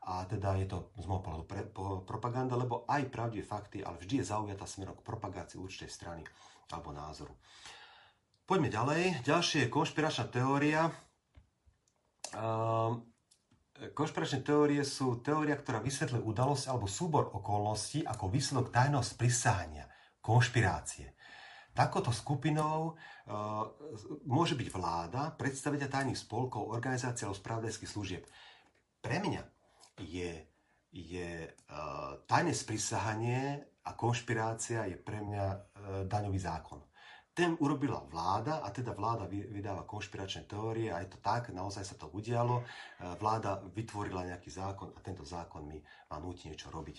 a 0.01 0.25
teda 0.25 0.57
je 0.57 0.65
to 0.65 0.89
z 0.97 1.05
môjho 1.05 1.21
pohľadu 1.21 1.45
pre, 1.45 1.61
po, 1.69 2.01
propaganda, 2.01 2.57
lebo 2.57 2.89
aj 2.89 3.05
pravdivé 3.13 3.45
fakty, 3.45 3.85
ale 3.85 4.01
vždy 4.01 4.25
je 4.25 4.29
zaujatá 4.33 4.65
smerom 4.65 4.97
k 4.97 5.05
propagácii 5.05 5.61
určitej 5.61 5.93
strany 5.93 6.23
alebo 6.73 6.89
názoru. 6.89 7.37
Poďme 8.49 8.73
ďalej. 8.73 9.21
Ďalšie 9.21 9.59
je 9.63 9.73
konšpiračná 9.73 10.25
teória. 10.33 10.89
Uh, 12.33 12.97
konšpiračné 13.93 14.41
teórie 14.41 14.81
sú 14.81 15.21
teória, 15.21 15.53
ktorá 15.53 15.77
vysvetľuje 15.77 16.25
udalosť 16.25 16.65
alebo 16.73 16.89
súbor 16.89 17.29
okolností 17.37 18.01
ako 18.01 18.25
výsledok 18.33 18.73
tajného 18.73 19.05
sprisahania, 19.05 19.85
konšpirácie. 20.17 21.13
Takouto 21.77 22.09
skupinou 22.09 22.97
uh, 22.97 23.69
môže 24.25 24.57
byť 24.57 24.67
vláda, 24.73 25.29
predstaviteľ 25.37 25.87
tajných 25.87 26.19
spolkov, 26.19 26.73
organizácií 26.73 27.29
alebo 27.29 27.37
spravodajských 27.37 27.91
služieb. 27.93 28.25
Pre 28.99 29.17
mňa 29.21 29.50
je, 30.03 30.31
je 30.91 31.29
uh, 31.47 32.19
tajné 32.25 32.53
sprisahanie 32.53 33.61
a 33.85 33.93
konšpirácia 33.93 34.85
je 34.89 34.97
pre 34.97 35.21
mňa 35.21 35.45
uh, 35.45 35.59
daňový 36.05 36.39
zákon. 36.39 36.81
Ten 37.31 37.55
urobila 37.63 38.03
vláda 38.11 38.59
a 38.59 38.67
teda 38.75 38.91
vláda 38.91 39.23
vydáva 39.31 39.87
konšpiračné 39.87 40.51
teórie 40.51 40.91
a 40.91 40.99
je 40.99 41.15
to 41.15 41.23
tak, 41.23 41.47
naozaj 41.55 41.87
sa 41.87 41.95
to 41.95 42.11
udialo. 42.11 42.59
Uh, 42.59 43.15
vláda 43.15 43.63
vytvorila 43.71 44.27
nejaký 44.27 44.51
zákon 44.51 44.91
a 44.93 44.99
tento 44.99 45.23
zákon 45.23 45.63
mi 45.63 45.79
má 46.11 46.17
núti 46.19 46.51
niečo 46.51 46.67
robiť. 46.73 46.97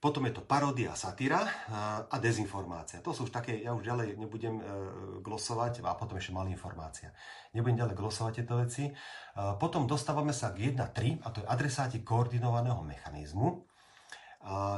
Potom 0.00 0.24
je 0.24 0.32
to 0.32 0.40
paródia, 0.40 0.96
satíra 0.96 1.44
a 2.08 2.16
dezinformácia. 2.16 3.04
To 3.04 3.12
sú 3.12 3.28
už 3.28 3.32
také, 3.36 3.60
ja 3.60 3.76
už 3.76 3.84
ďalej 3.84 4.16
nebudem 4.16 4.56
e, 4.56 4.62
glosovať 5.20 5.84
a 5.84 5.92
potom 5.92 6.16
ešte 6.16 6.32
malá 6.32 6.48
informácia. 6.48 7.12
Nebudem 7.52 7.84
ďalej 7.84 8.00
glosovať 8.00 8.32
tieto 8.40 8.56
veci. 8.56 8.88
Potom 9.60 9.84
dostávame 9.84 10.32
sa 10.32 10.56
k 10.56 10.72
1.3 10.72 11.20
a 11.20 11.28
to 11.28 11.44
je 11.44 11.46
adresáti 11.46 12.00
koordinovaného 12.00 12.80
mechanizmu. 12.80 13.69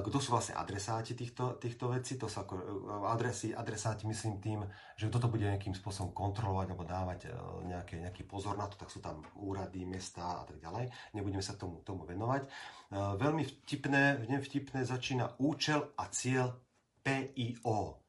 Kto 0.02 0.18
sú 0.18 0.34
vlastne 0.34 0.58
adresáti 0.58 1.14
týchto, 1.14 1.54
týchto 1.54 1.86
vecí? 1.94 2.18
To 2.18 2.26
sú 2.26 2.42
ako 2.42 2.54
e, 2.58 2.64
adresy, 3.06 3.54
adresáti 3.54 4.10
myslím 4.10 4.42
tým, 4.42 4.66
že 4.98 5.06
kto 5.06 5.22
to 5.22 5.30
bude 5.30 5.46
nejakým 5.46 5.70
spôsobom 5.70 6.10
kontrolovať 6.10 6.74
alebo 6.74 6.82
dávať 6.82 7.30
e, 7.30 7.38
nejaké, 7.70 8.02
nejaký 8.02 8.26
pozor 8.26 8.58
na 8.58 8.66
to, 8.66 8.74
tak 8.74 8.90
sú 8.90 8.98
tam 8.98 9.22
úrady, 9.38 9.86
mesta 9.86 10.42
a 10.42 10.44
tak 10.50 10.58
ďalej. 10.58 10.90
Nebudeme 11.14 11.46
sa 11.46 11.54
tomu, 11.54 11.78
tomu 11.86 12.02
venovať. 12.02 12.42
E, 12.42 12.48
veľmi 13.22 13.46
vtipné, 13.62 14.26
vtipné 14.26 14.82
začína 14.82 15.38
účel 15.38 15.94
a 15.94 16.10
cieľ 16.10 16.58
PIO. 17.06 18.02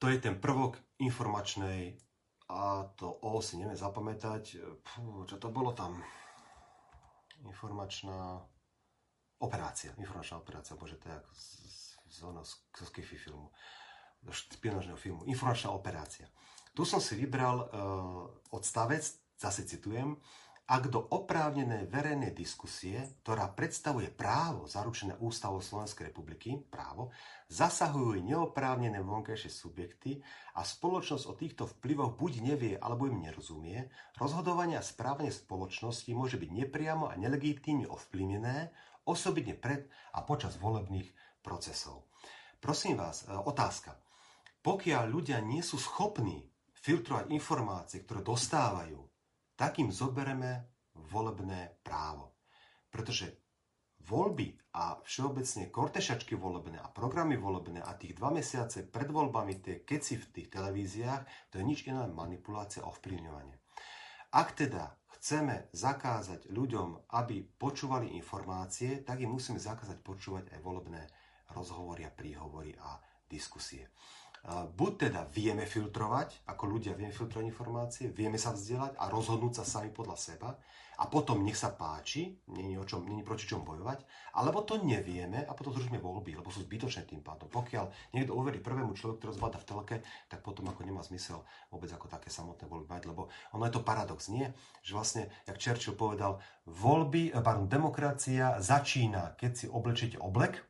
To 0.00 0.04
je 0.04 0.18
ten 0.20 0.36
prvok 0.36 1.00
informačnej 1.00 1.96
a 2.52 2.92
to 2.92 3.08
O 3.24 3.40
si 3.40 3.56
neviem 3.56 3.78
zapamätať. 3.78 4.60
Pú, 4.84 5.24
čo 5.24 5.40
to 5.40 5.48
bolo 5.48 5.72
tam? 5.72 5.96
Informačná 7.40 8.44
Operácia, 9.40 9.96
informačná 9.96 10.36
operácia, 10.36 10.76
bože, 10.76 11.00
to 11.00 11.08
je 11.08 11.16
ako 11.16 11.32
z, 11.32 11.44
z, 11.64 11.78
z, 12.12 12.18
z, 12.76 12.84
z 12.84 13.16
filmu, 13.16 13.48
z 14.20 14.36
špionážneho 14.52 15.00
filmu. 15.00 15.24
Informačná 15.24 15.72
operácia. 15.72 16.28
Tu 16.76 16.84
som 16.84 17.00
si 17.00 17.16
vybral 17.16 17.56
uh, 17.64 18.28
odstavec, 18.52 19.00
zase 19.40 19.64
citujem, 19.64 20.20
ak 20.70 20.86
do 20.86 21.02
oprávnenej 21.02 21.90
verejnej 21.90 22.30
diskusie, 22.30 23.02
ktorá 23.26 23.50
predstavuje 23.50 24.06
právo 24.06 24.70
zaručené 24.70 25.18
ústavou 25.18 25.58
Slovenskej 25.58 26.14
republiky, 26.14 26.62
právo, 26.70 27.10
zasahujú 27.50 28.22
neoprávnené 28.22 29.02
vonkajšie 29.02 29.50
subjekty 29.50 30.22
a 30.54 30.62
spoločnosť 30.62 31.24
o 31.26 31.34
týchto 31.34 31.66
vplyvoch 31.66 32.14
buď 32.14 32.32
nevie 32.54 32.74
alebo 32.78 33.10
im 33.10 33.18
nerozumie, 33.18 33.90
rozhodovanie 34.14 34.78
a 34.78 34.86
správanie 34.86 35.34
spoločnosti 35.34 36.06
môže 36.14 36.38
byť 36.38 36.50
nepriamo 36.54 37.10
a 37.10 37.18
nelegitímne 37.18 37.90
ovplyvnené, 37.90 38.70
osobitne 39.06 39.56
pred 39.56 39.88
a 40.16 40.24
počas 40.24 40.60
volebných 40.60 41.08
procesov. 41.40 42.10
Prosím 42.60 43.00
vás, 43.00 43.24
e, 43.24 43.32
otázka. 43.32 43.96
Pokiaľ 44.60 45.04
ľudia 45.08 45.40
nie 45.40 45.64
sú 45.64 45.80
schopní 45.80 46.44
filtrovať 46.76 47.32
informácie, 47.32 48.04
ktoré 48.04 48.20
dostávajú, 48.20 49.00
tak 49.56 49.80
im 49.80 49.88
zobereme 49.92 50.68
volebné 50.92 51.80
právo. 51.80 52.36
Pretože 52.92 53.40
voľby 54.04 54.60
a 54.76 55.00
všeobecne 55.04 55.72
kortešačky 55.72 56.36
volebné 56.36 56.80
a 56.80 56.88
programy 56.88 57.36
volebné 57.36 57.80
a 57.80 57.96
tých 57.96 58.16
dva 58.16 58.32
mesiace 58.32 58.88
pred 58.88 59.08
voľbami 59.08 59.60
tie 59.60 59.76
keci 59.84 60.16
v 60.16 60.26
tých 60.30 60.48
televíziách, 60.52 61.52
to 61.52 61.60
je 61.60 61.64
nič 61.64 61.88
iné 61.88 62.08
manipulácia 62.08 62.84
a 62.84 62.90
ovplyvňovanie. 62.92 63.56
Ak 64.30 64.54
teda 64.54 64.99
chceme 65.20 65.68
zakázať 65.76 66.48
ľuďom, 66.48 67.12
aby 67.12 67.44
počúvali 67.44 68.16
informácie, 68.16 69.04
tak 69.04 69.20
im 69.20 69.36
musíme 69.36 69.60
zakázať 69.60 70.00
počúvať 70.00 70.56
aj 70.56 70.60
volebné 70.64 71.02
rozhovory 71.52 72.08
a 72.08 72.14
príhovory 72.14 72.72
a 72.80 72.96
diskusie. 73.28 73.92
Buď 74.48 75.12
teda 75.12 75.28
vieme 75.28 75.68
filtrovať, 75.68 76.48
ako 76.48 76.64
ľudia 76.64 76.96
vieme 76.96 77.12
filtrovať 77.12 77.44
informácie, 77.44 78.08
vieme 78.08 78.40
sa 78.40 78.56
vzdelať 78.56 78.96
a 78.96 79.12
rozhodnúť 79.12 79.60
sa 79.60 79.64
sami 79.68 79.92
podľa 79.92 80.16
seba 80.16 80.56
a 81.00 81.08
potom 81.08 81.40
nech 81.40 81.56
sa 81.56 81.72
páči, 81.72 82.44
není, 82.52 82.76
o 82.76 82.84
čom, 82.84 83.08
není 83.08 83.24
proti 83.24 83.48
čom 83.48 83.64
bojovať, 83.64 84.04
alebo 84.36 84.60
to 84.60 84.76
nevieme 84.84 85.40
a 85.48 85.52
potom 85.56 85.72
zrušíme 85.72 85.96
voľby, 85.96 86.36
lebo 86.36 86.52
sú 86.52 86.60
zbytočné 86.68 87.08
tým 87.08 87.24
pádom. 87.24 87.48
Pokiaľ 87.48 88.12
niekto 88.12 88.36
uverí 88.36 88.60
prvému 88.60 88.92
človeku, 88.92 89.18
ktorý 89.24 89.32
zbada 89.32 89.56
v 89.56 89.66
telke, 89.66 89.96
tak 90.28 90.44
potom 90.44 90.68
ako 90.68 90.84
nemá 90.84 91.00
zmysel 91.00 91.40
vôbec 91.72 91.88
ako 91.88 92.12
také 92.12 92.28
samotné 92.28 92.68
voľby 92.68 92.92
mať, 92.92 93.02
lebo 93.08 93.32
ono 93.56 93.64
je 93.64 93.72
to 93.72 93.80
paradox, 93.80 94.28
nie? 94.28 94.52
Že 94.84 94.92
vlastne, 94.92 95.22
jak 95.48 95.56
Churchill 95.56 95.96
povedal, 95.96 96.36
voľby, 96.68 97.32
eh, 97.32 97.40
pardon, 97.40 97.64
demokracia 97.64 98.60
začína, 98.60 99.40
keď 99.40 99.52
si 99.56 99.66
oblečíte 99.72 100.20
oblek, 100.20 100.60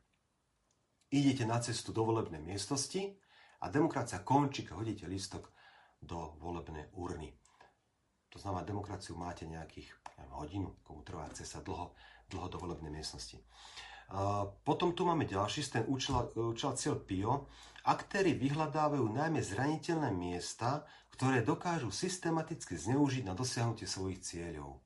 idete 1.11 1.43
na 1.43 1.59
cestu 1.59 1.90
do 1.90 2.07
volebnej 2.07 2.38
miestnosti, 2.38 3.19
a 3.61 3.69
demokracia 3.69 4.25
končí, 4.25 4.64
keď 4.64 4.75
hodíte 4.77 5.05
listok 5.05 5.53
do 6.01 6.33
volebnej 6.40 6.88
urny. 6.97 7.37
To 8.33 8.38
znamená, 8.40 8.64
demokraciu 8.64 9.21
máte 9.21 9.45
nejakých 9.45 9.99
neviem, 10.20 10.37
hodinu, 10.37 10.68
komu 10.85 11.00
trvá 11.00 11.24
cesta 11.33 11.64
dlho, 11.64 11.96
dlho 12.28 12.46
do 12.52 12.61
volebnej 12.61 12.92
miestnosti. 12.92 13.40
Potom 14.66 14.92
tu 14.92 15.09
máme 15.09 15.24
ďalší, 15.24 15.64
ten 15.70 15.85
účel, 15.88 16.28
účel 16.37 16.76
cieľ 16.76 17.00
PIO. 17.00 17.48
Aktéry 17.88 18.37
vyhľadávajú 18.37 19.06
najmä 19.06 19.40
zraniteľné 19.40 20.12
miesta, 20.12 20.85
ktoré 21.16 21.40
dokážu 21.40 21.88
systematicky 21.88 22.76
zneužiť 22.76 23.24
na 23.24 23.33
dosiahnutie 23.33 23.88
svojich 23.88 24.20
cieľov. 24.20 24.83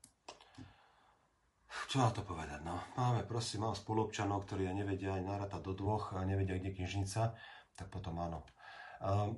Čo 1.91 1.99
na 1.99 2.13
to 2.13 2.23
povedať? 2.23 2.63
No, 2.63 2.79
máme, 2.95 3.27
prosím, 3.27 3.67
mám 3.67 3.75
spolupčanov, 3.75 4.47
ktorí 4.47 4.71
nevedia 4.71 5.19
aj 5.19 5.27
narátať 5.27 5.61
do 5.65 5.75
dvoch 5.75 6.15
a 6.15 6.23
nevedia, 6.23 6.55
kde 6.55 6.71
knižnica, 6.71 7.35
tak 7.75 7.87
potom 7.91 8.15
áno. 8.21 8.47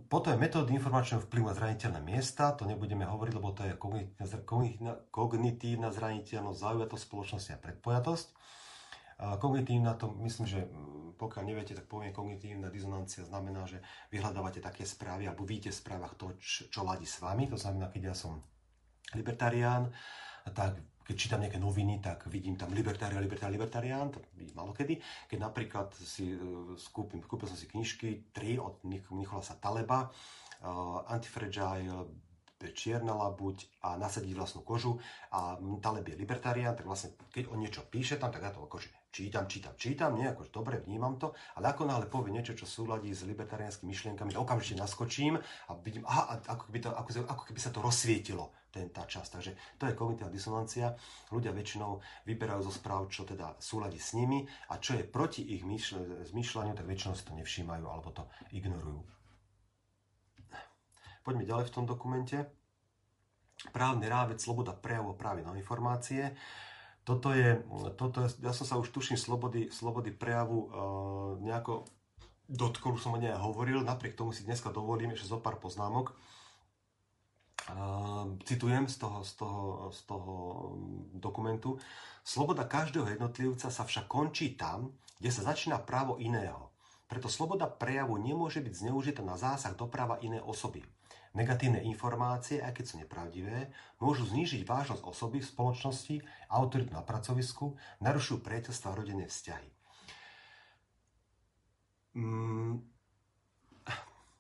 Potom 0.08 0.32
je 0.32 0.40
metódy 0.40 0.78
informačného 0.78 1.26
vplyvu 1.26 1.50
na 1.50 1.58
zraniteľné 1.58 2.00
miesta, 2.00 2.54
to 2.54 2.70
nebudeme 2.70 3.04
hovoriť, 3.04 3.34
lebo 3.36 3.52
to 3.52 3.66
je 3.66 3.74
kognitívna 5.10 5.90
zraniteľnosť, 5.90 6.62
zaujatosť 6.62 7.04
spoločnosti 7.04 7.52
a 7.52 7.62
predpojatosť. 7.62 8.28
Kognitívna, 9.18 9.98
to 9.98 10.14
myslím, 10.22 10.46
že 10.46 10.62
mm, 10.62 11.18
pokiaľ 11.18 11.44
neviete, 11.50 11.74
tak 11.74 11.90
poviem, 11.90 12.14
kognitívna 12.14 12.70
dizonancia 12.70 13.26
znamená, 13.26 13.66
že 13.66 13.82
vyhľadávate 14.14 14.62
také 14.62 14.86
správy 14.86 15.26
alebo 15.26 15.42
vidíte 15.42 15.74
v 15.74 15.82
správach 15.82 16.14
to, 16.14 16.38
čo, 16.38 16.70
čo 16.70 16.86
ladí 16.86 17.10
s 17.10 17.18
vami. 17.18 17.50
To 17.50 17.58
znamená, 17.58 17.90
keď 17.90 18.14
ja 18.14 18.16
som 18.16 18.38
libertarián, 19.18 19.90
tak 20.52 20.78
keď 21.08 21.16
čítam 21.16 21.40
nejaké 21.40 21.56
noviny, 21.56 22.04
tak 22.04 22.28
vidím 22.28 22.60
tam 22.60 22.76
libertarián, 22.76 23.24
libertarián, 23.24 23.56
libertarián, 23.56 24.08
to 24.12 24.20
by 24.36 24.44
malo 24.52 24.76
kedy. 24.76 25.00
Keď 25.32 25.40
napríklad 25.40 25.96
si 25.96 26.36
uh, 26.36 26.76
skúpim, 26.76 27.24
kúpil 27.24 27.48
som 27.48 27.56
si 27.56 27.72
knižky, 27.72 28.36
tri 28.36 28.60
od 28.60 28.84
Nicholasa 28.84 29.56
Taleba, 29.56 30.12
uh, 30.12 31.08
Antifragile, 31.08 32.12
čierna 32.74 33.14
labuť 33.14 33.86
a 33.86 34.02
nasadí 34.02 34.34
vlastnú 34.34 34.66
kožu 34.66 34.98
a 35.30 35.62
Taleb 35.78 36.10
je 36.10 36.18
libertarián, 36.18 36.74
tak 36.74 36.90
vlastne 36.90 37.14
keď 37.30 37.54
on 37.54 37.62
niečo 37.62 37.86
píše 37.86 38.18
tam, 38.18 38.34
tak 38.34 38.42
ja 38.42 38.50
to 38.50 38.66
akože 38.66 38.90
čítam, 39.18 39.50
čítam, 39.50 39.74
čítam, 39.74 40.14
nie, 40.14 40.30
akože 40.30 40.54
dobre, 40.54 40.86
vnímam 40.86 41.18
to, 41.18 41.34
ale 41.58 41.74
ako 41.74 41.90
náhle 41.90 42.06
povie 42.06 42.30
niečo, 42.30 42.54
čo 42.54 42.70
súladí 42.70 43.10
s 43.10 43.26
libertariánskymi 43.26 43.90
myšlienkami, 43.90 44.38
okamžite 44.38 44.78
naskočím 44.78 45.42
a 45.42 45.72
vidím, 45.82 46.06
aha, 46.06 46.38
ako 46.46 46.70
keby, 46.70 46.80
to, 46.86 46.90
ako, 46.94 47.10
ako 47.26 47.44
keby 47.50 47.58
sa 47.58 47.74
to 47.74 47.82
rozsvietilo, 47.82 48.54
ten, 48.70 48.94
tá 48.94 49.10
časť. 49.10 49.30
Takže 49.34 49.52
to 49.82 49.90
je 49.90 49.98
kognitívna 49.98 50.30
disonancia. 50.30 50.94
Ľudia 51.34 51.50
väčšinou 51.50 51.98
vyberajú 52.30 52.62
zo 52.70 52.74
správ, 52.78 53.10
čo 53.10 53.26
teda 53.26 53.58
súladí 53.58 53.98
s 53.98 54.14
nimi 54.14 54.46
a 54.70 54.78
čo 54.78 54.94
je 54.94 55.02
proti 55.02 55.42
ich 55.42 55.66
zmýšľaniu, 55.66 56.78
tak 56.78 56.86
väčšinou 56.86 57.18
si 57.18 57.26
to 57.26 57.34
nevšímajú 57.34 57.86
alebo 57.90 58.14
to 58.14 58.24
ignorujú. 58.54 59.02
Poďme 61.26 61.44
ďalej 61.44 61.66
v 61.68 61.74
tom 61.74 61.90
dokumente. 61.90 62.38
Právny 63.74 64.06
rámec, 64.06 64.38
sloboda 64.38 64.78
prejavu, 64.78 65.18
práve 65.18 65.42
na 65.42 65.58
informácie. 65.58 66.38
Toto 67.08 67.32
je, 67.32 67.64
toto 67.96 68.20
je, 68.20 68.44
ja 68.44 68.52
som 68.52 68.68
sa 68.68 68.76
už 68.76 68.92
tuším 68.92 69.16
slobody, 69.16 69.72
slobody 69.72 70.12
prejavu 70.12 70.68
uh, 70.68 70.70
nejako 71.40 71.88
dotkol, 72.52 73.00
som 73.00 73.16
o 73.16 73.22
nej 73.22 73.32
hovoril, 73.32 73.80
napriek 73.80 74.20
tomu 74.20 74.36
si 74.36 74.44
dneska 74.44 74.76
dovolím 74.76 75.16
ešte 75.16 75.32
zo 75.32 75.40
pár 75.40 75.56
poznámok. 75.56 76.12
Uh, 77.72 78.36
citujem 78.44 78.92
z 78.92 79.00
toho, 79.00 79.24
z, 79.24 79.40
toho, 79.40 79.64
z 79.96 80.00
toho 80.04 80.34
dokumentu. 81.16 81.80
Sloboda 82.28 82.68
každého 82.68 83.08
jednotlivca 83.08 83.72
sa 83.72 83.84
však 83.88 84.12
končí 84.12 84.60
tam, 84.60 84.92
kde 85.24 85.32
sa 85.32 85.48
začína 85.48 85.80
právo 85.80 86.20
iného. 86.20 86.76
Preto 87.08 87.32
sloboda 87.32 87.72
prejavu 87.72 88.20
nemôže 88.20 88.60
byť 88.60 88.74
zneužitá 88.84 89.24
na 89.24 89.40
zásah 89.40 89.72
do 89.72 89.88
práva 89.88 90.20
inej 90.20 90.44
osoby. 90.44 90.84
Negatívne 91.32 91.80
informácie, 91.88 92.60
aj 92.60 92.76
keď 92.76 92.86
sú 92.86 92.96
nepravdivé, 93.00 93.72
môžu 94.04 94.28
znížiť 94.28 94.68
vážnosť 94.68 95.04
osoby 95.08 95.40
v 95.40 95.50
spoločnosti, 95.50 96.16
autoritu 96.52 96.92
na 96.92 97.04
pracovisku, 97.06 97.80
narušujú 98.04 98.44
priateľstva 98.44 98.88
a 98.92 98.98
rodinné 98.98 99.26
vzťahy. 99.30 99.70
Mm, 102.18 102.82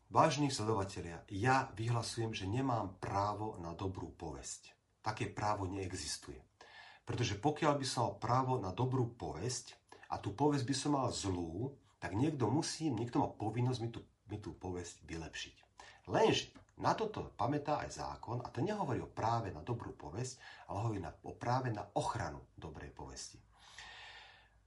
vážni 0.10 0.50
sledovatelia, 0.50 1.22
ja 1.30 1.70
vyhlasujem, 1.78 2.34
že 2.34 2.50
nemám 2.50 2.98
právo 2.98 3.62
na 3.62 3.78
dobrú 3.78 4.12
povesť. 4.18 4.74
Také 5.06 5.30
právo 5.30 5.70
neexistuje. 5.70 6.42
Pretože 7.08 7.40
pokiaľ 7.40 7.80
by 7.80 7.86
som 7.88 8.12
mal 8.12 8.14
právo 8.20 8.54
na 8.60 8.76
dobrú 8.76 9.08
povesť 9.16 9.78
a 10.12 10.20
tú 10.20 10.36
povesť 10.36 10.66
by 10.68 10.76
som 10.76 10.92
mal 10.98 11.08
zlú, 11.14 11.78
tak 11.98 12.14
niekto 12.14 12.50
musí, 12.50 12.90
niekto 12.94 13.22
má 13.22 13.30
povinnosť 13.30 13.80
mi 13.82 13.90
tú, 13.90 14.02
mi 14.30 14.38
tú 14.38 14.54
povesť 14.54 15.06
vylepšiť. 15.06 15.56
Lenže 16.08 16.54
na 16.78 16.94
toto 16.94 17.34
pamätá 17.34 17.82
aj 17.82 17.98
zákon 17.98 18.40
a 18.46 18.48
to 18.54 18.62
nehovorí 18.62 19.02
o 19.02 19.10
práve 19.10 19.50
na 19.50 19.66
dobrú 19.66 19.98
povesť, 19.98 20.38
ale 20.70 20.78
hovorí 20.86 21.00
na, 21.02 21.12
o 21.26 21.34
práve 21.34 21.74
na 21.74 21.84
ochranu 21.98 22.46
dobrej 22.54 22.94
povesti. 22.94 23.42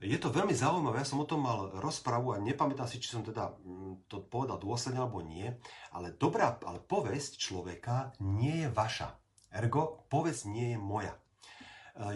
Je 0.01 0.17
to 0.17 0.33
veľmi 0.33 0.57
zaujímavé, 0.57 1.05
ja 1.05 1.11
som 1.13 1.21
o 1.21 1.29
tom 1.29 1.45
mal 1.45 1.77
rozpravu 1.77 2.33
a 2.33 2.41
nepamätám 2.41 2.89
si, 2.89 3.05
či 3.05 3.13
som 3.13 3.21
teda 3.21 3.53
mm, 3.53 4.09
to 4.09 4.25
povedal 4.25 4.57
dôsledne 4.57 4.97
alebo 4.97 5.21
nie, 5.21 5.53
ale 5.93 6.17
dobrá, 6.17 6.57
ale 6.65 6.81
povesť 6.81 7.37
človeka 7.37 8.17
nie 8.25 8.65
je 8.65 8.69
vaša. 8.73 9.13
Ergo, 9.53 10.09
povesť 10.09 10.49
nie 10.49 10.73
je 10.73 10.79
moja. 10.81 11.13
E, 11.13 11.21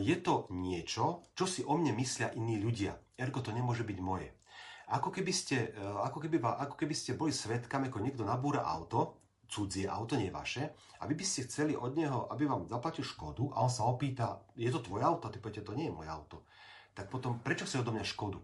je 0.01 0.17
to 0.17 0.49
niečo, 0.49 1.29
čo 1.37 1.45
si 1.45 1.61
o 1.61 1.77
mne 1.77 1.93
myslia 2.01 2.33
iní 2.33 2.57
ľudia. 2.57 2.97
Ergo, 3.21 3.45
to 3.45 3.53
nemôže 3.53 3.85
byť 3.85 3.99
moje. 4.01 4.33
Ako 4.95 5.11
keby 5.11 5.33
ste, 5.35 5.75
e, 5.75 5.83
ako 5.83 6.23
keby, 6.23 6.39
ako 6.39 6.79
keby 6.79 6.95
ste 6.95 7.19
boli 7.19 7.35
svetkami, 7.35 7.91
ako 7.91 7.99
niekto 7.99 8.23
nabúra 8.23 8.63
auto 8.63 9.25
cudzie 9.55 9.87
auto, 9.89 10.17
nie 10.17 10.35
vaše, 10.35 10.75
a 11.01 11.07
vy 11.07 11.15
by 11.15 11.25
ste 11.25 11.47
chceli 11.47 11.77
od 11.77 11.95
neho, 11.95 12.27
aby 12.33 12.49
vám 12.49 12.67
zaplatil 12.67 13.05
škodu 13.05 13.53
a 13.53 13.63
on 13.63 13.71
sa 13.71 13.87
opýta, 13.87 14.43
je 14.57 14.67
to 14.73 14.83
tvoje 14.83 15.05
auto? 15.05 15.29
A 15.29 15.33
ty 15.33 15.39
poviete, 15.39 15.63
to 15.63 15.77
nie 15.77 15.87
je 15.87 15.95
moje 15.95 16.11
auto. 16.11 16.43
Tak 16.97 17.07
potom, 17.07 17.39
prečo 17.39 17.69
si 17.69 17.79
odo 17.79 17.95
mňa 17.95 18.07
škodu? 18.07 18.39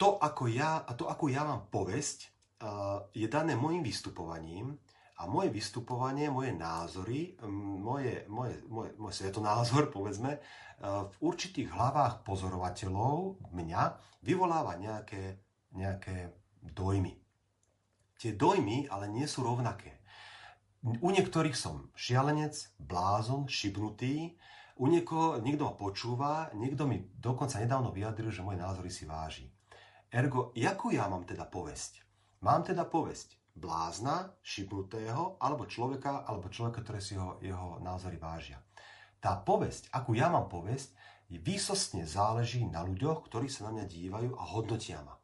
To, 0.00 0.16
ako 0.16 0.48
ja, 0.48 0.80
a 0.80 0.96
to, 0.96 1.04
ako 1.10 1.28
ja 1.28 1.44
mám 1.44 1.68
povesť, 1.68 2.32
je 3.16 3.24
dané 3.28 3.56
môjim 3.56 3.80
vystupovaním 3.80 4.76
a 5.20 5.28
moje 5.28 5.52
vystupovanie, 5.52 6.32
moje 6.32 6.56
názory, 6.56 7.36
moje, 7.44 8.24
moje, 8.32 8.56
moje, 8.72 8.90
môj 8.96 9.12
svetonázor, 9.12 9.88
povedzme, 9.96 10.40
v 10.80 11.16
určitých 11.20 11.68
hlavách 11.76 12.24
pozorovateľov 12.24 13.52
mňa 13.52 13.82
vyvoláva 14.24 14.80
nejaké, 14.80 15.36
nejaké 15.76 16.32
dojmy 16.64 17.20
tie 18.20 18.36
dojmy 18.36 18.92
ale 18.92 19.08
nie 19.08 19.24
sú 19.24 19.40
rovnaké. 19.40 19.96
U 20.84 21.08
niektorých 21.08 21.56
som 21.56 21.88
šialenec, 21.96 22.76
blázon, 22.76 23.48
šibnutý, 23.48 24.36
u 24.80 24.88
niekoho, 24.88 25.40
niekto 25.44 25.68
ma 25.68 25.74
počúva, 25.76 26.48
niekto 26.56 26.88
mi 26.88 27.04
dokonca 27.20 27.60
nedávno 27.60 27.92
vyjadril, 27.92 28.32
že 28.32 28.44
moje 28.44 28.60
názory 28.60 28.88
si 28.88 29.04
váži. 29.04 29.48
Ergo, 30.08 30.52
jakú 30.56 30.88
ja 30.88 31.04
mám 31.04 31.28
teda 31.28 31.44
povesť? 31.44 32.00
Mám 32.40 32.64
teda 32.64 32.88
povesť 32.88 33.39
blázna, 33.54 34.34
šibnutého, 34.40 35.36
alebo 35.42 35.66
človeka, 35.66 36.24
alebo 36.24 36.48
človeka, 36.48 36.80
ktoré 36.82 37.00
si 37.02 37.18
ho, 37.18 37.36
jeho 37.42 37.82
názory 37.82 38.16
vážia. 38.16 38.62
Tá 39.20 39.36
povesť, 39.36 39.92
akú 39.92 40.16
ja 40.16 40.32
mám 40.32 40.48
povesť, 40.48 40.96
výsostne 41.38 42.08
záleží 42.08 42.66
na 42.66 42.82
ľuďoch, 42.82 43.28
ktorí 43.28 43.46
sa 43.46 43.70
na 43.70 43.78
mňa 43.78 43.86
dívajú 43.86 44.30
a 44.34 44.44
hodnotia 44.50 45.04
ma. 45.06 45.14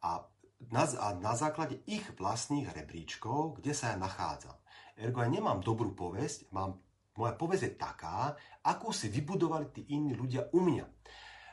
A 0.00 0.24
na, 0.72 0.82
a 0.86 1.08
na 1.18 1.34
základe 1.36 1.82
ich 1.84 2.04
vlastných 2.16 2.70
rebríčkov, 2.72 3.60
kde 3.60 3.76
sa 3.76 3.92
ja 3.92 3.96
nachádzam. 4.00 4.56
Ergo 4.98 5.22
ja 5.22 5.30
nemám 5.30 5.62
dobrú 5.62 5.94
povesť, 5.94 6.50
mám, 6.50 6.80
moja 7.14 7.34
povesť 7.34 7.62
je 7.62 7.72
taká, 7.78 8.34
akú 8.66 8.90
si 8.90 9.10
vybudovali 9.10 9.70
tí 9.70 9.82
iní 9.94 10.14
ľudia 10.14 10.50
u 10.54 10.62
mňa. 10.62 10.86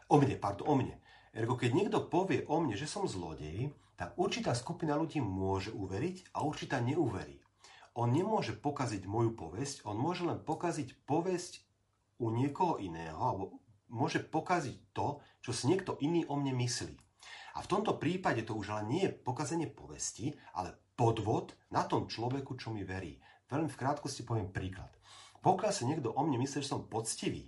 O 0.10 0.16
mne, 0.22 0.36
pardon, 0.38 0.66
o 0.70 0.74
mne. 0.78 0.98
Ergo 1.36 1.60
keď 1.60 1.72
niekto 1.76 2.08
povie 2.08 2.48
o 2.48 2.58
mne, 2.64 2.74
že 2.80 2.90
som 2.90 3.06
zlodej, 3.06 3.70
tak 3.96 4.20
určitá 4.20 4.52
skupina 4.52 5.00
ľudí 5.00 5.24
môže 5.24 5.72
uveriť 5.72 6.36
a 6.36 6.44
určitá 6.44 6.84
neuverí. 6.84 7.40
On 7.96 8.12
nemôže 8.12 8.52
pokaziť 8.60 9.08
moju 9.08 9.32
povesť, 9.40 9.88
on 9.88 9.96
môže 9.96 10.28
len 10.28 10.40
pokaziť 10.44 11.08
povesť 11.08 11.64
u 12.20 12.28
niekoho 12.32 12.76
iného, 12.80 13.16
alebo 13.16 13.44
môže 13.88 14.20
pokaziť 14.20 14.92
to, 14.92 15.24
čo 15.40 15.52
si 15.56 15.72
niekto 15.72 15.96
iný 16.04 16.28
o 16.28 16.36
mne 16.36 16.60
myslí. 16.60 16.96
A 17.56 17.64
v 17.64 17.70
tomto 17.72 17.96
prípade 17.96 18.44
to 18.44 18.52
už 18.52 18.76
ale 18.76 18.84
nie 18.84 19.02
je 19.08 19.16
pokazenie 19.16 19.72
povesti, 19.72 20.36
ale 20.60 20.76
podvod 21.00 21.56
na 21.72 21.88
tom 21.88 22.12
človeku, 22.12 22.60
čo 22.60 22.76
mi 22.76 22.84
verí. 22.84 23.16
Veľmi 23.48 23.72
v 23.72 23.80
krátkosti 23.80 24.28
poviem 24.28 24.52
príklad. 24.52 24.92
Pokiaľ 25.40 25.72
sa 25.72 25.88
niekto 25.88 26.12
o 26.12 26.22
mne 26.28 26.44
myslí, 26.44 26.66
že 26.66 26.72
som 26.76 26.92
poctivý, 26.92 27.48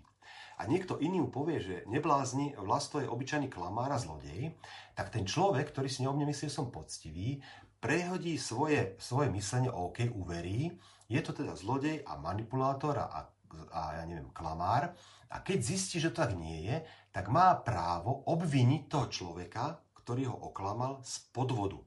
a 0.57 0.65
niekto 0.65 0.97
iný 0.97 1.21
mu 1.21 1.29
povie, 1.29 1.61
že 1.61 1.75
neblázni, 1.85 2.57
vlasto 2.57 2.97
je 2.97 3.05
obyčajný 3.05 3.45
klamár 3.45 3.93
a 3.93 4.01
zlodej, 4.01 4.57
tak 4.97 5.13
ten 5.13 5.21
človek, 5.21 5.69
ktorý 5.69 5.85
si 5.85 6.01
o 6.09 6.13
mne 6.13 6.25
myslí, 6.33 6.49
že 6.49 6.57
som 6.57 6.73
poctivý, 6.73 7.37
prehodí 7.77 8.41
svoje, 8.41 8.97
svoje 8.97 9.29
myslenie, 9.29 9.69
OK, 9.69 10.09
uverí, 10.09 10.73
je 11.07 11.21
to 11.21 11.31
teda 11.31 11.53
zlodej 11.53 12.01
a 12.03 12.17
manipulátor 12.17 12.97
a, 12.97 13.29
a 13.71 13.81
ja 14.01 14.03
neviem, 14.09 14.33
klamár. 14.33 14.97
A 15.29 15.45
keď 15.45 15.59
zistí, 15.61 16.01
že 16.01 16.09
to 16.09 16.25
tak 16.25 16.33
nie 16.33 16.67
je, 16.67 16.81
tak 17.13 17.29
má 17.29 17.53
právo 17.61 18.25
obviniť 18.25 18.81
toho 18.89 19.07
človeka, 19.07 19.85
ktorý 19.93 20.31
ho 20.31 20.37
oklamal 20.51 21.05
z 21.05 21.21
podvodu. 21.29 21.79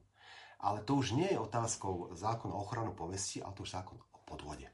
Ale 0.61 0.85
to 0.85 0.95
už 0.95 1.17
nie 1.17 1.27
je 1.27 1.41
otázkou 1.41 2.13
zákona 2.13 2.53
o 2.53 2.61
ochranu 2.63 2.93
povesti, 2.93 3.41
ale 3.41 3.51
to 3.57 3.65
už 3.65 3.73
zákon 3.81 3.97
o 3.97 4.19
podvode. 4.23 4.69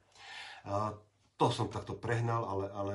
To 1.38 1.54
som 1.54 1.70
takto 1.70 1.94
prehnal, 1.94 2.50
ale, 2.50 2.66
ale 2.74 2.94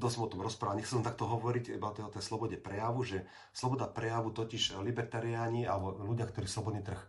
dosť 0.00 0.14
som 0.16 0.24
o 0.24 0.32
tom 0.32 0.40
rozprával. 0.40 0.80
Nechcem 0.80 1.04
takto 1.04 1.28
hovoriť 1.28 1.76
iba 1.76 1.92
o 1.92 2.12
tej 2.12 2.24
slobode 2.24 2.56
prejavu, 2.56 3.04
že 3.04 3.28
sloboda 3.52 3.84
prejavu 3.84 4.32
totiž 4.32 4.80
libertariáni 4.80 5.68
alebo 5.68 5.92
ľudia, 5.92 6.24
ktorí 6.24 6.48
slobodný 6.48 6.80
trh 6.80 6.96
e, 6.96 7.08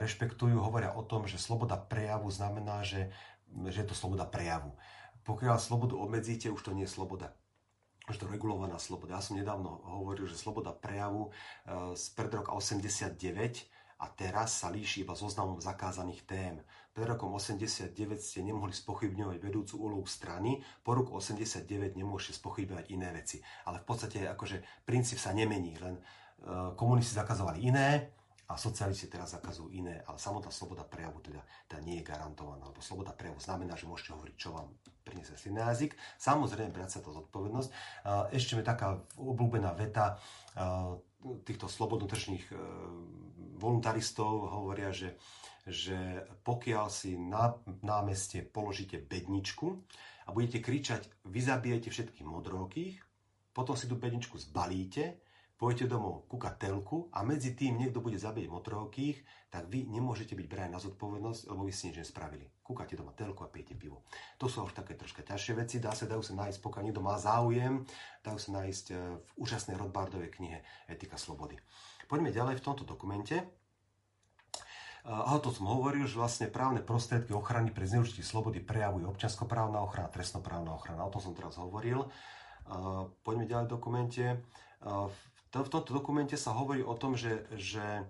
rešpektujú, 0.00 0.56
hovoria 0.56 0.96
o 0.96 1.04
tom, 1.04 1.28
že 1.28 1.36
sloboda 1.36 1.76
prejavu 1.76 2.32
znamená, 2.32 2.80
že, 2.80 3.12
že 3.68 3.84
je 3.84 3.88
to 3.92 3.96
sloboda 3.96 4.24
prejavu. 4.24 4.72
Pokiaľ 5.28 5.60
slobodu 5.60 5.94
obmedzíte, 5.94 6.48
už 6.48 6.64
to 6.64 6.72
nie 6.72 6.88
je 6.88 6.96
sloboda 6.96 7.36
už 8.10 8.18
to 8.18 8.26
regulovaná 8.26 8.82
sloboda. 8.82 9.14
Ja 9.14 9.22
som 9.22 9.38
nedávno 9.38 9.78
hovoril, 9.86 10.26
že 10.26 10.34
sloboda 10.34 10.74
prejavu 10.74 11.30
e, 11.30 11.94
z 11.94 12.10
pred 12.18 12.34
roka 12.34 12.50
89 12.50 13.14
a 14.02 14.10
teraz 14.10 14.58
sa 14.58 14.74
líši 14.74 15.06
iba 15.06 15.14
zoznamom 15.14 15.62
zakázaných 15.62 16.26
tém. 16.26 16.54
Pred 16.92 17.16
rokom 17.16 17.32
89 17.32 17.96
ste 18.20 18.44
nemohli 18.44 18.76
spochybňovať 18.76 19.40
vedúcu 19.40 19.74
úlohu 19.80 20.04
strany, 20.04 20.60
po 20.84 20.92
roku 20.92 21.16
89 21.16 21.96
nemôžete 21.96 22.36
spochybňovať 22.36 22.84
iné 22.92 23.08
veci. 23.16 23.40
Ale 23.64 23.80
v 23.80 23.86
podstate 23.88 24.28
akože 24.28 24.84
princíp 24.84 25.16
sa 25.16 25.32
nemení, 25.32 25.80
len 25.80 25.96
uh, 25.96 26.76
komunisti 26.76 27.16
zakazovali 27.16 27.64
iné 27.64 28.12
a 28.48 28.58
socialisti 28.58 29.08
teraz 29.08 29.32
zakazujú 29.32 29.70
iné, 29.72 30.02
ale 30.04 30.18
samotná 30.18 30.50
sloboda 30.50 30.84
prejavu 30.84 31.22
teda, 31.22 31.42
teda 31.70 31.80
nie 31.82 32.02
je 32.02 32.08
garantovaná, 32.08 32.68
lebo 32.68 32.82
sloboda 32.82 33.14
prejavu 33.14 33.40
znamená, 33.40 33.78
že 33.78 33.88
môžete 33.88 34.12
hovoriť, 34.12 34.34
čo 34.36 34.52
vám 34.52 34.68
priniesie 35.02 35.38
silný 35.38 35.62
jazyk. 35.62 35.96
Samozrejme, 36.20 36.74
brať 36.74 36.98
sa 36.98 37.00
to 37.00 37.14
zodpovednosť. 37.14 37.70
Ešte 38.34 38.54
mi 38.54 38.62
taká 38.62 39.00
obľúbená 39.18 39.72
veta 39.74 40.20
týchto 41.46 41.70
slobodnotržných 41.70 42.44
voluntaristov 43.56 44.52
hovoria, 44.52 44.90
že 44.90 45.16
že 45.62 46.26
pokiaľ 46.42 46.90
si 46.90 47.14
na 47.14 47.54
námestie 47.86 48.42
položíte 48.42 48.98
bedničku 48.98 49.78
a 50.26 50.34
budete 50.34 50.58
kričať, 50.58 51.06
vy 51.30 51.38
zabijete 51.38 51.86
všetkých 51.86 52.26
modrokých, 52.26 52.98
potom 53.54 53.78
si 53.78 53.86
tú 53.86 53.94
bedničku 53.94 54.42
zbalíte, 54.42 55.22
pôjdete 55.62 55.86
domov 55.86 56.26
ku 56.26 56.42
telku 56.42 57.06
a 57.14 57.22
medzi 57.22 57.54
tým 57.54 57.78
niekto 57.78 58.02
bude 58.02 58.18
zabíjať 58.18 58.50
modrokých, 58.50 59.22
tak 59.46 59.70
vy 59.70 59.86
nemôžete 59.86 60.34
byť 60.34 60.46
braní 60.50 60.74
na 60.74 60.82
zodpovednosť, 60.82 61.46
lebo 61.54 61.62
vy 61.62 61.70
si 61.70 61.86
nič 61.86 62.02
nespravili. 62.02 62.50
Kúkate 62.66 62.98
doma 62.98 63.14
telku 63.14 63.46
a 63.46 63.52
pijete 63.52 63.78
pivo. 63.78 64.02
To 64.42 64.50
sú 64.50 64.66
už 64.66 64.74
také 64.74 64.98
troška 64.98 65.22
ťažšie 65.22 65.54
veci, 65.54 65.78
dá 65.78 65.94
sa, 65.94 66.10
dajú 66.10 66.18
sa 66.18 66.34
nájsť, 66.34 66.58
pokiaľ 66.58 66.82
niekto 66.82 67.06
má 67.06 67.14
záujem, 67.14 67.86
dajú 68.26 68.38
sa 68.42 68.50
nájsť 68.58 68.86
e, 68.90 68.94
v 69.22 69.30
úžasnej 69.38 69.78
Rodbardovej 69.78 70.34
knihe 70.34 70.66
Etika 70.90 71.14
slobody. 71.14 71.54
Poďme 72.10 72.34
ďalej 72.34 72.58
v 72.58 72.64
tomto 72.66 72.82
dokumente. 72.82 73.38
A 75.02 75.34
to 75.42 75.50
som 75.50 75.66
hovoril, 75.66 76.06
že 76.06 76.14
vlastne 76.14 76.46
právne 76.46 76.78
prostriedky 76.78 77.34
ochrany 77.34 77.74
pre 77.74 77.86
zneužitie 77.86 78.22
slobody 78.22 78.62
prejavujú 78.62 79.10
občianskoprávna 79.10 79.82
ochrana, 79.82 80.06
trestnoprávna 80.10 80.70
ochrana. 80.78 81.02
O 81.02 81.10
tom 81.10 81.18
som 81.18 81.34
teraz 81.34 81.58
hovoril. 81.58 82.06
Poďme 83.26 83.50
ďalej 83.50 83.66
v 83.66 83.72
dokumente. 83.74 84.24
V 85.52 85.68
tomto 85.68 85.92
dokumente 85.92 86.40
sa 86.40 86.56
hovorí 86.56 86.80
o 86.80 86.96
tom, 86.96 87.12
že, 87.12 87.44
že 87.60 88.08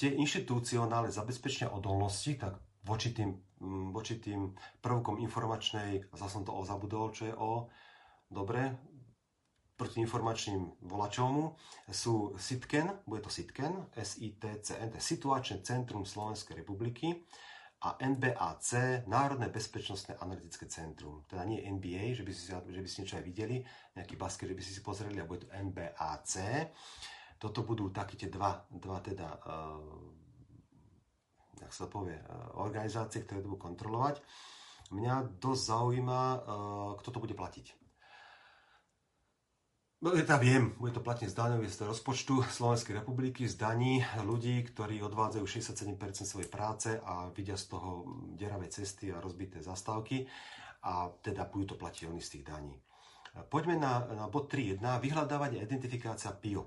tie 0.00 0.10
inštitúcionálne 0.16 1.12
zabezpečenia 1.12 1.68
odolnosti, 1.68 2.32
tak 2.40 2.56
voči 2.88 3.12
tým, 3.12 3.36
voči 3.92 4.16
tým 4.16 4.56
prvkom 4.80 5.20
informačnej, 5.20 6.08
zase 6.16 6.32
som 6.32 6.42
to 6.48 6.56
o 6.56 6.64
zabudol, 6.64 7.12
čo 7.12 7.28
je 7.28 7.34
o, 7.36 7.68
dobre, 8.32 8.72
protiinformačným 9.76 10.84
volačom 10.88 11.52
sú 11.90 12.32
SITKEN, 12.38 13.04
bude 13.08 13.24
to 13.24 13.30
SITKEN, 13.32 13.92
S-I-T-C-N, 13.92 14.94
to 14.94 15.00
Situačné 15.00 15.60
centrum 15.66 16.06
Slovenskej 16.06 16.64
republiky 16.64 17.24
a 17.82 17.98
NBAC, 17.98 18.68
Národné 19.10 19.50
bezpečnostné 19.50 20.14
analytické 20.22 20.70
centrum. 20.70 21.26
Teda 21.26 21.42
nie 21.42 21.66
NBA, 21.66 22.14
že 22.14 22.22
by 22.22 22.30
si, 22.30 22.54
že 22.54 22.82
by 22.82 22.88
si 22.88 22.96
niečo 23.02 23.18
aj 23.18 23.26
videli, 23.26 23.58
nejaký 23.98 24.14
basket, 24.14 24.46
že 24.46 24.54
by 24.54 24.62
si 24.62 24.72
si 24.78 24.82
pozreli, 24.86 25.18
a 25.18 25.26
bude 25.26 25.42
to 25.42 25.50
NBAC. 25.50 26.32
Toto 27.42 27.66
budú 27.66 27.90
také 27.90 28.14
tie 28.14 28.30
dva, 28.30 28.62
dva 28.70 29.02
teda, 29.02 29.34
uh, 29.34 29.98
jak 31.58 31.72
sa 31.74 31.90
povie, 31.90 32.14
uh, 32.14 32.62
organizácie, 32.62 33.26
ktoré 33.26 33.42
to 33.42 33.50
budú 33.50 33.66
kontrolovať. 33.66 34.22
Mňa 34.94 35.42
dosť 35.42 35.62
zaujíma, 35.74 36.20
uh, 36.22 36.40
kto 37.02 37.08
to 37.10 37.18
bude 37.18 37.34
platiť. 37.34 37.81
No, 40.02 40.10
ja 40.18 40.34
viem, 40.34 40.74
bude 40.82 40.90
to 40.90 40.98
platiť 40.98 41.30
z 41.30 41.38
daňových 41.38 41.78
z 41.78 41.86
rozpočtu 41.86 42.42
Slovenskej 42.42 42.98
republiky, 42.98 43.46
z 43.46 43.54
daní 43.54 44.02
ľudí, 44.26 44.58
ktorí 44.66 44.98
odvádzajú 44.98 45.46
67% 45.46 46.26
svojej 46.26 46.50
práce 46.50 46.98
a 47.06 47.30
vidia 47.30 47.54
z 47.54 47.70
toho 47.70 48.02
deravé 48.34 48.66
cesty 48.66 49.14
a 49.14 49.22
rozbité 49.22 49.62
zastávky 49.62 50.26
a 50.82 51.06
teda 51.22 51.46
budú 51.46 51.72
to 51.72 51.76
platiť 51.78 52.10
oni 52.10 52.18
z 52.18 52.30
tých 52.34 52.44
daní. 52.50 52.74
Poďme 53.46 53.78
na, 53.78 54.02
na 54.10 54.26
bod 54.26 54.50
3.1. 54.50 54.82
Vyhľadávanie 54.82 55.62
identifikácia 55.62 56.34
PIO. 56.34 56.66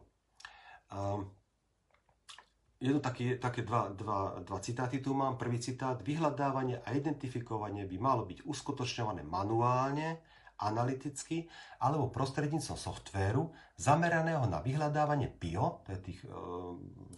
Um, 0.96 1.28
jedno 2.80 3.04
také, 3.04 3.36
také 3.36 3.68
dva, 3.68 3.92
dva, 3.92 4.40
dva 4.48 4.64
citáty 4.64 5.04
tu 5.04 5.12
mám. 5.12 5.36
Prvý 5.36 5.60
citát. 5.60 6.00
Vyhľadávanie 6.00 6.80
a 6.88 6.96
identifikovanie 6.96 7.84
by 7.84 7.98
malo 8.00 8.24
byť 8.24 8.48
uskutočňované 8.48 9.28
manuálne 9.28 10.24
analyticky 10.60 11.52
alebo 11.84 12.08
prostredníctvom 12.08 12.80
softvéru 12.80 13.52
zameraného 13.76 14.48
na 14.48 14.64
vyhľadávanie 14.64 15.28
PIO, 15.36 15.84
to 15.84 15.92
je 15.92 16.00
tých 16.00 16.20
e, 16.24 16.32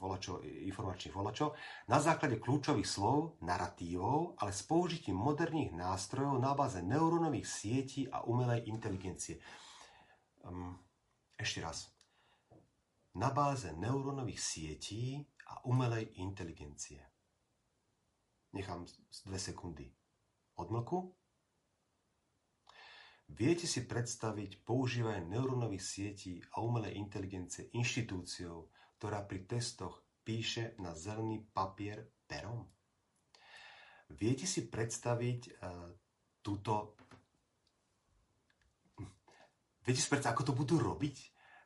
volačov, 0.01 0.41
informačných 0.41 1.13
volačov, 1.13 1.53
na 1.85 2.01
základe 2.01 2.41
kľúčových 2.41 2.89
slov, 2.89 3.37
narratívov, 3.45 4.41
ale 4.41 4.49
s 4.49 4.65
použitím 4.65 5.17
moderných 5.21 5.73
nástrojov 5.77 6.41
na 6.41 6.57
báze 6.57 6.81
neurónových 6.81 7.45
sietí 7.45 8.09
a 8.09 8.25
umelej 8.25 8.65
inteligencie. 8.65 9.37
Um, 10.41 10.81
ešte 11.37 11.61
raz. 11.61 11.93
Na 13.17 13.29
báze 13.29 13.73
neurónových 13.73 14.41
sietí 14.41 15.25
a 15.49 15.61
umelej 15.65 16.09
inteligencie. 16.17 17.01
Nechám 18.53 18.85
dve 19.25 19.37
sekundy 19.37 19.85
odmlku 20.57 21.13
Viete 23.27 23.67
si 23.67 23.83
predstaviť 23.83 24.63
používanie 24.63 25.27
neurónových 25.27 25.83
sietí 25.83 26.39
a 26.55 26.63
umelej 26.63 26.95
inteligencie 26.95 27.67
inštitúciou, 27.75 28.71
ktorá 28.95 29.27
pri 29.27 29.43
testoch 29.43 29.99
píše 30.23 30.79
na 30.79 30.95
zelený 30.95 31.43
papier 31.51 32.07
perom? 32.23 32.71
Viete 34.07 34.47
si 34.47 34.71
predstaviť 34.71 35.59
uh, 35.59 35.91
túto... 36.39 36.95
Viete 39.83 39.99
si 39.99 40.07
predstaviť, 40.07 40.33
ako 40.35 40.47
to 40.47 40.53
budú 40.55 40.75
robiť? 40.79 41.15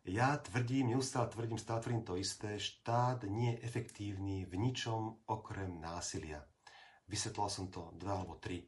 Ja 0.10 0.34
tvrdím, 0.42 0.98
neustále 0.98 1.30
tvrdím, 1.30 1.62
stále 1.62 1.86
tvrdím 1.86 2.02
to 2.02 2.18
isté, 2.18 2.58
štát 2.58 3.30
nie 3.30 3.54
je 3.54 3.62
efektívny 3.70 4.50
v 4.50 4.54
ničom 4.58 5.30
okrem 5.30 5.78
násilia. 5.78 6.42
Vysvetlal 7.06 7.54
som 7.54 7.70
to 7.70 7.94
dva 8.02 8.18
alebo 8.18 8.42
tri, 8.42 8.66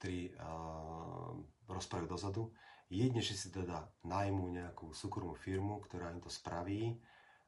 tri 0.00 0.32
uh, 0.32 1.36
rozprávať 1.68 2.08
dozadu. 2.08 2.52
Jedne, 2.92 3.24
že 3.24 3.34
si 3.34 3.48
teda 3.48 3.88
najmú 4.04 4.52
nejakú 4.52 4.92
súkromnú 4.92 5.32
firmu, 5.32 5.80
ktorá 5.84 6.12
im 6.12 6.20
to 6.20 6.28
spraví. 6.28 7.00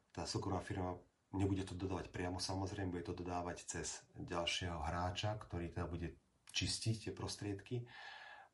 Tá 0.09 0.25
súkromná 0.25 0.63
firma 0.63 0.97
nebude 1.35 1.67
to 1.67 1.77
dodávať 1.77 2.09
priamo 2.09 2.39
samozrejme, 2.39 2.95
bude 2.95 3.05
to 3.05 3.13
dodávať 3.13 3.67
cez 3.67 4.01
ďalšieho 4.15 4.79
hráča, 4.79 5.35
ktorý 5.37 5.69
teda 5.69 5.85
bude 5.85 6.15
čistiť 6.55 6.95
tie 7.07 7.11
prostriedky, 7.11 7.83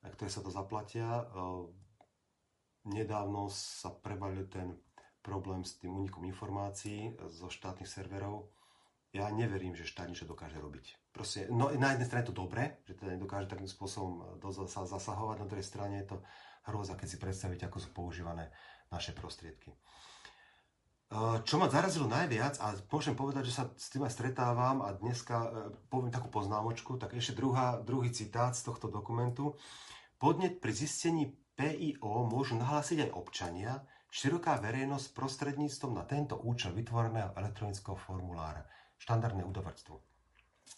ktoré 0.02 0.30
sa 0.34 0.42
to 0.42 0.50
zaplatia. 0.50 1.30
Nedávno 2.90 3.54
sa 3.54 3.94
prebalil 3.94 4.50
ten 4.50 4.74
problém 5.22 5.62
s 5.62 5.78
tým 5.78 5.94
únikom 5.94 6.26
informácií 6.26 7.14
zo 7.30 7.46
štátnych 7.54 7.86
serverov 7.86 8.50
ja 9.12 9.28
neverím, 9.28 9.76
že 9.76 9.84
štát 9.84 10.08
niečo 10.08 10.24
dokáže 10.24 10.56
robiť. 10.56 10.96
Proste, 11.12 11.52
no 11.52 11.68
na 11.76 11.92
jednej 11.92 12.08
strane 12.08 12.24
je 12.24 12.32
to 12.32 12.42
dobré, 12.48 12.80
že 12.88 12.96
teda 12.96 13.20
nedokáže 13.20 13.52
takým 13.52 13.68
spôsobom 13.68 14.40
sa 14.72 14.88
zasahovať, 14.88 15.44
na 15.44 15.48
druhej 15.48 15.68
strane 15.68 16.00
je 16.02 16.16
to 16.16 16.18
hrôza, 16.72 16.96
keď 16.96 17.08
si 17.12 17.18
predstavíte, 17.20 17.68
ako 17.68 17.78
sú 17.84 17.90
používané 17.92 18.48
naše 18.88 19.12
prostriedky. 19.12 19.76
Čo 21.44 21.60
ma 21.60 21.68
zarazilo 21.68 22.08
najviac, 22.08 22.56
a 22.64 22.72
môžem 22.88 23.20
povedať, 23.20 23.52
že 23.52 23.60
sa 23.60 23.68
s 23.76 23.92
tým 23.92 24.08
aj 24.08 24.16
stretávam 24.16 24.80
a 24.80 24.96
dneska 24.96 25.36
e, 25.44 25.50
poviem 25.92 26.08
takú 26.08 26.32
poznámočku, 26.32 26.96
tak 26.96 27.12
ešte 27.12 27.36
druhá, 27.36 27.84
druhý 27.84 28.16
citát 28.16 28.56
z 28.56 28.72
tohto 28.72 28.88
dokumentu. 28.88 29.60
Podnet 30.16 30.64
pri 30.64 30.72
zistení 30.72 31.36
PIO 31.60 32.32
môžu 32.32 32.56
nahlásiť 32.56 33.12
aj 33.12 33.12
občania, 33.12 33.84
široká 34.08 34.56
verejnosť 34.64 35.12
prostredníctvom 35.12 36.00
na 36.00 36.08
tento 36.08 36.40
účel 36.40 36.72
vytvoreného 36.72 37.36
elektronického 37.36 38.00
formulára 38.00 38.64
štandardné 38.96 39.44
udavačstvo. 39.44 40.11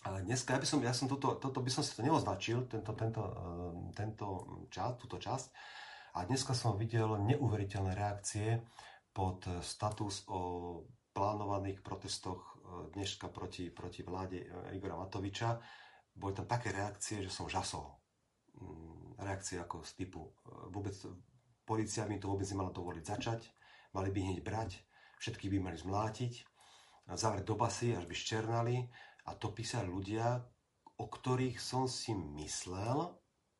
Dneska 0.02 0.58
ja 0.58 0.60
by 0.60 0.68
som, 0.68 0.80
ja 0.84 0.92
som 0.92 1.08
toto, 1.08 1.40
toto 1.40 1.64
by 1.64 1.72
som 1.72 1.86
si 1.86 1.96
to 1.96 2.04
neoznačil, 2.04 2.68
tento, 2.68 2.92
tento, 2.98 3.22
eh, 3.24 3.74
tento 3.96 4.26
čas, 4.68 4.98
túto 5.00 5.22
časť. 5.22 5.48
A 6.14 6.26
dneska 6.28 6.54
som 6.54 6.78
videl 6.78 7.10
neuveriteľné 7.24 7.94
reakcie 7.98 8.62
pod 9.14 9.46
status 9.62 10.26
o 10.30 10.82
plánovaných 11.14 11.80
protestoch 11.80 12.42
eh, 12.42 12.92
dneška 12.98 13.32
proti, 13.32 13.72
proti 13.72 14.04
vláde 14.04 14.44
eh, 14.44 14.76
Igora 14.76 15.00
Matoviča. 15.00 15.62
Boli 16.14 16.36
tam 16.36 16.50
také 16.50 16.76
reakcie, 16.76 17.24
že 17.24 17.32
som 17.32 17.50
žasol. 17.50 17.88
Mm, 18.60 19.18
reakcie 19.24 19.58
ako 19.58 19.82
z 19.82 19.92
typu 19.98 20.30
vôbec 20.70 20.94
policia 21.66 22.06
by 22.06 22.20
to 22.20 22.30
vôbec 22.30 22.46
nemala 22.46 22.70
dovoliť 22.70 23.04
začať, 23.08 23.42
mali 23.96 24.14
by 24.14 24.20
hneď 24.20 24.40
brať, 24.46 24.78
všetky 25.18 25.50
by 25.50 25.58
mali 25.64 25.78
zmlátiť, 25.80 26.44
zavrieť 27.10 27.48
do 27.48 27.56
basy, 27.56 27.96
až 27.96 28.06
by 28.06 28.14
ščernali 28.14 28.78
a 29.28 29.36
to 29.36 29.56
písali 29.56 29.88
ľudia, 29.88 30.44
o 31.00 31.06
ktorých 31.08 31.58
som 31.58 31.88
si 31.90 32.14
myslel, 32.14 33.12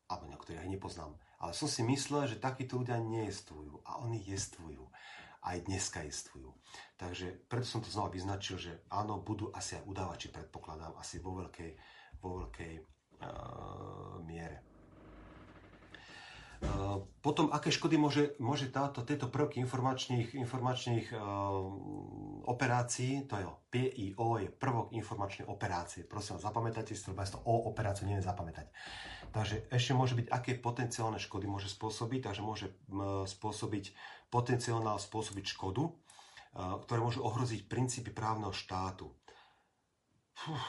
alebo 0.08 0.24
na 0.28 0.36
ktorých 0.36 0.68
nepoznám, 0.68 1.16
ale 1.40 1.52
som 1.56 1.68
si 1.68 1.84
myslel, 1.84 2.28
že 2.30 2.40
takíto 2.40 2.80
ľudia 2.80 3.00
nejestujú 3.00 3.84
a 3.84 4.00
oni 4.00 4.20
jestvujú. 4.24 4.88
Aj 5.44 5.60
dneska 5.60 6.00
jestvujú. 6.00 6.56
Takže 6.96 7.36
preto 7.52 7.68
som 7.68 7.84
to 7.84 7.92
znova 7.92 8.08
vyznačil, 8.08 8.56
že 8.56 8.72
áno, 8.88 9.20
budú 9.20 9.52
asi 9.52 9.76
aj 9.76 9.84
udávači, 9.84 10.32
predpokladám, 10.32 10.96
asi 10.96 11.20
vo 11.20 11.36
veľkej, 11.36 11.70
vo 12.24 12.48
veľkej 12.48 12.72
uh, 12.80 14.24
miere. 14.24 14.73
Uh, 16.64 17.04
potom, 17.20 17.52
aké 17.52 17.68
škody 17.68 18.00
môže, 18.00 18.32
môže 18.40 18.72
táto, 18.72 19.04
tieto 19.04 19.28
prvky 19.28 19.60
informačných, 19.60 20.32
informačných 20.32 21.12
uh, 21.12 21.20
operácií, 22.48 23.28
to 23.28 23.36
je 23.36 23.46
PIO, 23.68 24.40
je 24.40 24.48
prvok 24.48 24.88
informačnej 24.96 25.44
operácie. 25.44 26.08
Prosím 26.08 26.40
vás, 26.40 26.48
zapamätajte 26.48 26.96
si 26.96 27.04
to, 27.04 27.12
to 27.12 27.38
O 27.44 27.68
operáciu 27.68 28.08
neviem 28.08 28.24
zapamätať. 28.24 28.72
Takže 29.34 29.68
ešte 29.68 29.92
môže 29.92 30.14
byť, 30.16 30.26
aké 30.30 30.56
potenciálne 30.56 31.20
škody 31.20 31.44
môže 31.50 31.68
spôsobiť, 31.68 32.20
takže 32.30 32.40
môže 32.40 32.66
spôsobiť, 33.28 33.84
potenciálne 34.30 34.94
spôsobiť 34.94 35.44
škodu, 35.58 35.90
ktoré 36.54 36.98
môžu 37.02 37.26
ohroziť 37.26 37.66
princípy 37.66 38.14
právneho 38.14 38.54
štátu. 38.54 39.10
Fuh. 40.38 40.66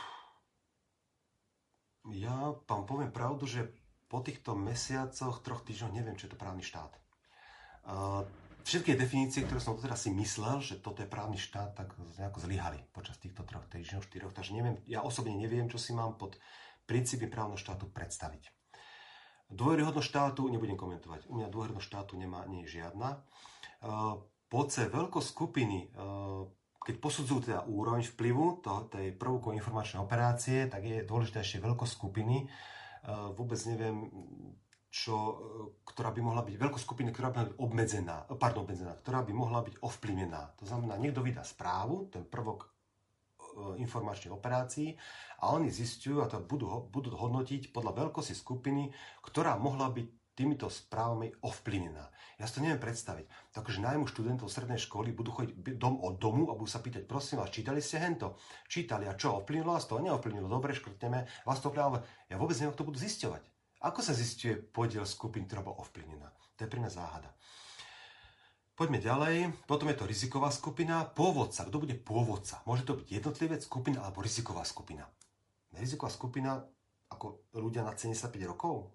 Ja 2.10 2.54
vám 2.66 2.86
poviem 2.90 3.14
pravdu, 3.14 3.46
že 3.46 3.70
po 4.16 4.24
týchto 4.24 4.56
mesiacoch, 4.56 5.44
troch 5.44 5.68
týždňoch 5.68 5.92
neviem, 5.92 6.16
čo 6.16 6.32
je 6.32 6.32
to 6.32 6.40
právny 6.40 6.64
štát. 6.64 6.88
Všetky 8.64 8.96
definície, 8.96 9.44
ktoré 9.44 9.60
som 9.60 9.76
teraz 9.76 10.08
si 10.08 10.16
myslel, 10.16 10.64
že 10.64 10.80
toto 10.80 11.04
je 11.04 11.12
právny 11.12 11.36
štát, 11.36 11.76
tak 11.76 11.92
nejako 12.16 12.40
zlyhali 12.40 12.80
počas 12.96 13.20
týchto 13.20 13.44
troch 13.44 13.68
týždňov, 13.68 14.08
štyroch. 14.08 14.32
Takže 14.32 14.56
neviem, 14.56 14.80
ja 14.88 15.04
osobne 15.04 15.36
neviem, 15.36 15.68
čo 15.68 15.76
si 15.76 15.92
mám 15.92 16.16
pod 16.16 16.40
princípy 16.88 17.28
právneho 17.28 17.60
štátu 17.60 17.92
predstaviť. 17.92 18.56
Dôveryhodnosť 19.52 20.08
štátu 20.08 20.48
nebudem 20.48 20.80
komentovať. 20.80 21.28
U 21.28 21.36
mňa 21.36 21.52
dôveryhodnosť 21.52 21.90
štátu 21.92 22.16
nemá, 22.16 22.48
nie 22.48 22.64
je 22.64 22.80
žiadna. 22.80 23.20
Poce 24.48 24.88
veľkoskupiny, 24.88 25.92
keď 26.88 26.96
posudzujú 27.04 27.52
teda 27.52 27.68
úroveň 27.68 28.08
vplyvu 28.08 28.64
to, 28.64 28.88
tej 28.88 29.12
prvkovej 29.12 29.60
informačnej 29.60 30.00
operácie, 30.00 30.72
tak 30.72 30.88
je 30.88 31.04
dôležité 31.04 31.44
ešte 31.44 31.60
veľkoskupiny. 31.60 32.48
Vôbec 33.08 33.60
neviem, 33.70 34.10
čo, 34.90 35.16
ktorá 35.86 36.10
by 36.10 36.22
mohla 36.24 36.42
byť 36.42 36.56
veľkoskupina, 36.58 37.14
ktorá 37.14 37.30
by 37.30 37.36
mohla 37.36 37.50
byť 37.52 37.58
obmedzená, 37.62 38.16
pardon, 38.40 38.64
obmedzená, 38.66 38.94
ktorá 38.98 39.22
by 39.22 39.34
mohla 39.36 39.60
byť 39.62 39.76
ovplyvnená. 39.84 40.42
To 40.58 40.64
znamená, 40.66 40.98
niekto 40.98 41.22
vydá 41.22 41.44
správu, 41.46 42.10
ten 42.10 42.24
prvok 42.26 42.76
E, 43.56 43.80
informačných 43.80 44.36
operácií 44.36 45.00
a 45.40 45.56
oni 45.56 45.72
zistujú 45.72 46.20
a 46.20 46.28
to 46.28 46.44
budú, 46.44 46.92
budú 46.92 47.16
hodnotiť 47.16 47.72
podľa 47.72 48.08
veľkosti 48.08 48.36
skupiny, 48.36 48.92
ktorá 49.24 49.56
mohla 49.56 49.88
byť 49.88 50.36
týmito 50.36 50.68
správami 50.68 51.32
ovplyvnená. 51.40 52.12
Ja 52.36 52.46
si 52.48 52.60
to 52.60 52.64
neviem 52.64 52.84
predstaviť. 52.84 53.56
Takže 53.56 53.80
najmu 53.80 54.12
študentov 54.12 54.52
strednej 54.52 54.80
školy 54.82 55.16
budú 55.16 55.32
chodiť 55.32 55.80
dom 55.80 56.04
od 56.04 56.20
domu 56.20 56.52
a 56.52 56.58
budú 56.58 56.68
sa 56.68 56.84
pýtať, 56.84 57.08
prosím 57.08 57.40
vás, 57.40 57.52
čítali 57.52 57.80
ste 57.80 58.04
hento? 58.04 58.36
Čítali 58.68 59.08
a 59.08 59.16
čo, 59.16 59.40
ovplyvnilo 59.40 59.72
vás 59.72 59.88
to? 59.88 60.04
Neovplyvnilo, 60.04 60.52
dobre, 60.52 60.76
škrtneme, 60.76 61.48
vás 61.48 61.64
to 61.64 61.72
ovplyvnilo. 61.72 62.04
Ja 62.28 62.36
vôbec 62.36 62.60
neviem, 62.60 62.76
ako 62.76 62.80
to 62.84 62.90
budú 62.92 63.00
zisťovať. 63.00 63.44
Ako 63.86 64.00
sa 64.04 64.18
zistuje 64.18 64.60
podiel 64.60 65.06
skupín, 65.08 65.48
ktorá 65.48 65.64
bola 65.64 65.80
ovplyvnená? 65.80 66.28
To 66.58 66.66
je 66.66 66.72
pre 66.72 66.80
mňa 66.82 66.92
záhada. 66.92 67.30
Poďme 68.76 69.00
ďalej. 69.00 69.36
Potom 69.72 69.88
je 69.88 69.96
to 69.96 70.04
riziková 70.04 70.52
skupina. 70.52 71.08
Pôvodca. 71.08 71.64
Kto 71.64 71.80
bude 71.80 71.96
pôvodca? 71.96 72.60
Môže 72.68 72.84
to 72.84 73.00
byť 73.00 73.08
jednotlivec, 73.08 73.64
skupina 73.64 74.04
alebo 74.04 74.20
riziková 74.20 74.68
skupina. 74.68 75.08
Riziková 75.72 76.12
skupina 76.12 76.60
ako 77.08 77.48
ľudia 77.56 77.88
na 77.88 77.96
75 77.96 78.36
rokov? 78.44 78.92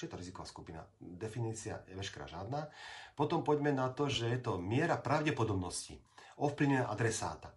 Čo 0.00 0.08
je 0.08 0.12
to 0.16 0.20
riziková 0.24 0.48
skupina? 0.48 0.80
Definícia 0.96 1.84
je 1.84 1.92
veškerá 1.92 2.24
žiadna. 2.24 2.72
Potom 3.12 3.44
poďme 3.44 3.76
na 3.76 3.92
to, 3.92 4.08
že 4.08 4.32
je 4.32 4.40
to 4.40 4.56
miera 4.56 4.96
pravdepodobnosti 4.96 6.00
ovplyvnenia 6.40 6.88
adresáta. 6.88 7.52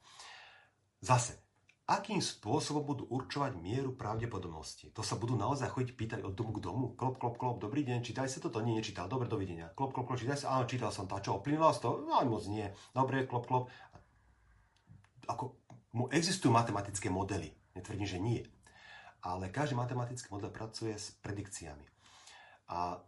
Zase, 0.99 1.39
akým 1.87 2.19
spôsobom 2.19 2.83
budú 2.83 3.07
určovať 3.07 3.55
mieru 3.63 3.95
pravdepodobnosti. 3.95 4.91
To 4.91 4.99
sa 4.99 5.15
budú 5.15 5.39
naozaj 5.39 5.71
chodiť 5.71 5.95
pýtať 5.95 6.19
od 6.27 6.35
domu 6.35 6.51
k 6.59 6.63
domu. 6.63 6.85
Klop, 6.99 7.15
klop, 7.15 7.39
klop, 7.39 7.63
dobrý 7.63 7.87
deň, 7.87 8.03
čítaj 8.03 8.27
sa 8.27 8.43
toto? 8.43 8.59
Nie, 8.59 8.75
nečítal. 8.75 9.07
Dobre, 9.07 9.31
dovidenia. 9.31 9.71
Klop, 9.71 9.95
klop, 9.95 10.11
klop, 10.11 10.19
čítaj 10.19 10.43
sa? 10.43 10.59
Áno, 10.59 10.67
čítal 10.67 10.91
som 10.91 11.07
to. 11.07 11.15
A 11.15 11.23
čo, 11.23 11.39
oplynulo 11.39 11.71
to? 11.79 12.03
No, 12.03 12.19
moc 12.27 12.43
nie. 12.51 12.67
Dobre, 12.91 13.23
klop, 13.23 13.47
klop. 13.47 13.71
Ako, 15.31 15.55
existujú 16.11 16.51
matematické 16.51 17.07
modely. 17.07 17.55
Netvrdím, 17.71 18.07
že 18.07 18.19
nie. 18.19 18.43
Ale 19.23 19.47
každý 19.47 19.79
matematický 19.79 20.27
model 20.27 20.51
pracuje 20.51 20.91
s 20.99 21.15
predikciami. 21.23 21.92
A 22.69 23.01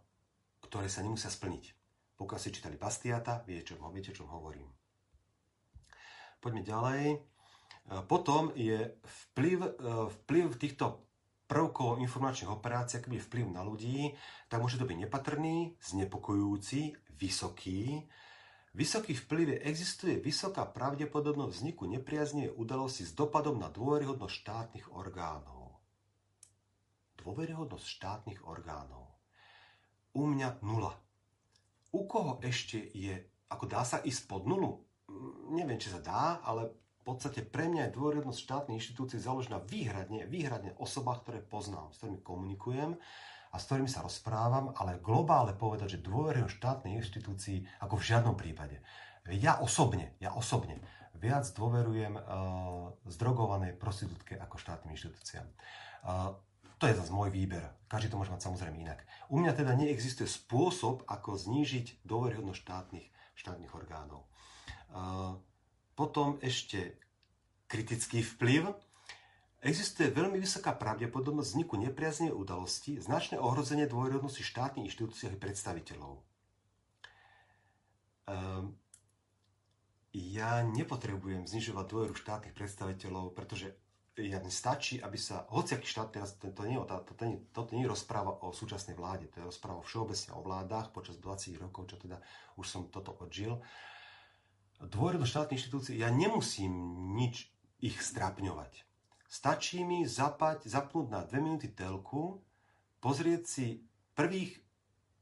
ktoré 0.60 0.90
sa 0.90 1.00
nemusia 1.00 1.30
splniť. 1.30 1.72
Pokiaľ 2.16 2.38
ste 2.40 2.54
čítali 2.54 2.80
Bastiata, 2.80 3.44
viete, 3.44 3.72
čo, 3.72 3.80
viete, 3.92 4.12
čo 4.12 4.24
hovorím. 4.26 4.66
Poďme 6.40 6.62
ďalej. 6.64 7.20
Potom 8.10 8.50
je 8.58 8.98
vplyv, 9.30 9.58
e, 9.62 9.70
vplyv 10.10 10.46
týchto 10.58 11.06
prvkov 11.46 12.02
informačných 12.02 12.50
operácií, 12.50 12.98
aký 12.98 13.22
je 13.22 13.26
vplyv 13.30 13.46
na 13.54 13.62
ľudí, 13.62 14.18
tak 14.50 14.58
môže 14.58 14.82
to 14.82 14.88
byť 14.88 14.98
nepatrný, 15.06 15.78
znepokojujúci, 15.78 16.98
vysoký. 17.14 18.10
Vysoký 18.74 19.14
vplyv 19.14 19.62
existuje 19.62 20.20
vysoká 20.20 20.66
pravdepodobnosť 20.68 21.52
vzniku 21.54 21.88
nepriaznej 21.88 22.52
udalosti 22.52 23.06
s 23.06 23.14
dopadom 23.14 23.56
na 23.56 23.72
dôveryhodnosť 23.72 24.34
štátnych 24.34 24.86
orgánov. 24.92 25.80
Dôveryhodnosť 27.22 27.86
štátnych 27.86 28.44
orgánov. 28.44 29.15
U 30.16 30.24
mňa 30.24 30.64
nula. 30.64 30.96
U 31.92 32.08
koho 32.08 32.40
ešte 32.40 32.80
je, 32.96 33.20
ako 33.52 33.64
dá 33.68 33.84
sa 33.84 34.00
ísť 34.00 34.24
pod 34.24 34.48
nulu? 34.48 34.80
Neviem, 35.52 35.76
či 35.76 35.92
sa 35.92 36.00
dá, 36.00 36.40
ale 36.40 36.72
podstate 37.06 37.46
pre 37.46 37.70
mňa 37.70 37.88
je 37.88 37.94
dôveryhodnosť 37.94 38.42
štátnej 38.42 38.82
inštitúcie 38.82 39.22
založená 39.22 39.62
výhradne, 39.62 40.26
výhradne 40.26 40.74
osobách, 40.82 41.22
ktoré 41.22 41.38
poznám, 41.38 41.94
s 41.94 42.02
ktorými 42.02 42.18
komunikujem 42.26 42.98
a 43.54 43.56
s 43.56 43.66
ktorými 43.70 43.86
sa 43.86 44.02
rozprávam, 44.02 44.74
ale 44.74 44.98
globálne 44.98 45.54
povedať, 45.54 45.96
že 45.96 46.04
dôveryhodnosť 46.04 46.58
štátnej 46.58 46.98
inštitúcii 46.98 47.86
ako 47.86 47.94
v 47.94 48.06
žiadnom 48.10 48.34
prípade. 48.34 48.82
Ja 49.38 49.62
osobne, 49.62 50.18
ja 50.18 50.34
osobne 50.34 50.82
viac 51.14 51.46
dôverujem 51.54 52.18
uh, 52.18 52.90
zdrogovanej 53.06 53.78
prostitútke 53.78 54.34
ako 54.34 54.58
štátnym 54.58 54.98
inštitúciám. 54.98 55.46
Uh, 56.02 56.34
to 56.76 56.84
je 56.86 56.98
zase 56.98 57.12
môj 57.12 57.32
výber. 57.32 57.72
Každý 57.86 58.12
to 58.12 58.18
môže 58.18 58.34
mať 58.34 58.42
samozrejme 58.50 58.76
inak. 58.76 59.06
U 59.32 59.38
mňa 59.38 59.52
teda 59.56 59.72
neexistuje 59.78 60.26
spôsob, 60.26 61.06
ako 61.08 61.38
znížiť 61.38 62.02
dôveryhodnosť 62.04 62.58
štátnych, 62.58 63.06
štátnych 63.38 63.72
orgánov. 63.72 64.26
Potom 65.96 66.36
ešte 66.42 66.98
kritický 67.70 68.22
vplyv. 68.22 68.74
Existuje 69.64 70.12
veľmi 70.12 70.38
vysoká 70.38 70.76
pravdepodobnosť 70.76 71.48
vzniku 71.56 71.74
nepriaznej 71.80 72.30
udalosti, 72.30 73.00
značné 73.02 73.40
ohrozenie 73.40 73.90
dôveryhodnosti 73.90 74.44
štátnych 74.44 74.86
inštitúcií 74.92 75.32
a 75.32 75.34
predstaviteľov. 75.34 76.22
Ja 80.14 80.62
nepotrebujem 80.62 81.50
znižovať 81.50 81.86
dôveru 81.88 82.14
štátnych 82.14 82.54
predstaviteľov, 82.54 83.34
pretože 83.34 83.74
ja 84.16 84.40
stačí, 84.48 84.96
aby 84.96 85.20
sa, 85.20 85.44
hociaký 85.52 85.84
štát, 85.84 86.08
teraz 86.08 86.40
to, 86.40 86.48
to, 86.48 86.64
nie, 86.64 86.80
to, 86.80 87.12
to, 87.12 87.24
nie, 87.28 87.36
toto 87.52 87.76
nie 87.76 87.84
je 87.84 87.92
rozpráva 87.92 88.32
o 88.40 88.48
súčasnej 88.48 88.96
vláde, 88.96 89.28
to 89.28 89.44
je 89.44 89.48
rozpráva 89.52 89.84
všeobecne 89.84 90.32
o 90.32 90.40
vládach 90.40 90.88
počas 90.96 91.20
20 91.20 91.60
rokov, 91.60 91.92
čo 91.92 92.00
teda 92.00 92.16
už 92.56 92.64
som 92.64 92.88
toto 92.88 93.12
odžil. 93.20 93.60
Dôveru 94.80 95.20
do 95.20 95.28
štátnej 95.28 95.60
ja 95.92 96.08
nemusím 96.08 96.72
nič 97.12 97.52
ich 97.80 97.96
strapňovať. 98.00 98.88
Stačí 99.28 99.84
mi 99.84 100.08
zapať, 100.08 100.64
zapnúť 100.64 101.06
na 101.12 101.20
2 101.28 101.36
minúty 101.44 101.68
telku, 101.68 102.40
pozrieť 103.04 103.42
si 103.44 103.84
prvých 104.16 104.56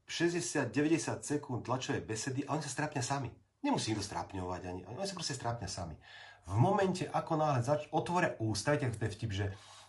60-90 0.07 1.25
sekúnd 1.25 1.65
tlačovej 1.65 2.05
besedy 2.05 2.47
a 2.47 2.55
oni 2.55 2.63
sa 2.63 2.71
strapňa 2.71 3.03
sami. 3.03 3.29
Nemusí 3.65 3.91
ich 3.91 3.97
to 3.97 4.05
strapňovať 4.05 4.61
ani, 4.69 4.81
oni 4.85 5.03
sa 5.03 5.17
proste 5.17 5.33
strapňa 5.33 5.67
sami. 5.67 5.97
V 6.45 6.55
momente, 6.61 7.09
ako 7.09 7.41
náhle 7.41 7.61
zač- 7.65 7.89
otvoria 7.89 8.37
ústa, 8.37 8.77
viete, 8.77 8.93
to 8.93 9.09
vtip, 9.09 9.31
že, 9.33 9.47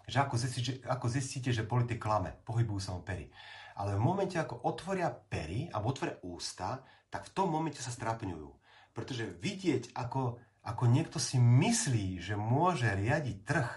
že 0.09 0.17
ako, 0.21 0.35
zistíte, 0.41 0.81
že 0.81 0.89
ako 0.89 1.07
zistíte, 1.13 1.51
že 1.53 1.69
politik 1.69 2.01
klame, 2.01 2.33
pohybujú 2.49 2.81
sa 2.81 2.97
mu 2.97 3.05
pery. 3.05 3.29
Ale 3.77 3.93
v 3.93 4.01
momente, 4.01 4.41
ako 4.41 4.65
otvoria 4.65 5.13
pery, 5.13 5.69
alebo 5.69 5.93
otvoria 5.93 6.17
ústa, 6.25 6.81
tak 7.13 7.29
v 7.29 7.35
tom 7.37 7.53
momente 7.53 7.85
sa 7.85 7.93
strapňujú. 7.93 8.49
Pretože 8.97 9.29
vidieť, 9.37 9.93
ako, 9.93 10.41
ako 10.65 10.85
niekto 10.89 11.21
si 11.21 11.37
myslí, 11.37 12.17
že 12.25 12.41
môže 12.41 12.89
riadiť 12.89 13.37
trh, 13.45 13.69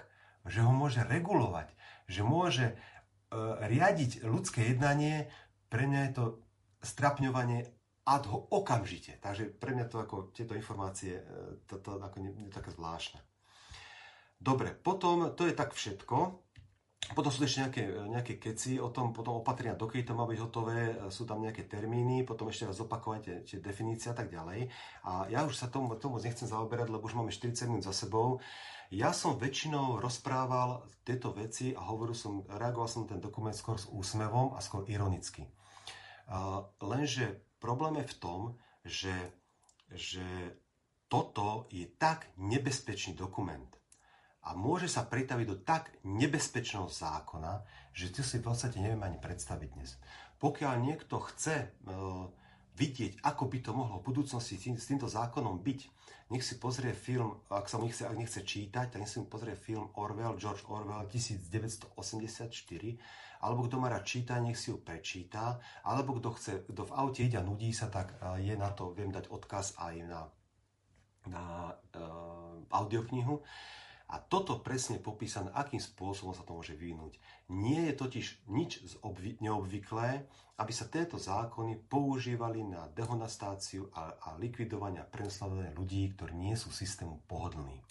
že 0.47 0.63
ho 0.63 0.71
môže 0.71 1.03
regulovať, 1.03 1.75
že 2.07 2.23
môže 2.23 2.65
e, 2.71 2.75
riadiť 3.59 4.23
ľudské 4.23 4.71
jednanie, 4.71 5.27
pre 5.67 5.84
mňa 5.84 5.99
je 6.07 6.11
to 6.15 6.25
strapňovanie 6.80 7.67
ad 8.10 8.26
ho 8.26 8.49
okamžite. 8.49 9.22
Takže 9.22 9.53
pre 9.53 9.78
mňa 9.78 9.86
to 9.86 10.01
ako 10.01 10.34
tieto 10.34 10.57
informácie, 10.57 11.22
toto 11.70 12.01
ako 12.01 12.18
nie, 12.26 12.34
nie 12.34 12.49
také 12.49 12.74
zvláštne. 12.74 13.22
Dobre, 14.41 14.74
potom 14.74 15.36
to 15.38 15.45
je 15.45 15.53
tak 15.53 15.78
všetko. 15.78 16.41
Potom 17.10 17.32
sú 17.34 17.41
ešte 17.41 17.64
nejaké, 17.64 17.84
nejaké 18.12 18.34
keci 18.38 18.78
o 18.78 18.93
tom, 18.93 19.16
potom 19.16 19.41
opatrenia, 19.41 19.74
dokedy 19.74 20.05
to 20.05 20.14
má 20.14 20.30
byť 20.30 20.39
hotové, 20.45 20.93
sú 21.10 21.26
tam 21.26 21.41
nejaké 21.41 21.66
termíny, 21.66 22.22
potom 22.22 22.51
ešte 22.51 22.70
raz 22.70 22.78
zopakovať 22.78 23.20
tie, 23.24 23.36
tie 23.47 23.57
definície 23.64 24.14
a 24.14 24.16
tak 24.18 24.30
ďalej. 24.30 24.70
A 25.10 25.26
ja 25.32 25.41
už 25.41 25.57
sa 25.57 25.72
tomu, 25.72 25.97
tomu 25.97 26.22
nechcem 26.22 26.45
zaoberať, 26.45 26.91
lebo 26.91 27.07
už 27.10 27.18
máme 27.18 27.34
40 27.34 27.66
minút 27.72 27.88
za 27.88 27.95
sebou. 27.95 28.38
Ja 28.93 29.10
som 29.16 29.41
väčšinou 29.41 29.97
rozprával 29.97 30.86
tieto 31.01 31.34
veci 31.34 31.74
a 31.74 31.82
hovoril 31.82 32.14
som, 32.14 32.45
reagoval 32.45 32.89
som 32.89 33.10
ten 33.10 33.18
dokument 33.18 33.55
skôr 33.57 33.82
s 33.82 33.89
úsmevom 33.89 34.53
a 34.53 34.60
skôr 34.62 34.86
ironicky. 34.86 35.49
Uh, 36.30 36.62
lenže 36.84 37.48
problém 37.60 38.01
je 38.01 38.12
v 38.12 38.20
tom, 38.20 38.41
že, 38.88 39.16
že 39.93 40.26
toto 41.12 41.68
je 41.70 41.86
tak 41.99 42.32
nebezpečný 42.39 43.14
dokument, 43.14 43.70
a 44.49 44.55
môže 44.55 44.88
sa 44.88 45.03
pritaviť 45.03 45.45
do 45.45 45.57
tak 45.60 45.91
nebezpečného 46.07 46.88
zákona, 46.88 47.62
že 47.91 48.10
to 48.10 48.24
si 48.24 48.39
v 48.39 48.47
podstate 48.47 48.80
neviem 48.80 49.03
ani 49.03 49.20
predstaviť 49.20 49.70
dnes. 49.76 49.99
Pokiaľ 50.39 50.74
niekto 50.80 51.20
chce 51.20 51.55
e, 51.60 51.68
vidieť, 52.80 53.19
ako 53.27 53.51
by 53.51 53.59
to 53.59 53.71
mohlo 53.75 53.99
v 53.99 54.07
budúcnosti 54.07 54.55
s 54.55 54.88
týmto 54.88 55.11
zákonom 55.11 55.59
byť, 55.59 55.80
nech 56.32 56.45
si 56.45 56.55
pozrie 56.61 56.95
film, 56.95 57.41
ak 57.51 57.67
sa 57.67 57.82
mu 57.82 57.89
nechce, 57.89 58.05
ak 58.05 58.15
nechce 58.15 58.45
čítať, 58.45 58.93
tak 58.93 59.01
nech 59.01 59.11
si 59.11 59.19
mu 59.19 59.27
pozrie 59.27 59.57
film 59.57 59.91
Orwell, 59.99 60.39
George 60.39 60.63
Orwell 60.71 61.03
1984, 61.11 61.91
alebo 63.43 63.65
kto 63.65 63.75
má 63.82 63.89
rád 63.89 64.05
čítať, 64.05 64.39
nech 64.39 64.55
si 64.55 64.69
ju 64.71 64.77
prečíta, 64.80 65.59
alebo 65.84 66.15
kto 66.21 66.30
chce, 66.38 66.53
kto 66.69 66.82
v 66.86 66.95
aute 66.95 67.25
ide 67.25 67.41
a 67.41 67.43
nudí 67.43 67.73
sa, 67.73 67.89
tak 67.89 68.13
e, 68.21 68.45
je 68.45 68.55
na 68.55 68.69
to, 68.71 68.93
viem 68.93 69.09
dať 69.09 69.27
odkaz 69.27 69.73
aj 69.82 69.95
na, 70.05 70.21
na 71.27 71.73
uh, 71.99 72.57
audioknihu. 72.71 73.41
A 74.10 74.18
toto 74.18 74.57
presne 74.57 74.97
popísané, 74.97 75.53
akým 75.53 75.78
spôsobom 75.78 76.34
sa 76.34 76.41
to 76.41 76.57
môže 76.57 76.74
vyvinúť. 76.74 77.22
Nie 77.53 77.93
je 77.93 77.93
totiž 77.93 78.26
nič 78.49 78.82
neobvyklé, 79.38 80.26
aby 80.57 80.74
sa 80.74 80.89
tieto 80.89 81.22
zákony 81.22 81.78
používali 81.86 82.66
na 82.66 82.89
dehonastáciu 82.89 83.93
a, 83.93 84.18
a 84.18 84.30
likvidovanie 84.41 84.97
a 84.97 85.05
prenasledovanie 85.05 85.78
ľudí, 85.78 86.10
ktorí 86.18 86.34
nie 86.34 86.57
sú 86.57 86.74
systému 86.74 87.22
pohodlní. 87.30 87.86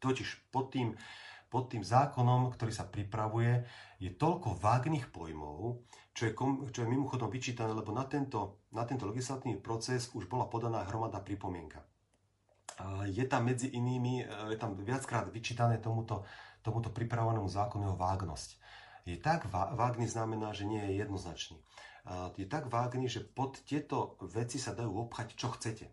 Totiž 0.00 0.48
pod 0.48 0.72
tým, 0.72 0.96
pod 1.52 1.68
tým 1.68 1.84
zákonom, 1.84 2.48
ktorý 2.56 2.72
sa 2.72 2.88
pripravuje, 2.88 3.68
je 4.00 4.08
toľko 4.08 4.56
vágnych 4.56 5.12
pojmov, 5.12 5.84
čo 6.16 6.32
je, 6.32 6.32
čo 6.72 6.80
je 6.80 6.88
mimochodom 6.88 7.28
vyčítané, 7.28 7.76
lebo 7.76 7.92
na 7.92 8.08
tento, 8.08 8.64
na 8.72 8.88
tento 8.88 9.04
legislatívny 9.04 9.60
proces 9.60 10.08
už 10.16 10.32
bola 10.32 10.48
podaná 10.48 10.80
hromadná 10.88 11.20
pripomienka 11.20 11.84
je 13.08 13.24
tam 13.26 13.48
medzi 13.48 13.72
inými, 13.72 14.22
e, 14.22 14.54
je 14.54 14.58
tam 14.58 14.78
viackrát 14.78 15.28
vyčítané 15.28 15.78
tomuto, 15.78 16.24
tomuto 16.62 16.90
pripravovanému 16.90 17.48
zákonu 17.48 17.90
jeho 17.90 17.98
vágnosť. 17.98 18.60
Je 19.02 19.18
tak 19.18 19.50
vágny 19.50 20.06
znamená, 20.06 20.54
že 20.54 20.62
nie 20.62 20.78
je 20.78 21.02
jednoznačný. 21.02 21.58
Je 22.38 22.46
tak 22.46 22.70
vágny, 22.70 23.10
že 23.10 23.26
pod 23.26 23.58
tieto 23.66 24.14
veci 24.22 24.62
sa 24.62 24.78
dajú 24.78 24.94
obchať, 25.06 25.34
čo 25.34 25.50
chcete. 25.54 25.90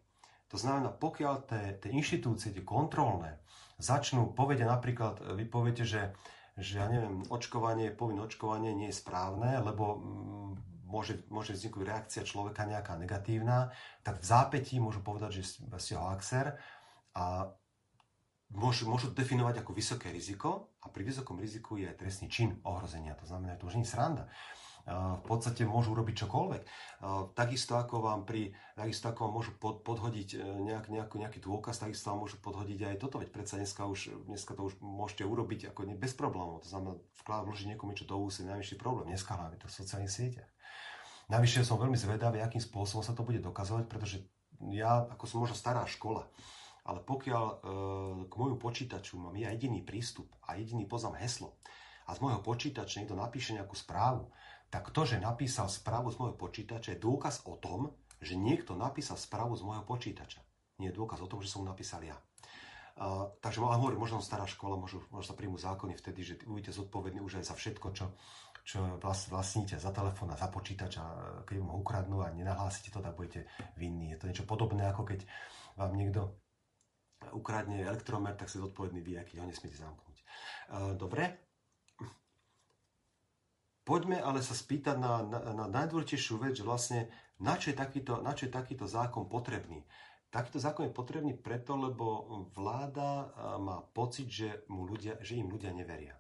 To 0.54 0.58
znamená, 0.58 0.94
pokiaľ 0.94 1.34
tie 1.82 1.90
inštitúcie, 1.90 2.54
tie 2.54 2.62
kontrolné, 2.62 3.42
začnú, 3.82 4.34
povedia 4.34 4.70
napríklad, 4.70 5.22
vy 5.38 5.46
poviete, 5.46 5.86
že, 5.86 6.14
že 6.58 6.82
ja 6.82 6.86
neviem, 6.86 7.26
očkovanie, 7.30 7.94
povinné 7.94 8.26
očkovanie 8.26 8.74
nie 8.74 8.90
je 8.90 9.00
správne, 9.02 9.62
lebo 9.62 9.98
mm, 9.98 10.69
môže, 10.90 11.22
môže 11.30 11.54
vzniknúť 11.54 11.86
reakcia 11.86 12.22
človeka 12.26 12.66
nejaká 12.66 12.98
negatívna, 12.98 13.70
tak 14.02 14.20
v 14.20 14.26
zápätí 14.26 14.82
môžu 14.82 15.06
povedať, 15.06 15.40
že 15.40 15.62
ste 15.78 15.94
hoaxer 15.94 16.58
a 17.14 17.54
môžu, 18.50 18.90
môžu 18.90 19.14
definovať 19.14 19.62
ako 19.62 19.72
vysoké 19.78 20.10
riziko 20.10 20.74
a 20.82 20.90
pri 20.90 21.06
vysokom 21.06 21.38
riziku 21.38 21.78
je 21.78 21.94
trestný 21.94 22.28
čin 22.28 22.58
ohrozenia. 22.66 23.14
To 23.22 23.30
znamená, 23.30 23.56
že 23.56 23.62
to 23.62 23.70
už 23.70 23.78
nie 23.78 23.86
je 23.86 23.94
sranda. 23.94 24.26
V 24.90 25.24
podstate 25.24 25.70
môžu 25.70 25.94
urobiť 25.94 26.26
čokoľvek. 26.26 26.64
Takisto 27.38 27.78
ako 27.78 28.02
vám, 28.02 28.26
pri, 28.26 28.58
takisto 28.74 29.14
ako 29.14 29.30
vám 29.30 29.34
môžu 29.38 29.52
pod, 29.62 29.86
podhodiť 29.86 30.30
e, 30.36 30.38
nejak, 30.42 30.90
nejaký, 30.90 31.16
nejaký 31.22 31.40
dôkaz, 31.46 31.78
takisto 31.78 32.10
vám 32.10 32.26
môžu 32.26 32.42
podhodiť 32.42 32.90
aj 32.90 32.96
toto, 32.98 33.22
veď 33.22 33.30
predsa 33.30 33.62
dneska, 33.62 33.86
už, 33.86 34.26
dneska 34.26 34.58
to 34.58 34.68
už 34.68 34.82
môžete 34.82 35.24
urobiť 35.24 35.70
ako 35.72 35.94
bez 35.94 36.18
problémov. 36.18 36.66
To 36.66 36.70
znamená, 36.74 36.98
vklad 37.22 37.46
vložiť 37.46 37.68
niekomu 37.72 37.94
niečo 37.94 38.10
do 38.10 38.18
úsy, 38.18 38.50
najvyšší 38.50 38.76
problém. 38.82 39.14
Dneska 39.14 39.38
hlavne 39.38 39.62
to 39.62 39.70
v 39.70 39.78
sociálnych 39.78 40.12
sieťach. 40.12 40.50
Navyše 41.30 41.62
som 41.62 41.78
veľmi 41.78 41.96
zvedavý, 41.96 42.42
akým 42.42 42.60
spôsobom 42.60 43.06
sa 43.06 43.14
to 43.14 43.22
bude 43.22 43.40
dokazovať, 43.46 43.86
pretože 43.86 44.26
ja, 44.74 45.06
ako 45.06 45.24
som 45.30 45.38
možno 45.46 45.56
stará 45.56 45.86
škola, 45.86 46.26
ale 46.84 47.00
pokiaľ 47.06 47.46
e, 47.46 47.56
k 48.28 48.34
môjmu 48.34 48.58
počítaču 48.58 49.22
mám 49.22 49.38
ja 49.38 49.54
jediný 49.54 49.86
prístup 49.86 50.34
a 50.50 50.58
jediný 50.58 50.90
poznám 50.90 51.22
heslo 51.22 51.56
a 52.10 52.18
z 52.18 52.26
môjho 52.26 52.42
počítača 52.42 53.06
niekto 53.06 53.14
napíše 53.14 53.54
nejakú 53.54 53.78
správu, 53.78 54.34
tak 54.70 54.94
to, 54.94 55.02
že 55.06 55.18
napísal 55.18 55.66
správu 55.66 56.14
z 56.14 56.18
môjho 56.22 56.38
počítača 56.38 56.94
je 56.94 57.02
dôkaz 57.02 57.46
o 57.50 57.58
tom, 57.58 57.94
že 58.22 58.38
niekto 58.38 58.78
napísal 58.78 59.18
správu 59.18 59.58
z 59.58 59.66
môjho 59.66 59.84
počítača. 59.86 60.42
Nie 60.78 60.94
je 60.94 60.98
dôkaz 60.98 61.20
o 61.26 61.30
tom, 61.30 61.42
že 61.42 61.50
som 61.50 61.66
napísal 61.66 62.06
ja. 62.06 62.18
Uh, 63.00 63.32
takže 63.40 63.64
ale 63.64 63.80
hovorím, 63.80 64.04
možno 64.04 64.20
stará 64.20 64.44
škola, 64.44 64.76
možno, 64.76 65.00
možno 65.08 65.32
sa 65.32 65.38
príjmu 65.38 65.56
zákony 65.56 65.96
vtedy, 65.96 66.20
že 66.20 66.34
budete 66.44 66.76
zodpovední 66.76 67.24
už 67.24 67.40
aj 67.40 67.48
za 67.48 67.56
všetko, 67.56 67.96
čo, 67.96 68.12
čo 68.68 69.00
vlast, 69.00 69.32
vlastníte 69.32 69.80
za 69.80 69.96
telefón 69.96 70.36
a 70.36 70.40
za 70.40 70.52
počítač 70.52 71.00
a 71.00 71.06
keď 71.48 71.64
mu 71.64 71.80
ukradnú 71.80 72.20
a 72.20 72.36
nenahlásite 72.36 72.92
to, 72.92 73.00
tak 73.00 73.16
budete 73.16 73.48
vinní. 73.80 74.12
Je 74.12 74.20
to 74.20 74.28
niečo 74.28 74.44
podobné, 74.44 74.84
ako 74.92 75.08
keď 75.08 75.24
vám 75.80 75.96
niekto 75.96 76.36
ukradne 77.32 77.88
elektromer, 77.88 78.36
tak 78.36 78.52
ste 78.52 78.60
zodpovedný 78.60 79.00
vy, 79.00 79.20
aký 79.20 79.40
ho 79.40 79.48
nesmiete 79.48 79.80
zamknúť. 79.80 80.18
E, 80.20 80.26
dobre. 81.00 81.49
Poďme 83.90 84.22
ale 84.22 84.46
sa 84.46 84.54
spýtať 84.54 85.02
na, 85.02 85.26
na, 85.26 85.40
na 85.50 85.66
najdôležitejšiu 85.66 86.38
vec, 86.38 86.54
že 86.54 86.62
vlastne 86.62 87.10
na 87.42 87.58
čo, 87.58 87.74
je 87.74 87.76
takýto, 87.82 88.22
na 88.22 88.38
čo 88.38 88.46
je 88.46 88.54
takýto 88.54 88.86
zákon 88.86 89.26
potrebný. 89.26 89.82
Takýto 90.30 90.62
zákon 90.62 90.86
je 90.86 90.94
potrebný 90.94 91.34
preto, 91.34 91.74
lebo 91.74 92.30
vláda 92.54 93.34
má 93.58 93.82
pocit, 93.82 94.30
že, 94.30 94.62
mu 94.70 94.86
ľudia, 94.86 95.18
že 95.26 95.42
im 95.42 95.50
ľudia 95.50 95.74
neveria. 95.74 96.14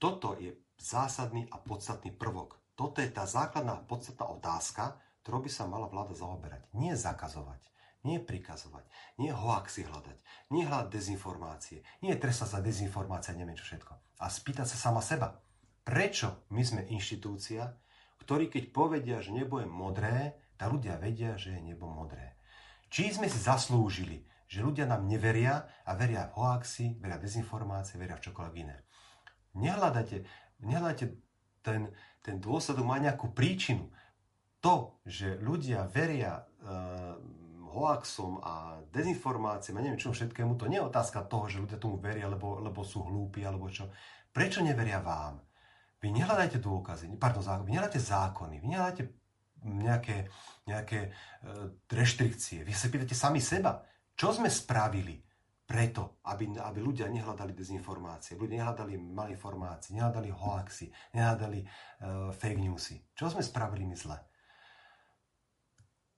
Toto 0.00 0.32
je 0.40 0.56
zásadný 0.80 1.44
a 1.52 1.60
podstatný 1.60 2.08
prvok. 2.16 2.56
Toto 2.72 3.04
je 3.04 3.12
tá 3.12 3.28
základná 3.28 3.84
podstatná 3.84 4.24
otázka, 4.32 4.96
ktorou 5.20 5.44
by 5.44 5.50
sa 5.52 5.68
mala 5.68 5.92
vláda 5.92 6.16
zaoberať. 6.16 6.72
Nie 6.72 6.96
zakazovať 6.96 7.68
nie 8.06 8.22
prikazovať, 8.22 8.86
nie 9.18 9.34
hoaxy 9.34 9.82
hľadať, 9.82 10.18
nie 10.54 10.62
hľadať 10.62 10.88
dezinformácie, 10.88 11.82
nie 12.00 12.14
trestať 12.14 12.56
za 12.56 12.60
dezinformácie 12.62 13.34
a 13.34 13.38
neviem 13.38 13.58
čo 13.58 13.66
všetko. 13.66 13.92
A 14.22 14.30
spýtať 14.30 14.70
sa 14.70 14.78
sama 14.78 15.02
seba, 15.02 15.34
prečo 15.88 16.44
my 16.52 16.60
sme 16.60 16.84
inštitúcia, 16.92 17.72
ktorí 18.20 18.52
keď 18.52 18.64
povedia, 18.76 19.24
že 19.24 19.32
nebo 19.32 19.56
je 19.56 19.64
modré, 19.64 20.36
tak 20.60 20.76
ľudia 20.76 21.00
vedia, 21.00 21.40
že 21.40 21.56
je 21.56 21.64
nebo 21.64 21.88
modré. 21.88 22.36
Či 22.92 23.16
sme 23.16 23.24
si 23.32 23.40
zaslúžili, 23.40 24.28
že 24.44 24.60
ľudia 24.60 24.84
nám 24.84 25.08
neveria 25.08 25.64
a 25.88 25.96
veria 25.96 26.28
v 26.28 26.36
hoaxy, 26.36 27.00
veria 27.00 27.16
v 27.16 27.24
dezinformácie, 27.24 27.96
veria 27.96 28.20
v 28.20 28.24
čokoľvek 28.28 28.56
iné. 28.60 28.84
Nehľadajte, 29.56 30.28
nehľadajte 30.60 31.06
ten, 31.64 31.88
ten 32.20 32.36
dôsledok 32.36 32.84
má 32.84 33.00
nejakú 33.00 33.32
príčinu. 33.32 33.88
To, 34.60 35.00
že 35.08 35.40
ľudia 35.40 35.88
veria 35.88 36.44
uh, 36.44 37.16
hoaxom 37.72 38.44
a 38.44 38.84
dezinformáciám 38.92 39.80
a 39.80 39.84
neviem 39.84 40.00
čo 40.00 40.12
všetkému, 40.12 40.60
to 40.60 40.68
nie 40.68 40.80
je 40.80 40.88
otázka 40.88 41.24
toho, 41.28 41.48
že 41.48 41.64
ľudia 41.64 41.80
tomu 41.80 41.96
veria, 41.96 42.28
lebo, 42.28 42.60
lebo 42.60 42.84
sú 42.84 43.08
hlúpi 43.08 43.44
alebo 43.44 43.72
čo. 43.72 43.88
Prečo 44.32 44.60
neveria 44.60 45.00
vám? 45.00 45.47
Vy 45.98 46.14
nehľadajte 46.14 46.62
dôkazy, 46.62 47.10
pardon, 47.18 47.42
vy 47.66 47.74
nehľadajte 47.74 47.98
zákony, 47.98 48.62
vy 48.62 48.66
nehľadajte 48.70 49.04
nejaké, 49.66 50.16
nejaké 50.70 51.00
e, 51.06 51.10
reštrikcie. 51.90 52.62
Vy 52.62 52.70
sa 52.70 52.86
pýtate 52.86 53.18
sami 53.18 53.42
seba, 53.42 53.82
čo 54.14 54.30
sme 54.30 54.46
spravili 54.46 55.18
preto, 55.66 56.22
aby, 56.30 56.54
aby 56.54 56.78
ľudia 56.78 57.10
nehľadali 57.10 57.50
dezinformácie, 57.50 58.38
ľudia 58.38 58.62
nehľadali 58.62 58.94
malinformácie, 58.94 59.98
nehľadali 59.98 60.30
hoaxy, 60.30 60.86
nehľadali 61.18 61.60
e, 61.60 61.66
fake 62.30 62.62
newsy. 62.62 63.02
Čo 63.18 63.34
sme 63.34 63.42
spravili 63.42 63.82
my 63.82 63.98
zle? 63.98 64.18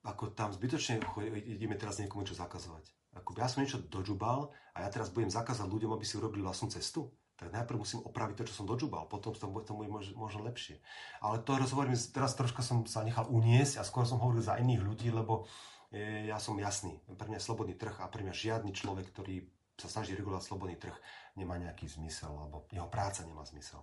ako 0.01 0.33
tam 0.33 0.49
zbytočne 0.53 1.05
ideme 1.45 1.77
teraz 1.77 2.01
niekomu 2.01 2.25
čo 2.25 2.33
zakazovať. 2.33 2.89
Ako 3.21 3.37
ja 3.37 3.51
som 3.51 3.61
niečo 3.61 3.83
dožubal 3.85 4.55
a 4.73 4.87
ja 4.87 4.89
teraz 4.89 5.13
budem 5.13 5.29
zakázať 5.29 5.67
ľuďom, 5.69 5.93
aby 5.93 6.05
si 6.07 6.17
urobili 6.17 6.41
vlastnú 6.41 6.73
cestu, 6.73 7.13
tak 7.41 7.57
najprv 7.57 7.81
musím 7.81 8.05
opraviť 8.05 8.37
to, 8.37 8.47
čo 8.53 8.55
som 8.61 8.67
dožubal, 8.69 9.09
potom 9.09 9.33
to, 9.33 9.49
to 9.49 9.73
bude 9.73 9.89
možno 10.13 10.45
lepšie. 10.45 10.77
Ale 11.25 11.41
to 11.41 11.57
rozhovorím, 11.57 11.97
teraz 12.13 12.37
troška 12.37 12.61
som 12.61 12.85
sa 12.85 13.01
nechal 13.01 13.25
uniesť 13.33 13.81
a 13.81 13.89
skôr 13.89 14.05
som 14.05 14.21
hovoril 14.21 14.45
za 14.45 14.61
iných 14.61 14.85
ľudí, 14.85 15.09
lebo 15.09 15.49
e, 15.89 16.29
ja 16.29 16.37
som 16.37 16.61
jasný. 16.61 17.01
Pre 17.09 17.33
mňa 17.33 17.41
slobodný 17.41 17.81
trh 17.81 17.97
a 18.05 18.13
pre 18.13 18.21
mňa 18.21 18.37
žiadny 18.37 18.77
človek, 18.77 19.09
ktorý 19.17 19.49
sa 19.81 19.89
snaží 19.89 20.13
regulovať 20.13 20.45
slobodný 20.45 20.77
trh, 20.77 20.93
nemá 21.41 21.57
nejaký 21.57 21.89
zmysel, 21.89 22.29
alebo 22.29 22.69
jeho 22.69 22.93
práca 22.93 23.25
nemá 23.25 23.41
zmysel. 23.49 23.81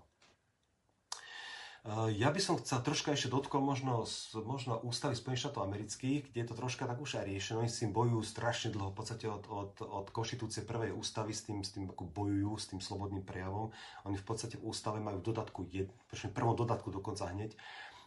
Ja 1.88 2.36
by 2.36 2.40
som 2.44 2.60
chcel 2.60 2.84
troška 2.84 3.16
ešte 3.16 3.32
dotkol 3.32 3.64
možno, 3.64 4.04
možno 4.44 4.76
ústavy 4.84 5.16
Spojených 5.16 5.48
štátov 5.48 5.72
amerických, 5.72 6.28
kde 6.28 6.40
je 6.44 6.48
to 6.52 6.60
troška 6.60 6.84
tak 6.84 7.00
už 7.00 7.24
aj 7.24 7.32
riešené. 7.32 7.64
Oni 7.64 7.72
s 7.72 7.80
tým 7.80 7.96
bojujú 7.96 8.28
strašne 8.28 8.76
dlho, 8.76 8.92
v 8.92 8.98
podstate 9.00 9.24
od, 9.32 9.48
od, 9.48 9.72
od 9.80 10.12
konštitúcie 10.12 10.68
prvej 10.68 10.92
ústavy 10.92 11.32
s 11.32 11.48
tým, 11.48 11.64
s 11.64 11.72
tým 11.72 11.88
ako 11.88 12.12
bojujú, 12.12 12.52
s 12.60 12.68
tým 12.76 12.84
slobodným 12.84 13.24
prejavom. 13.24 13.72
Oni 14.04 14.20
v 14.20 14.26
podstate 14.28 14.60
v 14.60 14.68
ústave 14.68 15.00
majú 15.00 15.24
v 15.24 15.32
dodatku, 15.32 15.64
jed, 15.72 15.88
prvom 16.36 16.60
dodatku 16.60 16.92
dokonca 16.92 17.32
hneď, 17.32 17.56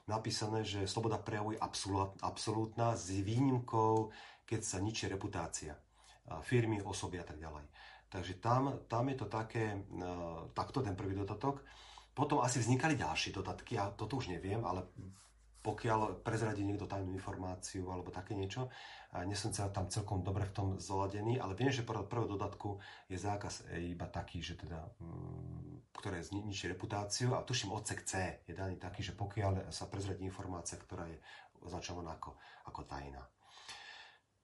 napísané, 0.05 0.61
že 0.61 0.85
sloboda 0.85 1.16
prejavu 1.16 1.57
je 1.57 1.62
absolútna 2.20 3.01
s 3.01 3.09
výnimkou, 3.09 4.12
keď 4.45 4.61
sa 4.61 4.76
ničí 4.85 5.09
reputácia 5.09 5.72
firmy, 6.45 6.85
osoby 6.85 7.16
a 7.16 7.24
tak 7.24 7.41
ďalej. 7.41 7.64
Takže 8.12 8.45
tam, 8.45 8.76
tam 8.93 9.09
je 9.09 9.16
to 9.16 9.26
také, 9.31 9.89
takto 10.53 10.85
ten 10.85 10.93
prvý 10.93 11.16
dodatok. 11.16 11.64
Potom 12.11 12.43
asi 12.43 12.59
vznikali 12.59 12.99
ďalšie 12.99 13.31
dodatky, 13.31 13.79
ja 13.79 13.91
toto 13.95 14.19
už 14.19 14.35
neviem, 14.35 14.61
ale 14.67 14.85
pokiaľ 15.61 16.25
prezradí 16.25 16.65
niekto 16.65 16.89
tajnú 16.89 17.13
informáciu 17.13 17.85
alebo 17.93 18.09
také 18.09 18.33
niečo, 18.33 18.73
nie 19.29 19.37
som 19.37 19.53
tam 19.53 19.93
celkom 19.93 20.25
dobre 20.25 20.49
v 20.49 20.55
tom 20.57 20.69
zoladený, 20.81 21.37
ale 21.37 21.53
viem, 21.53 21.69
že 21.69 21.85
prvého 21.85 22.09
prvého 22.09 22.33
dodatku 22.33 22.81
je 23.13 23.19
zákaz 23.21 23.69
iba 23.77 24.09
taký, 24.09 24.41
že 24.41 24.57
teda, 24.57 24.81
mm, 25.03 25.93
ktoré 25.93 26.25
zničí 26.25 26.71
reputáciu 26.73 27.37
a 27.37 27.45
tuším 27.45 27.77
odsek 27.77 28.09
C 28.09 28.41
je 28.49 28.57
daný 28.57 28.81
taký, 28.81 29.05
že 29.05 29.13
pokiaľ 29.13 29.69
sa 29.69 29.91
prezradí 29.91 30.25
informácia, 30.25 30.81
ktorá 30.81 31.05
je 31.11 31.21
označovaná 31.61 32.17
ako, 32.17 32.41
ako 32.73 32.81
tajná. 32.89 33.21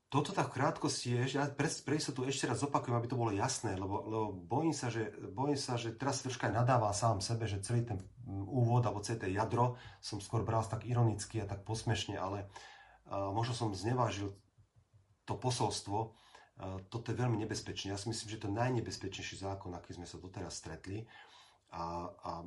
Toto 0.06 0.30
tak 0.30 0.54
v 0.54 0.62
krátkosti 0.62 1.18
je, 1.18 1.34
ja 1.34 1.50
pre, 1.50 1.66
pre 1.66 1.98
tu 1.98 2.22
ešte 2.22 2.46
raz 2.46 2.62
zopakujem, 2.62 2.94
aby 2.94 3.10
to 3.10 3.18
bolo 3.18 3.34
jasné, 3.34 3.74
lebo, 3.74 4.06
lebo 4.06 4.26
bojím, 4.38 4.70
sa, 4.70 4.86
že, 4.86 5.10
bojím 5.34 5.58
sa, 5.58 5.74
že 5.74 5.98
teraz 5.98 6.22
troška 6.22 6.46
nadáva 6.46 6.94
sám 6.94 7.18
sebe, 7.18 7.50
že 7.50 7.58
celý 7.58 7.82
ten 7.82 7.98
mm, 8.22 8.46
úvod 8.46 8.86
alebo 8.86 9.02
celé 9.02 9.34
jadro 9.34 9.74
som 9.98 10.22
skôr 10.22 10.46
bral 10.46 10.62
tak 10.62 10.86
ironicky 10.86 11.42
a 11.42 11.50
tak 11.50 11.66
posmešne, 11.66 12.14
ale 12.22 12.46
uh, 13.10 13.34
možno 13.34 13.58
som 13.58 13.74
znevážil 13.74 14.30
to 15.26 15.34
posolstvo. 15.34 16.14
Uh, 16.54 16.78
toto 16.86 17.10
je 17.10 17.18
veľmi 17.18 17.42
nebezpečné. 17.42 17.90
Ja 17.90 17.98
si 17.98 18.06
myslím, 18.06 18.30
že 18.30 18.38
to 18.38 18.46
je 18.46 18.58
najnebezpečnejší 18.62 19.42
zákon, 19.42 19.74
aký 19.74 19.98
sme 19.98 20.06
sa 20.06 20.22
doteraz 20.22 20.54
stretli. 20.54 21.02
A, 21.74 22.06
a 22.14 22.46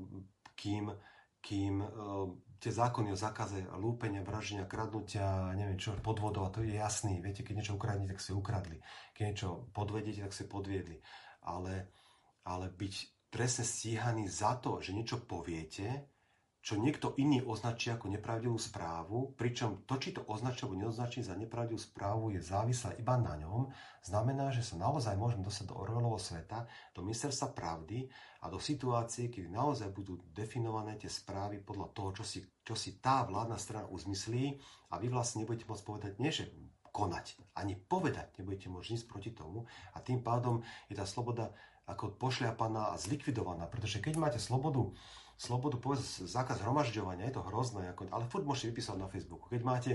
kým, 0.56 0.96
kým 1.44 1.84
uh, 1.84 2.32
tie 2.60 2.76
zákony 2.76 3.16
o 3.16 3.18
zákaze 3.18 3.72
lúpenia, 3.80 4.20
vraženia, 4.20 4.68
kradnutia, 4.68 5.56
neviem 5.56 5.80
čo, 5.80 5.96
podvodov, 6.04 6.52
a 6.52 6.54
to 6.54 6.60
je 6.62 6.76
jasný. 6.76 7.24
Viete, 7.24 7.48
keď 7.48 7.54
niečo 7.56 7.80
ukradnete, 7.80 8.14
tak 8.14 8.22
si 8.22 8.36
ukradli. 8.36 8.78
Keď 9.16 9.24
niečo 9.24 9.50
podvediete, 9.72 10.28
tak 10.28 10.36
si 10.36 10.44
podviedli. 10.46 11.00
Ale, 11.48 11.96
ale 12.44 12.66
byť 12.68 12.94
trestne 13.32 13.64
stíhaný 13.64 14.28
za 14.28 14.60
to, 14.60 14.84
že 14.84 14.92
niečo 14.92 15.24
poviete, 15.24 16.19
čo 16.60 16.76
niekto 16.76 17.16
iný 17.16 17.40
označí 17.40 17.88
ako 17.88 18.12
nepravdivú 18.12 18.60
správu, 18.60 19.32
pričom 19.40 19.88
to, 19.88 19.96
či 19.96 20.12
to 20.12 20.28
označí 20.28 20.68
alebo 20.68 20.76
neoznačí 20.76 21.24
za 21.24 21.32
nepravdivú 21.40 21.80
správu, 21.80 22.36
je 22.36 22.44
závislé 22.44 23.00
iba 23.00 23.16
na 23.16 23.40
ňom, 23.40 23.72
znamená, 24.04 24.52
že 24.52 24.68
sa 24.68 24.76
naozaj 24.76 25.16
môžeme 25.16 25.48
dostať 25.48 25.72
do 25.72 25.80
Orwellovho 25.80 26.20
sveta, 26.20 26.68
do 26.92 27.00
ministerstva 27.00 27.56
pravdy 27.56 28.12
a 28.44 28.52
do 28.52 28.60
situácie, 28.60 29.32
kedy 29.32 29.48
naozaj 29.48 29.88
budú 29.96 30.20
definované 30.36 31.00
tie 31.00 31.08
správy 31.08 31.64
podľa 31.64 31.88
toho, 31.96 32.10
čo 32.20 32.24
si, 32.28 32.44
čo 32.68 32.76
si 32.76 33.00
tá 33.00 33.24
vládna 33.24 33.56
strana 33.56 33.88
uzmyslí 33.88 34.60
a 34.92 35.00
vy 35.00 35.08
vlastne 35.08 35.48
nebudete 35.48 35.64
môcť 35.64 35.84
povedať, 35.88 36.12
nie 36.20 36.32
že 36.36 36.52
konať, 36.92 37.40
ani 37.56 37.80
povedať 37.80 38.36
nebudete 38.36 38.68
môcť 38.68 38.90
nič 38.92 39.04
proti 39.08 39.32
tomu. 39.32 39.64
A 39.96 40.04
tým 40.04 40.20
pádom 40.20 40.60
je 40.92 40.98
tá 41.00 41.08
sloboda 41.08 41.56
ako 41.90 42.14
pošliapaná 42.22 42.94
a 42.94 43.00
zlikvidovaná, 43.02 43.66
pretože 43.66 43.98
keď 43.98 44.22
máte 44.22 44.40
slobodu 44.42 44.94
slobodu, 45.40 45.80
povedz, 45.80 46.20
zákaz 46.28 46.60
hromažďovania, 46.60 47.32
je 47.32 47.40
to 47.40 47.48
hrozné, 47.48 47.96
ako, 47.96 48.12
ale 48.12 48.28
furt 48.28 48.44
môžete 48.44 48.76
vypísať 48.76 49.00
na 49.00 49.08
Facebooku. 49.08 49.48
Keď 49.48 49.62
máte 49.64 49.92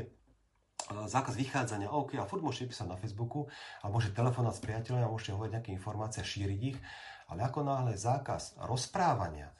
zákaz 0.88 1.36
vychádzania, 1.36 1.92
OK, 1.92 2.16
a 2.16 2.24
furt 2.24 2.40
môžete 2.40 2.72
vypísať 2.72 2.88
na 2.88 2.96
Facebooku 2.96 3.44
a 3.84 3.92
môžete 3.92 4.16
telefonovať 4.16 4.56
s 4.56 4.64
priateľom 4.64 5.04
a 5.04 5.12
môžete 5.12 5.36
hovoriť 5.36 5.52
nejaké 5.52 5.70
informácie 5.76 6.24
šíriť 6.24 6.60
ich, 6.64 6.78
ale 7.28 7.44
ako 7.44 7.60
náhle 7.60 7.92
zákaz 7.92 8.56
rozprávania, 8.64 9.52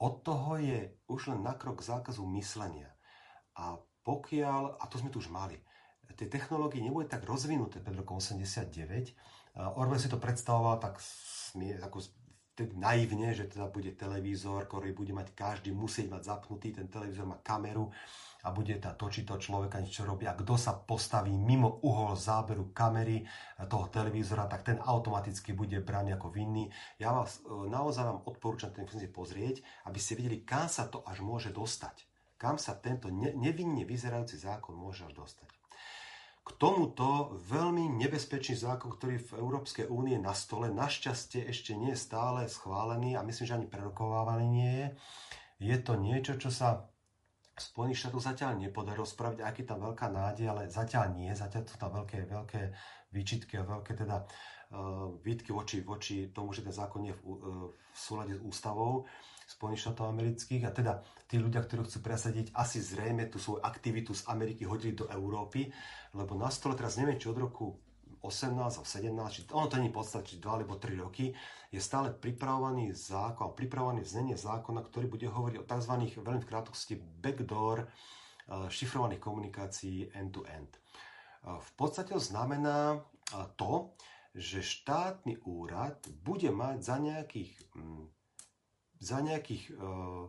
od 0.00 0.20
toho 0.20 0.60
je 0.60 0.92
už 1.08 1.32
len 1.32 1.40
na 1.40 1.56
krok 1.56 1.80
zákazu 1.80 2.24
myslenia. 2.36 2.92
A 3.56 3.80
pokiaľ, 4.04 4.76
a 4.76 4.84
to 4.88 5.00
sme 5.00 5.08
tu 5.08 5.20
už 5.20 5.32
mali, 5.32 5.56
tie 6.20 6.28
technológie 6.28 6.84
neboli 6.84 7.08
tak 7.08 7.24
rozvinuté 7.24 7.80
pred 7.80 7.96
rokom 7.96 8.20
89, 8.20 9.16
Orwell 9.56 10.00
si 10.00 10.08
to 10.12 10.20
predstavoval 10.20 10.76
tak 10.80 11.00
ako 11.80 11.96
tak 12.60 12.76
naivne, 12.76 13.32
že 13.32 13.48
teda 13.48 13.72
bude 13.72 13.96
televízor, 13.96 14.68
ktorý 14.68 14.92
bude 14.92 15.16
mať 15.16 15.32
každý, 15.32 15.72
musieť 15.72 16.12
mať 16.12 16.22
zapnutý, 16.28 16.76
ten 16.76 16.92
televízor 16.92 17.24
má 17.24 17.40
kameru 17.40 17.88
a 18.44 18.52
bude 18.52 18.76
tá 18.76 18.92
točiť 18.92 19.24
toho 19.24 19.40
človeka 19.40 19.80
niečo 19.80 20.04
robí 20.04 20.28
a 20.28 20.36
kto 20.36 20.60
sa 20.60 20.76
postaví 20.76 21.32
mimo 21.32 21.80
uhol 21.80 22.16
záberu 22.16 22.68
kamery 22.76 23.24
toho 23.68 23.88
televízora, 23.88 24.48
tak 24.48 24.64
ten 24.64 24.76
automaticky 24.80 25.56
bude 25.56 25.80
braný 25.80 26.16
ako 26.16 26.28
vinný. 26.28 26.68
Ja 27.00 27.16
vás 27.16 27.40
e, 27.40 27.48
naozaj 27.48 28.04
vám 28.04 28.20
odporúčam 28.28 28.72
ten 28.72 28.84
film 28.84 29.00
pozrieť, 29.08 29.64
aby 29.88 29.96
ste 29.96 30.16
videli, 30.16 30.44
kam 30.44 30.68
sa 30.68 30.88
to 30.88 31.00
až 31.04 31.24
môže 31.24 31.52
dostať. 31.52 32.04
Kam 32.40 32.56
sa 32.56 32.72
tento 32.76 33.12
nevinne 33.12 33.84
vyzerajúci 33.84 34.40
zákon 34.40 34.72
môže 34.72 35.04
až 35.04 35.12
dostať. 35.12 35.59
K 36.50 36.58
tomuto 36.58 37.38
veľmi 37.46 37.86
nebezpečný 37.94 38.58
zákon, 38.58 38.90
ktorý 38.90 39.22
v 39.22 39.38
Európskej 39.38 39.86
únie 39.86 40.18
na 40.18 40.34
stole, 40.34 40.66
našťastie 40.66 41.46
ešte 41.46 41.78
nie 41.78 41.94
je 41.94 42.02
stále 42.02 42.50
schválený 42.50 43.14
a 43.14 43.22
myslím, 43.22 43.46
že 43.46 43.54
ani 43.54 43.70
prerokovávaný 43.70 44.46
nie 44.50 44.72
je. 44.74 44.86
Je 45.70 45.76
to 45.78 45.94
niečo, 45.94 46.34
čo 46.42 46.50
sa 46.50 46.90
v 47.54 47.60
Spojených 47.62 48.02
štátoch 48.02 48.26
zatiaľ 48.26 48.58
nepodarilo 48.58 49.06
spraviť, 49.06 49.46
aký 49.46 49.62
tam 49.62 49.84
veľká 49.86 50.10
nádej, 50.10 50.50
ale 50.50 50.66
zatiaľ 50.66 51.14
nie, 51.14 51.30
zatiaľ 51.30 51.70
sú 51.70 51.76
tam 51.78 51.94
veľké, 51.94 52.26
veľké 52.26 52.62
výčitky 53.14 53.54
a 53.54 53.68
veľké 53.70 53.92
teda 53.94 54.26
uh, 54.26 55.14
výtky 55.22 55.54
voči, 55.54 55.86
voči 55.86 56.34
tomu, 56.34 56.50
že 56.50 56.66
ten 56.66 56.74
zákon 56.74 57.06
je 57.06 57.14
v, 57.14 57.20
uh, 57.30 57.70
v 57.70 57.94
súlade 57.94 58.34
s 58.34 58.42
ústavou. 58.42 59.06
Spojených 59.50 59.82
štátov 59.82 60.06
amerických 60.14 60.62
a 60.62 60.70
teda 60.70 60.92
tí 61.26 61.42
ľudia, 61.42 61.66
ktorí 61.66 61.82
chcú 61.82 61.98
presadiť 62.06 62.54
asi 62.54 62.78
zrejme 62.78 63.26
tú 63.26 63.42
svoju 63.42 63.58
aktivitu 63.66 64.14
z 64.14 64.30
Ameriky 64.30 64.62
hodili 64.62 64.94
do 64.94 65.10
Európy, 65.10 65.66
lebo 66.14 66.38
na 66.38 66.46
stole 66.54 66.78
teraz 66.78 66.94
neviem, 66.94 67.18
či 67.18 67.26
od 67.26 67.38
roku 67.42 67.74
18 68.22 68.54
alebo 68.54 68.86
17, 68.86 69.34
či 69.34 69.40
ono 69.50 69.66
to 69.66 69.80
nie 69.80 69.90
je 69.90 69.96
podstate, 69.96 70.26
či 70.28 70.36
2 70.38 70.54
alebo 70.54 70.76
3 70.76 71.02
roky, 71.02 71.32
je 71.72 71.80
stále 71.80 72.12
pripravovaný 72.12 72.92
zákon, 72.92 73.56
pripravovaný 73.56 74.04
znenie 74.04 74.36
zákona, 74.36 74.86
ktorý 74.86 75.08
bude 75.08 75.26
hovoriť 75.26 75.56
o 75.56 75.66
tzv. 75.66 75.92
veľmi 76.20 76.42
v 76.44 76.50
krátkosti 76.50 76.94
backdoor 77.00 77.78
eh, 77.82 77.88
šifrovaných 78.68 79.18
komunikácií 79.18 80.12
end-to-end. 80.12 80.70
Eh, 80.76 81.58
v 81.58 81.70
podstate 81.74 82.12
to 82.12 82.22
znamená 82.22 83.00
eh, 83.00 83.46
to, 83.56 83.96
že 84.30 84.62
štátny 84.62 85.42
úrad 85.42 86.06
bude 86.22 86.54
mať 86.54 86.76
za 86.86 86.96
nejakých 87.02 87.50
hm, 87.74 88.19
za 89.00 89.18
nejakých, 89.24 89.74
uh, 89.80 90.28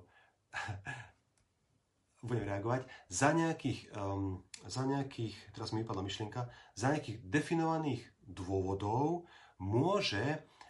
budem 2.27 2.47
reagovať, 2.47 2.87
za 3.11 3.35
nejakých, 3.35 3.91
um, 3.99 4.41
za 4.65 4.87
nejakých, 4.87 5.35
teraz 5.51 5.75
mi 5.75 5.83
vypadla 5.83 6.01
myšlienka, 6.07 6.47
za 6.73 6.87
nejakých 6.95 7.19
definovaných 7.27 8.01
dôvodov 8.23 9.27
môže 9.59 10.23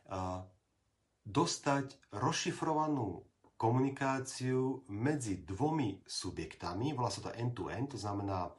uh, 0.10 0.44
dostať 1.22 1.94
rozšifrovanú 2.18 3.22
komunikáciu 3.62 4.90
medzi 4.90 5.46
dvomi 5.46 6.02
subjektami, 6.02 6.98
volá 6.98 7.14
sa 7.14 7.22
to 7.22 7.30
end-to-end, 7.30 7.94
to 7.94 8.00
znamená, 8.02 8.50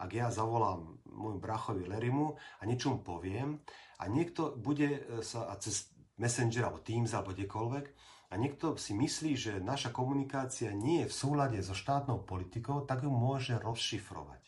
ak 0.00 0.10
ja 0.16 0.32
zavolám 0.32 0.96
môjmu 1.04 1.40
brachovi 1.40 1.84
Lerimu 1.84 2.36
a 2.36 2.62
niečo 2.64 2.96
mu 2.96 3.04
poviem 3.04 3.60
a 4.00 4.08
niekto 4.08 4.56
bude 4.56 5.04
sa 5.20 5.52
a 5.52 5.60
cez 5.60 5.92
Messenger 6.16 6.68
alebo 6.68 6.80
Teams 6.80 7.12
alebo 7.12 7.36
kdekoľvek 7.36 7.84
a 8.26 8.34
niekto 8.34 8.74
si 8.76 8.92
myslí, 8.92 9.32
že 9.38 9.52
naša 9.62 9.94
komunikácia 9.94 10.74
nie 10.74 11.06
je 11.06 11.10
v 11.10 11.14
súlade 11.14 11.58
so 11.62 11.74
štátnou 11.76 12.22
politikou, 12.26 12.82
tak 12.82 13.06
ju 13.06 13.10
môže 13.10 13.54
rozšifrovať 13.58 14.46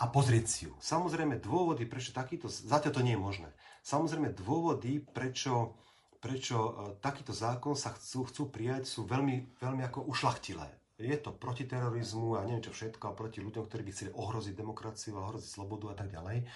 a 0.00 0.04
pozrieť 0.08 0.46
si 0.48 0.60
ju. 0.64 0.72
Samozrejme 0.80 1.36
dôvody, 1.36 1.84
prečo 1.84 2.16
takýto, 2.16 2.48
zatiaľ 2.48 2.92
to 2.96 3.04
nie 3.04 3.14
je 3.14 3.20
možné, 3.20 3.48
samozrejme 3.84 4.32
dôvody, 4.32 5.04
prečo, 5.04 5.76
prečo 6.24 6.56
e, 6.56 6.72
takýto 7.04 7.36
zákon 7.36 7.76
sa 7.76 7.92
chcú, 7.92 8.24
chcú 8.32 8.42
prijať, 8.48 8.88
sú 8.88 9.04
veľmi, 9.04 9.60
veľmi 9.60 9.82
ako 9.84 10.08
ušlachtilé. 10.08 10.72
Je 10.96 11.12
to 11.18 11.34
proti 11.34 11.68
terorizmu 11.68 12.38
a 12.38 12.46
neviem 12.46 12.64
čo 12.64 12.72
všetko 12.72 13.12
a 13.12 13.16
proti 13.18 13.42
ľuďom, 13.42 13.66
ktorí 13.66 13.82
by 13.84 13.92
chceli 13.92 14.10
ohroziť 14.14 14.54
demokraciu 14.54 15.18
a 15.18 15.26
ohroziť 15.28 15.50
slobodu 15.50 15.92
a 15.92 15.96
tak 15.98 16.08
ďalej. 16.14 16.46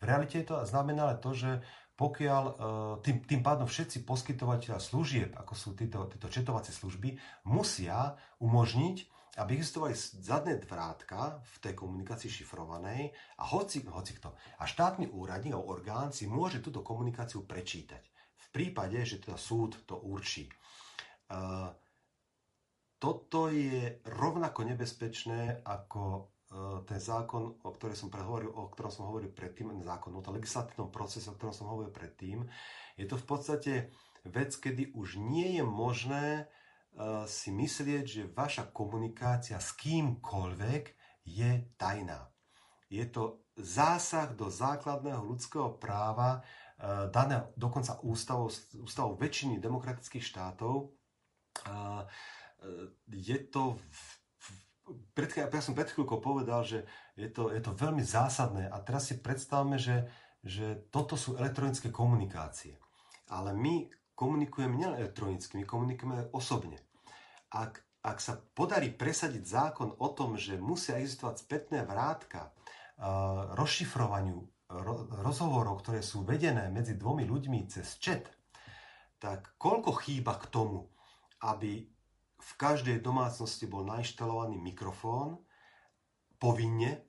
V 0.00 0.02
realite 0.08 0.40
to 0.42 0.64
znamená 0.64 1.12
to, 1.20 1.36
že 1.36 1.60
pokiaľ 2.00 2.44
e, 2.48 2.52
tým, 3.04 3.16
tým 3.28 3.42
pádom 3.44 3.68
všetci 3.68 4.08
poskytovateľa 4.08 4.80
služieb, 4.80 5.36
ako 5.36 5.52
sú 5.52 5.76
títo, 5.76 6.08
títo 6.08 6.32
četovacie 6.32 6.72
služby, 6.72 7.20
musia 7.44 8.16
umožniť, 8.40 8.96
aby 9.36 9.60
existovali 9.60 9.92
zadné 9.96 10.56
vrátka 10.64 11.44
v 11.44 11.54
tej 11.60 11.74
komunikácii 11.76 12.32
šifrovanej 12.32 13.12
a 13.36 13.44
hoci, 13.52 13.84
hoci 13.84 14.16
kto. 14.16 14.32
A 14.32 14.64
štátny 14.64 15.12
úradník 15.12 15.52
alebo 15.52 15.76
orgán 15.76 16.08
si 16.16 16.24
môže 16.24 16.64
túto 16.64 16.80
komunikáciu 16.80 17.44
prečítať. 17.44 18.00
V 18.32 18.46
prípade, 18.48 18.96
že 19.04 19.20
teda 19.20 19.36
súd 19.36 19.84
to 19.84 20.00
určí. 20.00 20.48
E, 20.48 20.52
toto 22.96 23.52
je 23.52 24.00
rovnako 24.08 24.72
nebezpečné 24.72 25.68
ako 25.68 26.32
ten 26.86 26.98
zákon, 26.98 27.62
o 27.62 27.70
ktorom 27.70 27.94
som 27.94 28.10
prehovoril, 28.10 28.50
o 28.50 28.66
ktorom 28.66 28.90
som 28.90 29.06
hovoril 29.06 29.30
predtým, 29.30 29.70
zákon 29.86 30.10
o 30.10 30.24
tom 30.24 30.34
legislatívnom 30.34 30.90
procese, 30.90 31.30
o 31.30 31.38
ktorom 31.38 31.54
som 31.54 31.70
hovoril 31.70 31.94
predtým. 31.94 32.42
Je 32.98 33.06
to 33.06 33.14
v 33.14 33.26
podstate 33.26 33.72
vec, 34.26 34.50
kedy 34.58 34.90
už 34.98 35.22
nie 35.22 35.62
je 35.62 35.64
možné 35.64 36.26
e, 36.34 36.44
si 37.30 37.54
myslieť, 37.54 38.04
že 38.04 38.32
vaša 38.34 38.66
komunikácia 38.74 39.62
s 39.62 39.78
kýmkoľvek 39.78 40.84
je 41.22 41.70
tajná. 41.78 42.26
Je 42.90 43.06
to 43.06 43.46
zásah 43.54 44.34
do 44.34 44.50
základného 44.50 45.22
ľudského 45.22 45.78
práva, 45.78 46.42
e, 46.74 47.10
dané 47.14 47.46
dokonca 47.54 48.02
ústavou, 48.02 48.50
ústavou 48.82 49.14
väčšiny 49.14 49.62
demokratických 49.62 50.26
štátov. 50.26 50.98
Je 53.08 53.38
to 53.48 53.78
pred, 55.14 55.30
ja 55.32 55.62
som 55.62 55.76
pred 55.76 55.90
chvíľkou 55.90 56.18
povedal, 56.22 56.62
že 56.62 56.84
je 57.18 57.28
to, 57.30 57.50
je 57.50 57.60
to 57.62 57.72
veľmi 57.74 58.04
zásadné 58.04 58.68
a 58.68 58.76
teraz 58.80 59.10
si 59.10 59.18
predstavme, 59.18 59.76
že, 59.76 60.08
že 60.44 60.88
toto 60.90 61.18
sú 61.18 61.36
elektronické 61.36 61.92
komunikácie. 61.92 62.78
Ale 63.30 63.54
my 63.54 63.88
komunikujeme 64.18 64.74
nielen 64.76 65.00
elektronicky, 65.00 65.56
my 65.56 65.66
komunikujeme 65.66 66.28
osobne. 66.36 66.76
Ak, 67.50 67.80
ak 68.04 68.18
sa 68.20 68.36
podarí 68.36 68.92
presadiť 68.92 69.44
zákon 69.46 69.96
o 69.96 70.08
tom, 70.12 70.36
že 70.36 70.60
musia 70.60 71.00
existovať 71.00 71.46
spätné 71.46 71.88
vrátka 71.88 72.50
uh, 72.50 73.56
rozšifrovaniu 73.56 74.38
ro, 74.70 75.08
rozhovorov, 75.24 75.82
ktoré 75.82 76.04
sú 76.04 76.22
vedené 76.22 76.70
medzi 76.70 76.94
dvomi 76.94 77.26
ľuďmi 77.26 77.66
cez 77.66 77.98
chat, 77.98 78.28
tak 79.20 79.56
koľko 79.60 79.96
chýba 80.00 80.38
k 80.40 80.48
tomu, 80.48 80.88
aby 81.44 81.84
v 82.40 82.52
každej 82.56 83.04
domácnosti 83.04 83.68
bol 83.68 83.84
nainštalovaný 83.84 84.56
mikrofón 84.56 85.40
povinne 86.40 87.04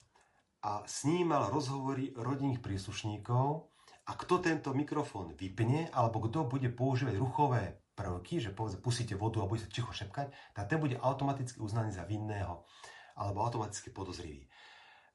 a 0.62 0.84
snímal 0.86 1.50
rozhovory 1.50 2.14
rodinných 2.14 2.62
príslušníkov 2.62 3.72
a 4.06 4.12
kto 4.14 4.44
tento 4.44 4.76
mikrofón 4.76 5.34
vypne, 5.34 5.90
alebo 5.96 6.22
kto 6.28 6.46
bude 6.46 6.70
používať 6.70 7.16
ruchové 7.16 7.82
prvky, 7.96 8.44
že 8.44 8.52
povedzme 8.52 8.84
pustíte 8.84 9.16
vodu 9.16 9.40
a 9.42 9.50
budete 9.50 9.72
ticho 9.72 9.90
šepkať, 9.96 10.32
tak 10.54 10.68
ten 10.68 10.78
bude 10.78 11.00
automaticky 11.00 11.64
uznaný 11.64 11.96
za 11.96 12.04
vinného 12.04 12.68
alebo 13.16 13.44
automaticky 13.44 13.92
podozrivý. 13.92 14.48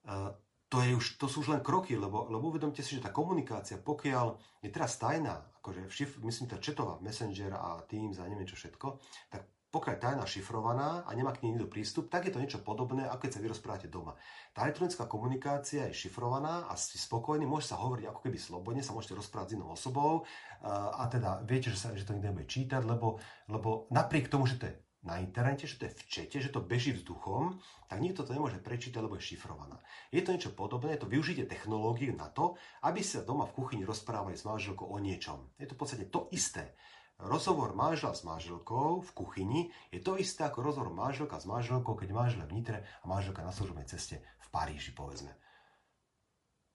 Uh, 0.06 0.30
to, 0.68 0.82
je 0.82 0.94
už, 0.94 1.18
to 1.18 1.26
sú 1.30 1.46
už 1.46 1.58
len 1.58 1.62
kroky, 1.62 1.94
lebo, 1.94 2.26
lebo 2.26 2.50
uvedomte 2.50 2.82
si, 2.82 2.98
že 2.98 3.04
tá 3.06 3.10
komunikácia, 3.14 3.78
pokiaľ 3.78 4.38
je 4.62 4.70
teraz 4.70 4.98
tajná, 4.98 5.46
akože 5.62 5.86
šif, 5.90 6.10
myslím, 6.22 6.50
tá 6.50 6.58
četová 6.58 6.98
Messenger 7.02 7.54
a 7.54 7.82
Teams 7.86 8.18
a 8.18 8.26
neviem 8.26 8.46
čo 8.46 8.58
všetko, 8.58 8.98
tak 9.30 9.46
pokiaľ 9.76 9.92
je 9.92 10.04
tajná 10.08 10.24
šifrovaná 10.24 11.04
a 11.04 11.10
nemá 11.12 11.36
k 11.36 11.44
nej 11.44 11.52
nikto 11.52 11.68
prístup, 11.68 12.08
tak 12.08 12.24
je 12.24 12.32
to 12.32 12.40
niečo 12.40 12.64
podobné, 12.64 13.04
ako 13.04 13.28
keď 13.28 13.30
sa 13.36 13.42
vy 13.44 13.48
rozprávate 13.52 13.88
doma. 13.92 14.16
Tá 14.56 14.64
elektronická 14.64 15.04
komunikácia 15.04 15.84
je 15.92 16.08
šifrovaná 16.08 16.64
a 16.64 16.72
si 16.80 16.96
spokojný, 16.96 17.44
môže 17.44 17.68
sa 17.68 17.76
hovoriť 17.76 18.08
ako 18.08 18.20
keby 18.24 18.40
slobodne, 18.40 18.80
sa 18.80 18.96
môžete 18.96 19.20
rozprávať 19.20 19.52
s 19.52 19.54
inou 19.60 19.68
osobou 19.76 20.24
a 20.64 21.04
teda 21.12 21.44
viete, 21.44 21.68
že, 21.68 21.76
sa, 21.76 21.92
že 21.92 22.08
to 22.08 22.16
nikto 22.16 22.32
nebude 22.32 22.48
čítať, 22.48 22.80
lebo, 22.88 23.20
lebo 23.52 23.84
napriek 23.92 24.32
tomu, 24.32 24.48
že 24.48 24.56
to 24.56 24.64
je 24.72 24.74
na 25.06 25.22
internete, 25.22 25.70
že 25.70 25.78
to 25.78 25.86
je 25.86 25.94
v 25.94 26.02
čete, 26.10 26.36
že 26.42 26.50
to 26.50 26.58
beží 26.58 26.90
vzduchom, 26.90 27.62
tak 27.86 28.02
nikto 28.02 28.26
to 28.26 28.34
nemôže 28.34 28.58
prečítať, 28.58 28.98
lebo 28.98 29.14
je 29.14 29.22
šifrovaná. 29.22 29.78
Je 30.10 30.18
to 30.18 30.34
niečo 30.34 30.50
podobné, 30.50 30.98
je 30.98 31.06
to 31.06 31.12
využitie 31.12 31.46
technológie 31.46 32.10
na 32.10 32.26
to, 32.26 32.58
aby 32.82 33.06
sa 33.06 33.22
doma 33.22 33.46
v 33.46 33.54
kuchyni 33.54 33.86
rozprávali 33.86 34.34
s 34.34 34.42
manželkou 34.42 34.82
o 34.82 34.98
niečom. 34.98 35.46
Je 35.62 35.70
to 35.70 35.78
v 35.78 35.80
podstate 35.80 36.04
to 36.10 36.26
isté. 36.34 36.74
Rozhovor 37.16 37.72
manžela 37.72 38.12
s 38.12 38.28
manželkou 38.28 39.00
v 39.00 39.10
kuchyni 39.16 39.60
je 39.88 40.04
to 40.04 40.20
isté 40.20 40.44
ako 40.44 40.60
rozhovor 40.60 40.92
manželka 40.92 41.40
s 41.40 41.48
manželkou, 41.48 41.96
keď 41.96 42.12
manžel 42.12 42.44
v 42.44 42.60
Nitre 42.60 42.84
a 42.84 43.04
manželka 43.08 43.40
na 43.40 43.56
služobnej 43.56 43.88
ceste 43.88 44.20
v 44.20 44.46
Paríži, 44.52 44.92
povedzme. 44.92 45.32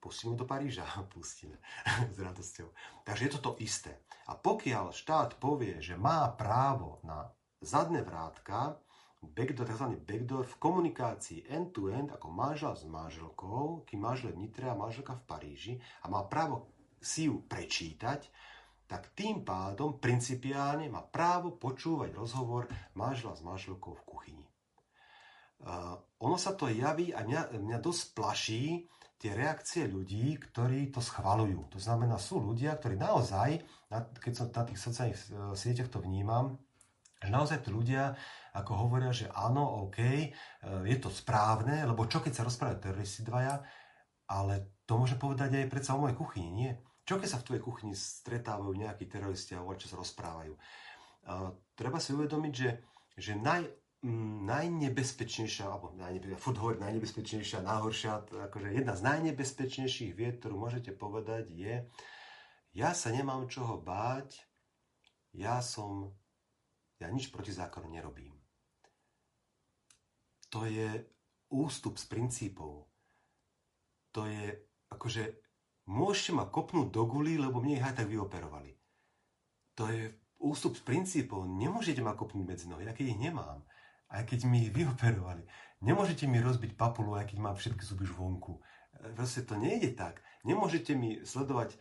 Pustíme 0.02 0.34
do 0.34 0.50
Paríža? 0.50 0.82
Pustíme. 1.14 1.62
s 2.16 2.18
radosťou. 2.18 2.74
Takže 3.06 3.22
je 3.30 3.32
to 3.38 3.40
to 3.40 3.52
isté. 3.62 4.02
A 4.26 4.34
pokiaľ 4.34 4.90
štát 4.90 5.38
povie, 5.38 5.78
že 5.78 5.94
má 5.94 6.26
právo 6.34 6.98
na 7.06 7.30
zadné 7.62 8.02
vrátka, 8.02 8.82
backdoor, 9.22 9.70
tzv. 9.70 10.02
backdoor 10.02 10.50
v 10.50 10.58
komunikácii 10.58 11.46
end-to-end 11.46 12.18
ako 12.18 12.34
manžel 12.34 12.74
s 12.74 12.90
manželkou, 12.90 13.86
kým 13.86 14.02
manžel 14.02 14.34
v 14.34 14.50
Nitre 14.50 14.66
a 14.66 14.74
manželka 14.74 15.14
v 15.22 15.26
Paríži 15.30 15.74
a 16.02 16.10
má 16.10 16.26
právo 16.26 16.74
si 16.98 17.30
ju 17.30 17.46
prečítať, 17.46 18.26
tak 18.92 19.16
tým 19.16 19.48
pádom 19.48 20.04
principiálne 20.04 20.92
má 20.92 21.00
právo 21.00 21.56
počúvať 21.56 22.12
rozhovor 22.12 22.68
manžela 23.00 23.32
s 23.32 23.40
manželkou 23.40 23.96
v 23.96 24.04
kuchyni. 24.04 24.46
Uh, 25.64 25.96
ono 26.20 26.36
sa 26.36 26.52
to 26.52 26.68
javí 26.68 27.16
a 27.16 27.24
mňa, 27.24 27.56
mňa 27.56 27.80
dosť 27.80 28.04
plaší 28.12 28.92
tie 29.22 29.38
reakcie 29.38 29.86
ľudí, 29.86 30.34
ktorí 30.42 30.90
to 30.90 30.98
schvalujú. 30.98 31.70
To 31.72 31.80
znamená, 31.80 32.18
sú 32.18 32.42
ľudia, 32.42 32.74
ktorí 32.74 32.98
naozaj, 32.98 33.62
keď 34.18 34.34
som 34.34 34.50
na 34.50 34.66
tých 34.66 34.82
sociálnych 34.82 35.22
e, 35.22 35.26
sieťach 35.54 35.94
to 35.94 36.02
vnímam, 36.02 36.58
že 37.22 37.30
naozaj 37.30 37.62
tí 37.62 37.70
ľudia 37.70 38.18
ako 38.58 38.72
hovoria, 38.74 39.14
že 39.14 39.30
áno, 39.30 39.86
OK, 39.86 40.02
e, 40.02 40.28
je 40.90 40.98
to 40.98 41.14
správne, 41.14 41.86
lebo 41.86 42.10
čo 42.10 42.26
keď 42.26 42.34
sa 42.34 42.48
rozprávajú 42.50 42.82
teroristi 42.82 43.22
dvaja, 43.22 43.62
ale 44.26 44.82
to 44.90 44.98
môže 44.98 45.22
povedať 45.22 45.54
aj 45.54 45.70
predsa 45.70 45.94
o 45.94 46.02
mojej 46.02 46.18
kuchyni, 46.18 46.50
nie? 46.50 46.72
Čo 47.02 47.18
keď 47.18 47.28
sa 47.28 47.40
v 47.42 47.46
tvojej 47.50 47.64
kuchyni 47.66 47.94
stretávajú 47.98 48.74
nejakí 48.78 49.10
teroristi 49.10 49.58
a 49.58 49.66
čo 49.76 49.90
sa 49.90 49.98
rozprávajú? 49.98 50.54
Uh, 51.22 51.54
treba 51.78 52.02
si 52.02 52.14
uvedomiť, 52.14 52.54
že, 52.54 52.70
že 53.18 53.34
naj, 53.38 53.66
m, 54.06 54.46
najnebezpečnejšia, 54.46 55.66
alebo 55.66 55.94
najnebe, 55.98 56.38
najnebezpečnejšia, 56.82 57.66
najhoršia, 57.66 58.12
akože 58.50 58.74
jedna 58.74 58.94
z 58.98 59.02
najnebezpečnejších 59.06 60.12
vied, 60.14 60.42
ktorú 60.42 60.58
môžete 60.58 60.94
povedať 60.94 61.50
je, 61.50 61.76
ja 62.72 62.96
sa 62.96 63.12
nemám 63.12 63.52
čoho 63.52 63.78
báť, 63.78 64.42
ja 65.36 65.60
som, 65.60 66.16
ja 67.00 67.12
nič 67.12 67.30
proti 67.30 67.52
zákonu 67.52 67.92
nerobím. 67.92 68.36
To 70.52 70.68
je 70.68 71.08
ústup 71.52 71.96
z 71.96 72.06
princípov. 72.12 72.88
To 74.12 74.28
je 74.28 74.60
akože 74.92 75.24
môžete 75.92 76.32
ma 76.32 76.48
kopnúť 76.48 76.96
do 76.96 77.04
guli, 77.04 77.36
lebo 77.36 77.60
mne 77.60 77.78
ich 77.78 77.84
aj 77.84 78.00
tak 78.00 78.08
vyoperovali. 78.08 78.72
To 79.76 79.92
je 79.92 80.16
ústup 80.40 80.80
z 80.80 80.84
princípov. 80.88 81.44
Nemôžete 81.44 82.00
ma 82.00 82.16
kopnúť 82.16 82.46
medzi 82.48 82.66
nohy, 82.72 82.88
aj 82.88 82.96
keď 82.96 83.06
ich 83.12 83.20
nemám. 83.20 83.60
Aj 84.08 84.24
keď 84.24 84.48
mi 84.48 84.68
ich 84.68 84.72
vyoperovali. 84.72 85.44
Nemôžete 85.84 86.28
mi 86.28 86.40
rozbiť 86.40 86.80
papulu, 86.80 87.20
aj 87.20 87.32
keď 87.32 87.38
mám 87.44 87.56
všetky 87.60 87.84
zuby 87.84 88.08
vonku. 88.08 88.60
Proste 89.16 89.44
to 89.44 89.60
nejde 89.60 89.96
tak. 89.96 90.24
Nemôžete 90.48 90.96
mi 90.96 91.24
sledovať 91.24 91.76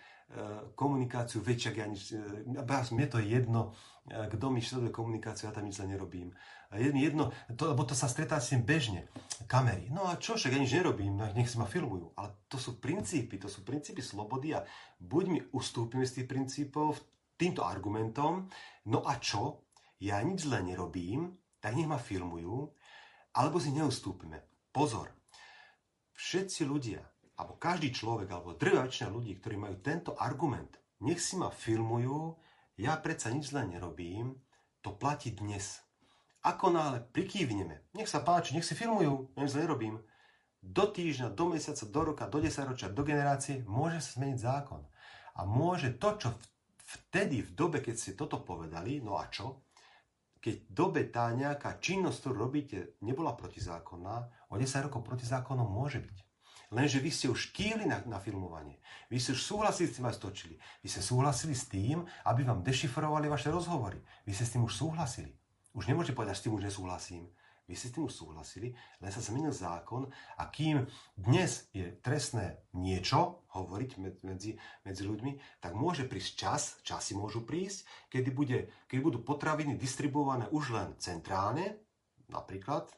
komunikáciu 0.79 1.43
väčšia, 1.43 1.75
ja 1.75 1.87
nič, 1.91 2.15
eh, 2.15 2.95
mne 2.95 3.07
to 3.11 3.19
je 3.19 3.27
jedno, 3.27 3.75
eh, 4.07 4.31
kto 4.31 4.51
mi 4.51 4.63
sleduje 4.63 4.95
komunikáciu, 4.95 5.51
ja 5.51 5.55
tam 5.55 5.67
nič 5.67 5.83
nerobím. 5.83 6.31
Je 6.71 6.95
mi 6.95 7.03
jedno, 7.03 7.35
to, 7.59 7.75
lebo 7.75 7.83
to 7.83 7.99
sa 7.99 8.07
stretá 8.07 8.39
s 8.39 8.55
tým 8.55 8.63
bežne. 8.63 9.11
Kamery. 9.51 9.91
No 9.91 10.07
a 10.07 10.15
čo, 10.15 10.39
však 10.39 10.55
ja 10.55 10.63
nič 10.63 10.71
nerobím, 10.71 11.19
no, 11.19 11.27
nech 11.35 11.51
si 11.51 11.59
ma 11.59 11.67
filmujú. 11.67 12.15
Ale 12.15 12.47
to 12.47 12.63
sú 12.63 12.79
princípy, 12.79 13.43
to 13.43 13.51
sú 13.51 13.67
princípy 13.67 13.99
slobody 13.99 14.55
a 14.55 14.63
buď 15.03 15.25
mi 15.27 15.43
ustúpime 15.51 16.07
z 16.07 16.23
tých 16.23 16.31
princípov 16.31 17.03
týmto 17.35 17.67
argumentom, 17.67 18.47
no 18.87 19.03
a 19.03 19.19
čo, 19.19 19.67
ja 19.99 20.23
nič 20.23 20.47
zle 20.47 20.63
nerobím, 20.63 21.35
tak 21.59 21.75
nech 21.75 21.91
ma 21.91 21.99
filmujú, 21.99 22.71
alebo 23.35 23.59
si 23.59 23.75
neustúpime. 23.75 24.47
Pozor, 24.71 25.11
všetci 26.15 26.63
ľudia, 26.71 27.03
alebo 27.41 27.57
každý 27.57 27.89
človek, 27.89 28.29
alebo 28.29 28.53
drvá 28.53 28.85
väčšina 28.85 29.09
ľudí, 29.09 29.41
ktorí 29.41 29.57
majú 29.57 29.81
tento 29.81 30.13
argument, 30.21 30.77
nech 31.01 31.17
si 31.17 31.41
ma 31.41 31.49
filmujú, 31.49 32.37
ja 32.77 33.01
predsa 33.01 33.33
nič 33.33 33.49
zle 33.49 33.65
nerobím, 33.65 34.37
to 34.85 34.93
platí 34.93 35.33
dnes. 35.33 35.81
Ako 36.45 36.69
náhle 36.69 37.01
prikývneme, 37.17 37.97
nech 37.97 38.13
sa 38.13 38.21
páči, 38.21 38.53
nech 38.53 38.69
si 38.69 38.77
filmujú, 38.77 39.33
ja 39.33 39.41
nič 39.41 39.57
zle 39.57 39.65
nerobím, 39.65 39.97
do 40.61 40.85
týždňa, 40.85 41.33
do 41.33 41.57
mesiaca, 41.57 41.89
do 41.89 42.01
roka, 42.05 42.29
do 42.29 42.45
desaťročia, 42.45 42.93
do 42.93 43.01
generácie 43.01 43.65
môže 43.65 44.05
sa 44.05 44.21
zmeniť 44.21 44.39
zákon. 44.45 44.85
A 45.41 45.49
môže 45.49 45.97
to, 45.97 46.21
čo 46.21 46.29
vtedy, 47.09 47.41
v 47.41 47.57
dobe, 47.57 47.81
keď 47.81 47.97
ste 47.97 48.13
toto 48.13 48.45
povedali, 48.45 49.01
no 49.01 49.17
a 49.17 49.25
čo? 49.33 49.65
Keď 50.45 50.69
dobe 50.69 51.09
tá 51.09 51.33
nejaká 51.33 51.81
činnosť, 51.81 52.17
ktorú 52.21 52.37
robíte, 52.37 53.01
nebola 53.01 53.33
protizákonná, 53.33 54.29
o 54.53 54.61
10 54.61 54.89
rokov 54.89 55.01
protizákonom 55.01 55.65
môže 55.65 56.05
byť. 56.05 56.30
Lenže 56.71 57.03
vy 57.03 57.11
ste 57.11 57.27
už 57.27 57.51
kývli 57.51 57.83
na, 57.83 57.99
na 58.07 58.23
filmovanie. 58.23 58.79
Vy 59.11 59.19
ste 59.19 59.35
už 59.35 59.43
súhlasili 59.43 59.91
s 59.91 59.99
tým, 59.99 60.07
vás 60.07 60.23
točili. 60.23 60.55
Vy 60.87 60.89
ste 60.89 61.03
súhlasili 61.03 61.51
s 61.51 61.67
tým, 61.67 62.07
aby 62.23 62.47
vám 62.47 62.63
dešifrovali 62.63 63.27
vaše 63.27 63.51
rozhovory. 63.51 63.99
Vy 64.23 64.39
ste 64.39 64.47
s 64.47 64.55
tým 64.55 64.63
už 64.63 64.79
súhlasili. 64.79 65.35
Už 65.75 65.91
nemôžete 65.91 66.15
povedať, 66.15 66.39
že 66.39 66.41
s 66.41 66.45
tým 66.47 66.55
už 66.55 66.67
nesúhlasím. 66.71 67.27
Vy 67.67 67.79
ste 67.79 67.91
s 67.91 67.95
tým 67.95 68.07
už 68.07 68.15
súhlasili, 68.19 68.75
len 68.99 69.11
sa 69.15 69.23
zmenil 69.23 69.55
zákon 69.55 70.11
a 70.39 70.43
kým 70.51 70.91
dnes 71.15 71.71
je 71.71 71.91
trestné 72.03 72.59
niečo 72.75 73.47
hovoriť 73.55 73.91
medzi, 74.27 74.59
medzi 74.83 75.03
ľuďmi, 75.07 75.63
tak 75.63 75.79
môže 75.79 76.03
prísť 76.03 76.31
čas, 76.35 76.63
časy 76.83 77.15
môžu 77.15 77.47
prísť, 77.47 77.87
kedy, 78.11 78.31
bude, 78.35 78.59
kedy 78.91 78.99
budú 78.99 79.19
potraviny 79.23 79.79
distribuované 79.79 80.51
už 80.51 80.75
len 80.75 80.99
centrálne, 80.99 81.79
napríklad, 82.31 82.89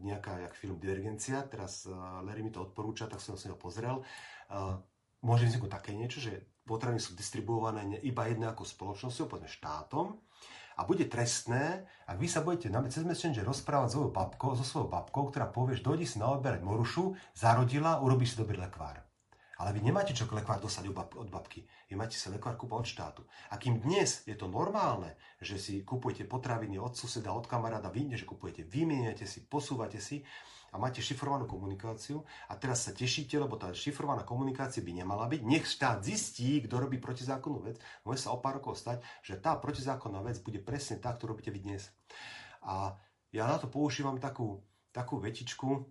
nejaká, 0.00 0.48
jak 0.48 0.54
film 0.56 0.80
Divergencia, 0.80 1.44
teraz 1.44 1.84
uh, 1.84 2.24
Larry 2.24 2.42
mi 2.42 2.52
to 2.52 2.64
odporúča, 2.64 3.06
tak 3.06 3.20
som 3.20 3.36
si 3.36 3.52
ho 3.52 3.56
pozrel, 3.56 4.00
uh, 4.00 4.80
môže 5.22 5.46
vzniknúť 5.46 5.72
také 5.72 5.92
niečo, 5.92 6.18
že 6.24 6.48
potraviny 6.64 7.00
sú 7.00 7.16
distribuované 7.16 8.00
iba 8.04 8.28
jednou 8.28 8.52
spoločnosťou, 8.52 9.28
povedzme 9.28 9.48
štátom, 9.48 10.16
a 10.78 10.86
bude 10.86 11.10
trestné, 11.10 11.82
ak 12.06 12.22
vy 12.22 12.30
sa 12.30 12.46
budete 12.46 12.70
na 12.70 12.86
cez 12.86 13.02
Messenger 13.02 13.42
rozprávať 13.42 13.90
so 13.90 13.94
svojou 13.98 14.12
babkou, 14.14 14.50
so 14.54 14.62
svojou 14.62 14.86
babkou, 14.86 15.34
ktorá 15.34 15.50
povieš, 15.50 15.82
dojdi 15.82 16.06
si 16.06 16.22
naoberať 16.22 16.62
morušu, 16.62 17.18
zarodila, 17.34 17.98
urobíš 17.98 18.38
si 18.38 18.40
dobrý 18.46 18.62
lekvár. 18.62 19.07
Ale 19.58 19.74
vy 19.74 19.82
nemáte 19.82 20.14
čo 20.14 20.30
lekvár 20.30 20.62
dosať 20.62 20.86
od 20.94 21.28
babky. 21.28 21.66
Vy 21.90 21.98
máte 21.98 22.14
sa 22.14 22.30
lekvár 22.30 22.54
kúpať 22.54 22.78
od 22.78 22.86
štátu. 22.86 23.22
A 23.50 23.58
kým 23.58 23.82
dnes 23.82 24.22
je 24.22 24.38
to 24.38 24.46
normálne, 24.46 25.18
že 25.42 25.58
si 25.58 25.82
kupujete 25.82 26.30
potraviny 26.30 26.78
od 26.78 26.94
suseda, 26.94 27.34
od 27.34 27.50
kamaráda, 27.50 27.90
vy, 27.90 28.14
že 28.14 28.22
kupujete, 28.22 28.62
vymieniate 28.62 29.26
si, 29.26 29.42
posúvate 29.42 29.98
si, 29.98 30.22
a 30.68 30.76
máte 30.76 31.00
šifrovanú 31.00 31.48
komunikáciu 31.48 32.20
a 32.48 32.52
teraz 32.60 32.84
sa 32.84 32.92
tešíte, 32.92 33.40
lebo 33.40 33.56
tá 33.56 33.72
šifrovaná 33.72 34.20
komunikácia 34.20 34.84
by 34.84 35.00
nemala 35.00 35.24
byť. 35.24 35.40
Nech 35.40 35.64
štát 35.64 36.04
zistí, 36.04 36.60
kto 36.60 36.76
robí 36.76 37.00
protizákonnú 37.00 37.64
vec. 37.64 37.80
Môže 38.04 38.28
sa 38.28 38.36
o 38.36 38.42
pár 38.42 38.60
rokov 38.60 38.76
stať, 38.76 39.00
že 39.24 39.40
tá 39.40 39.56
protizákonná 39.56 40.20
vec 40.20 40.36
bude 40.44 40.60
presne 40.60 41.00
tá, 41.00 41.16
ktorú 41.16 41.36
robíte 41.36 41.48
vy 41.48 41.64
dnes. 41.64 41.88
A 42.60 42.92
ja 43.32 43.48
na 43.48 43.56
to 43.56 43.68
používam 43.72 44.20
takú, 44.20 44.60
takú 44.92 45.16
vetičku, 45.16 45.88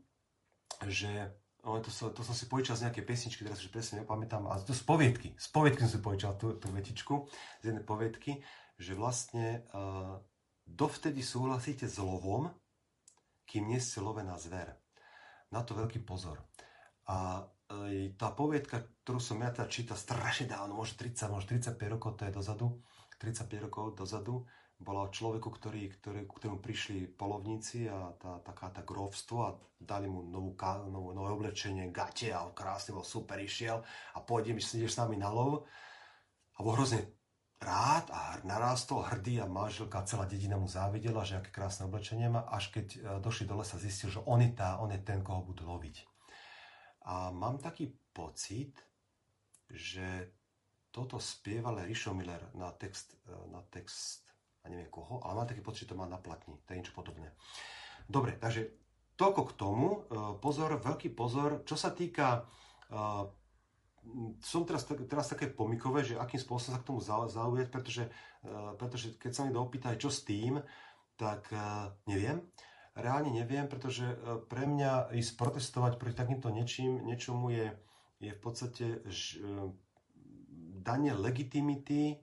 že 0.85 1.33
To, 1.67 1.91
som, 1.91 2.15
to 2.15 2.23
som 2.23 2.31
si 2.31 2.47
požičal 2.47 2.79
z 2.79 2.83
nejakej 2.87 3.03
pesničky, 3.03 3.43
teraz 3.43 3.59
už 3.59 3.75
presne 3.75 4.07
nepamätám, 4.07 4.47
ale 4.47 4.63
to 4.63 4.71
z 4.71 4.87
poviedky. 4.87 5.35
Z 5.35 5.51
poviedky 5.51 5.83
som 5.83 5.91
si 5.91 5.99
požičal 5.99 6.39
tú, 6.39 6.55
tú 6.55 6.71
vetičku, 6.71 7.27
z 7.59 7.63
jednej 7.67 7.83
poviedky, 7.83 8.39
že 8.79 8.95
vlastne 8.95 9.67
uh, 9.75 10.15
dovtedy 10.63 11.19
súhlasíte 11.19 11.83
s 11.83 11.99
lovom, 11.99 12.47
kým 13.47 13.67
nie 13.67 13.79
ste 13.83 13.99
lovená 13.99 14.39
zver. 14.39 14.75
Na 15.51 15.63
to 15.63 15.75
veľký 15.75 16.03
pozor. 16.03 16.43
A 17.07 17.47
e, 17.71 18.11
tá 18.19 18.35
poviedka, 18.35 18.83
ktorú 19.07 19.23
som 19.23 19.39
ja 19.39 19.55
teda 19.55 19.71
čítal 19.71 19.95
strašne 19.95 20.51
dávno, 20.51 20.75
možno 20.75 20.99
30, 20.99 21.31
možno 21.31 21.47
35 21.55 21.95
rokov 21.95 22.19
to 22.19 22.27
je 22.27 22.35
dozadu, 22.35 22.67
35 23.23 23.65
rokov 23.71 23.95
dozadu, 23.95 24.43
bola 24.77 25.09
o 25.09 25.13
človeku, 25.13 25.49
ktorý, 25.49 25.89
ktorý, 25.97 26.29
k 26.29 26.31
ktorému 26.37 26.61
prišli 26.61 27.09
polovníci 27.17 27.89
a 27.89 28.13
tá, 28.13 28.37
taká 28.45 28.69
tá 28.69 28.85
grovstvo 28.85 29.37
a 29.41 29.55
dali 29.81 30.05
mu 30.05 30.21
novú, 30.21 30.53
novú, 30.89 31.17
nové 31.17 31.29
oblečenie, 31.33 31.89
gate 31.89 32.29
a 32.29 32.45
krásne 32.53 32.93
bol 32.93 33.01
super 33.01 33.41
išiel 33.41 33.81
a 34.13 34.19
pôjdem, 34.21 34.61
ideš 34.61 34.93
s 34.93 35.01
nami 35.01 35.17
na 35.17 35.33
lov. 35.33 35.65
A 36.57 36.65
bol 36.65 36.77
hrozne 36.77 37.17
rád 37.57 38.13
a 38.13 38.37
narástol 38.45 39.01
hrdý 39.01 39.41
a 39.41 39.49
manželka, 39.49 40.05
celá 40.05 40.29
dedina 40.29 40.61
mu 40.61 40.69
závidela, 40.69 41.25
že 41.25 41.41
aké 41.41 41.49
krásne 41.49 41.89
oblečenie 41.89 42.29
má, 42.29 42.45
až 42.45 42.69
keď 42.69 42.87
e, 42.93 42.99
došli 43.17 43.49
do 43.49 43.57
lesa, 43.57 43.81
zistil, 43.81 44.13
že 44.13 44.21
on 44.29 44.41
je, 44.45 44.53
tá, 44.53 44.77
on 44.77 44.93
je 44.93 45.01
ten, 45.01 45.25
koho 45.25 45.41
budú 45.41 45.65
loviť. 45.65 46.05
A 47.09 47.33
mám 47.33 47.57
taký 47.57 47.89
pocit, 48.13 48.77
že 49.73 50.37
toto 50.93 51.17
spieval 51.17 51.81
Rišo 51.81 52.13
Miller 52.13 52.53
na 52.53 52.69
text, 52.77 53.17
e, 53.25 53.33
na 53.49 53.65
text, 53.65 54.26
a 54.67 54.71
neviem 54.71 54.91
koho, 54.91 55.23
ale 55.23 55.39
mám 55.39 55.47
taký 55.47 55.63
pocit, 55.63 55.87
že 55.87 55.95
to 55.95 55.99
má 55.99 56.03
na 56.03 56.19
platni, 56.19 56.59
to 56.67 56.75
je 56.75 56.79
niečo 56.83 56.91
podobné. 56.91 57.31
Dobre, 58.11 58.35
takže 58.35 58.75
toľko 59.15 59.41
k 59.47 59.53
tomu. 59.55 59.87
E, 59.87 59.99
pozor, 60.43 60.75
veľký 60.83 61.15
pozor. 61.15 61.63
Čo 61.63 61.79
sa 61.79 61.95
týka 61.95 62.43
som 64.41 64.63
teraz, 64.63 64.87
teraz 64.87 65.27
také 65.27 65.51
pomikové, 65.51 66.03
že 66.03 66.19
akým 66.19 66.39
spôsobom 66.39 66.73
sa 66.75 66.81
k 66.81 66.87
tomu 66.87 66.99
zaujať, 67.03 67.67
pretože, 67.67 68.03
e, 68.43 68.51
pretože 68.79 69.07
keď 69.19 69.31
sa 69.33 69.41
mi 69.43 69.51
opýta, 69.55 69.97
čo 69.99 70.07
s 70.07 70.23
tým, 70.23 70.61
tak 71.19 71.49
e, 71.51 71.59
neviem. 72.07 72.43
Reálne 72.97 73.29
neviem, 73.29 73.67
pretože 73.69 74.05
e, 74.07 74.15
pre 74.47 74.65
mňa 74.65 75.13
ísť 75.13 75.31
protestovať 75.35 75.99
proti 75.99 76.15
takýmto 76.15 76.49
niečím, 76.49 77.03
niečomu 77.03 77.51
je, 77.51 77.67
je 78.23 78.31
v 78.33 78.41
podstate 78.41 78.85
danie 80.81 81.11
legitimity 81.13 82.17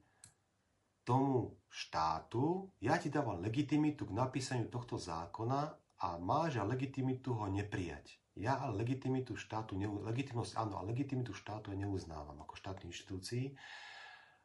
tomu 1.05 1.55
štátu. 1.69 2.73
Ja 2.81 2.97
ti 2.97 3.13
dávam 3.13 3.39
legitimitu 3.45 4.09
k 4.09 4.17
napísaniu 4.17 4.73
tohto 4.73 4.97
zákona 4.97 5.77
a 6.01 6.09
máš 6.19 6.59
a 6.59 6.65
legitimitu 6.65 7.37
ho 7.37 7.47
neprijať. 7.47 8.19
Ja 8.35 8.67
legitimitu 8.67 9.39
štátu, 9.39 9.79
legitimnosť 9.79 10.59
áno, 10.59 10.83
a 10.83 10.83
legitimitu 10.83 11.31
štátu 11.31 11.71
ja 11.71 11.79
neuznávam 11.79 12.35
ako 12.43 12.59
štátnej 12.59 12.91
inštitúcii. 12.91 13.55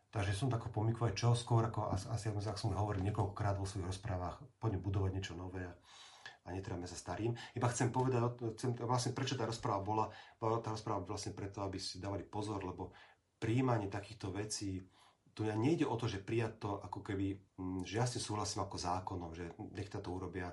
Takže 0.10 0.34
som 0.34 0.49
tako 0.49 0.70
pomykové, 0.74 1.14
čo 1.14 1.34
skôr, 1.38 1.66
ako 1.70 1.93
asi 1.93 2.30
ako 2.30 2.41
som 2.57 2.74
hovoril 2.74 3.05
niekoľkokrát 3.05 3.57
vo 3.57 3.66
svojich 3.66 3.93
rozprávach, 3.93 4.41
poďme 4.57 4.82
budovať 4.82 5.12
niečo 5.14 5.34
nové 5.38 5.66
a 6.45 6.47
netráme 6.49 6.89
sa 6.89 6.97
starým. 6.97 7.38
Iba 7.53 7.70
chcem 7.70 7.93
povedať, 7.93 8.26
chcem, 8.57 8.74
vlastne 8.74 9.14
prečo 9.14 9.38
tá 9.38 9.45
rozpráva 9.45 9.86
bola, 9.86 10.05
bola 10.41 10.57
tá 10.66 10.74
rozpráva 10.74 11.05
vlastne 11.05 11.38
preto, 11.38 11.62
aby 11.62 11.78
si 11.78 12.01
dávali 12.01 12.26
pozor, 12.26 12.62
lebo 12.66 12.89
príjmanie 13.38 13.86
takýchto 13.86 14.34
vecí, 14.34 14.82
tu 15.40 15.48
nejde 15.48 15.88
o 15.88 15.96
to, 15.96 16.12
že 16.12 16.20
prijať 16.20 16.60
to 16.60 16.84
ako 16.84 17.00
keby, 17.00 17.40
mm, 17.56 17.88
že 17.88 17.96
ja 17.96 18.04
si 18.04 18.20
súhlasím 18.20 18.68
ako 18.68 18.76
zákonom, 18.76 19.32
že 19.32 19.56
nech 19.72 19.88
to 19.88 20.04
urobia, 20.12 20.52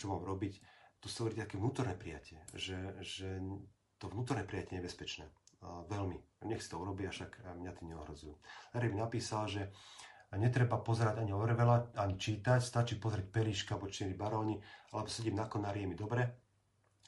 čo 0.00 0.08
mám 0.08 0.24
robiť 0.24 0.64
tu 1.04 1.12
sa 1.12 1.20
hovorí 1.20 1.36
také 1.36 1.60
vnútorné 1.60 1.92
prijatie, 2.00 2.40
že, 2.56 2.80
že 3.04 3.36
to 4.00 4.08
vnútorné 4.08 4.48
prijatie 4.48 4.72
je 4.72 4.80
nebezpečné. 4.80 5.28
Veľmi. 5.92 6.16
Nech 6.48 6.64
si 6.64 6.72
to 6.72 6.80
urobia, 6.80 7.12
však 7.12 7.44
mňa 7.60 7.72
tým 7.76 7.92
neohrozujú. 7.92 8.32
Larry 8.72 8.88
mi 8.88 8.96
napísal, 8.96 9.44
že 9.44 9.68
netreba 10.32 10.80
pozerať 10.80 11.20
ani 11.20 11.36
Orwella, 11.36 11.92
ani 12.00 12.16
čítať, 12.16 12.56
stačí 12.56 12.96
pozrieť 12.96 13.28
Pelíška 13.28 13.76
alebo 13.76 13.92
Číny 13.92 14.16
baróni, 14.16 14.56
alebo 14.96 15.12
sedím 15.12 15.36
na 15.36 15.44
konári 15.44 15.84
je 15.84 15.92
mi 15.92 15.96
dobre. 15.96 16.24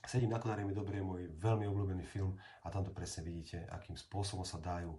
Sedím 0.04 0.36
na 0.36 0.44
konári 0.44 0.68
mi 0.68 0.76
dobre 0.76 1.00
je 1.00 1.08
môj 1.08 1.22
veľmi 1.40 1.64
obľúbený 1.64 2.04
film 2.04 2.36
a 2.36 2.68
tam 2.68 2.84
to 2.84 2.92
presne 2.92 3.24
vidíte, 3.24 3.64
akým 3.64 3.96
spôsobom 3.96 4.44
sa 4.44 4.60
dajú 4.60 4.92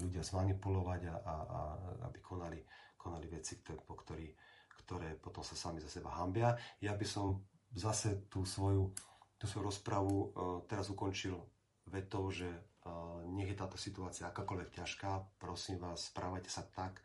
ľudia 0.00 0.26
zmanipulovať 0.26 1.00
a, 1.06 1.14
a, 1.14 1.34
a 1.34 1.60
aby 2.10 2.18
konali, 2.18 2.60
konali 2.98 3.26
veci, 3.30 3.62
ktoré, 3.62 3.78
po 3.78 3.94
ktorý, 3.94 4.26
ktoré 4.82 5.14
potom 5.14 5.46
sa 5.46 5.54
sami 5.54 5.78
za 5.78 5.90
seba 5.90 6.10
hambia. 6.18 6.58
Ja 6.82 6.98
by 6.98 7.06
som 7.06 7.46
zase 7.74 8.26
tú 8.26 8.42
svoju, 8.42 8.90
tú 9.38 9.44
svoju 9.46 9.64
rozpravu 9.70 10.14
uh, 10.14 10.26
teraz 10.66 10.90
ukončil 10.90 11.38
vetou, 11.86 12.30
že 12.30 12.46
uh, 12.48 13.22
nech 13.30 13.54
je 13.54 13.60
táto 13.60 13.78
situácia 13.78 14.26
akákoľvek 14.30 14.82
ťažká, 14.82 15.38
prosím 15.38 15.78
vás, 15.78 16.10
správajte 16.10 16.50
sa 16.50 16.66
tak, 16.66 17.02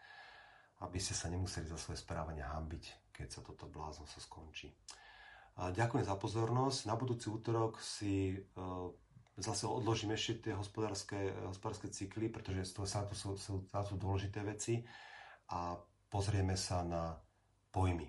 aby 0.80 0.98
ste 0.98 1.14
sa 1.14 1.28
nemuseli 1.28 1.68
za 1.68 1.78
svoje 1.78 2.00
správanie 2.00 2.42
hambiť, 2.42 3.14
keď 3.14 3.28
sa 3.28 3.42
toto 3.44 3.68
blázno 3.68 4.08
sa 4.10 4.18
skončí. 4.18 4.74
Uh, 5.60 5.70
ďakujem 5.76 6.06
za 6.08 6.16
pozornosť. 6.16 6.88
Na 6.88 6.96
budúci 6.96 7.28
útorok 7.30 7.78
si 7.84 8.34
uh, 8.34 8.90
zase 9.40 9.66
odložím 9.66 10.14
ešte 10.14 10.50
tie 10.50 10.54
hospodárske, 10.54 11.34
hospodárske 11.48 11.90
cykly, 11.90 12.28
pretože 12.30 12.76
to 12.76 12.84
sa, 12.84 13.08
to 13.08 13.16
sú, 13.16 13.36
sú, 13.40 13.66
to 13.66 13.84
sú 13.84 13.96
dôležité 13.96 14.44
veci 14.44 14.84
a 15.50 15.76
pozrieme 16.12 16.60
sa 16.60 16.84
na 16.84 17.16
pojmy. 17.72 18.08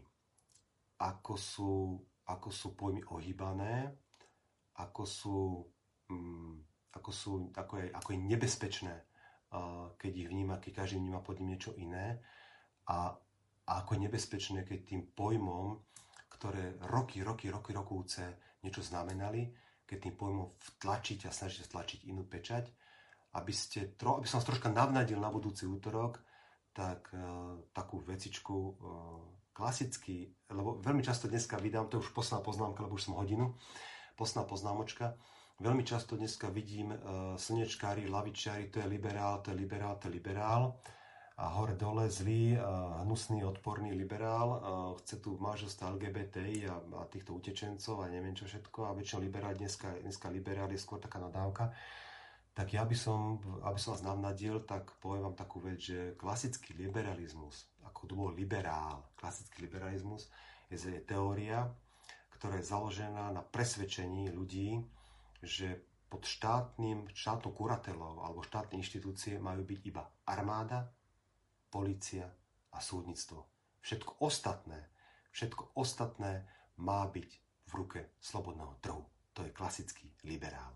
Ako 1.01 1.35
sú 1.39 2.03
ako 2.31 2.49
sú 2.55 2.69
pojmy 2.79 3.03
ohýbané, 3.11 3.91
ako 4.79 5.03
sú, 5.03 5.39
um, 6.15 6.63
ako, 6.95 7.11
sú 7.11 7.31
ako, 7.51 7.75
je, 7.83 7.87
ako 7.91 8.09
je 8.15 8.21
nebezpečné, 8.23 8.95
uh, 8.95 9.91
keď 9.99 10.13
ich 10.15 10.29
vníma, 10.31 10.63
keď 10.63 10.87
každý 10.87 11.03
vníma 11.03 11.21
pod 11.21 11.43
ním 11.43 11.59
niečo 11.59 11.75
iné 11.75 12.23
a, 12.87 13.19
a 13.67 13.73
ako 13.83 13.99
je 13.99 14.05
nebezpečné, 14.07 14.59
keď 14.63 14.79
tým 14.87 15.03
pojmom, 15.11 15.83
ktoré 16.31 16.79
roky, 16.89 17.21
roky, 17.21 17.51
roky, 17.51 17.75
rokúce 17.75 18.23
niečo 18.63 18.81
znamenali, 18.81 19.51
keď 19.91 19.99
tým 20.07 20.15
pojmom 20.15 20.55
vtlačiť 20.55 21.27
a 21.27 21.35
snažíte 21.35 21.67
stlačiť 21.67 22.07
inú 22.07 22.23
pečať, 22.23 22.71
aby, 23.35 23.51
ste, 23.51 23.91
aby 23.99 24.27
som 24.31 24.39
vás 24.39 24.47
troška 24.47 24.71
navnadil 24.71 25.19
na 25.19 25.35
budúci 25.35 25.67
útorok, 25.67 26.23
tak 26.71 27.11
uh, 27.11 27.59
takú 27.75 27.99
vecičku 27.99 28.55
uh, 28.55 28.75
klasicky, 29.51 30.31
lebo 30.47 30.79
veľmi 30.79 31.03
často 31.03 31.27
dneska 31.27 31.59
vydám, 31.59 31.91
to 31.91 31.99
je 31.99 32.07
už 32.07 32.15
posledná 32.15 32.39
poznámka, 32.47 32.87
lebo 32.87 32.95
už 32.95 33.11
som 33.11 33.19
hodinu, 33.19 33.59
posledná 34.15 34.47
poznámočka, 34.47 35.19
veľmi 35.59 35.83
často 35.83 36.15
dneska 36.15 36.55
vidím 36.55 36.95
uh, 36.95 37.35
slnečkári, 37.35 38.07
lavičiari, 38.07 38.71
to 38.71 38.79
je 38.79 38.87
liberál, 38.87 39.43
to 39.43 39.51
je 39.51 39.59
liberál, 39.59 39.99
to 39.99 40.07
je 40.07 40.15
liberál 40.15 40.79
a 41.41 41.49
hore 41.57 41.73
dole 41.73 42.05
zlý, 42.13 42.61
uh, 42.61 43.01
hnusný, 43.09 43.41
odporný 43.49 43.97
liberál, 43.97 44.49
uh, 44.49 44.61
chce 45.01 45.25
tu 45.25 45.41
manželstvo 45.41 45.97
LGBTI 45.97 46.69
a, 46.69 46.77
a 47.01 47.03
týchto 47.09 47.33
utečencov 47.33 48.05
a 48.05 48.13
neviem 48.13 48.37
čo 48.37 48.45
všetko 48.45 48.93
a 48.93 48.97
väčšinou 48.97 49.25
liberál, 49.25 49.57
dneska, 49.57 49.89
dneska 50.05 50.29
liberál 50.29 50.69
je 50.69 50.77
skôr 50.77 51.01
taká 51.01 51.17
nadávka. 51.17 51.73
Tak 52.53 52.77
ja 52.77 52.85
by 52.85 52.93
som, 52.93 53.41
aby 53.65 53.79
som 53.81 53.97
vás 53.97 54.05
navnadil, 54.05 54.61
tak 54.69 54.93
poviem 55.01 55.33
vám 55.33 55.37
takú 55.39 55.65
vec, 55.65 55.81
že 55.81 56.13
klasický 56.21 56.77
liberalizmus 56.77 57.71
ako 58.01 58.01
to 58.07 58.15
bol 58.17 58.31
liberál, 58.33 59.13
klasický 59.19 59.69
liberalizmus, 59.69 60.33
je 60.71 61.03
teória, 61.03 61.69
ktorá 62.39 62.57
je 62.57 62.71
založená 62.71 63.35
na 63.35 63.43
presvedčení 63.45 64.33
ľudí, 64.33 64.81
že 65.43 65.83
pod 66.09 66.25
štátnym, 66.25 67.11
štátnou 67.13 67.53
kuratelou 67.53 68.25
alebo 68.25 68.41
štátne 68.41 68.79
inštitúcie 68.81 69.37
majú 69.37 69.67
byť 69.67 69.81
iba 69.85 70.09
armáda, 70.25 70.89
policia 71.71 72.27
a 72.75 72.79
súdnictvo. 72.79 73.47
Všetko 73.81 74.21
ostatné, 74.21 74.91
všetko 75.33 75.73
ostatné 75.79 76.45
má 76.77 77.07
byť 77.09 77.31
v 77.71 77.73
ruke 77.73 78.01
slobodného 78.21 78.77
trhu. 78.83 79.07
To 79.39 79.47
je 79.47 79.55
klasický 79.55 80.11
liberál. 80.27 80.75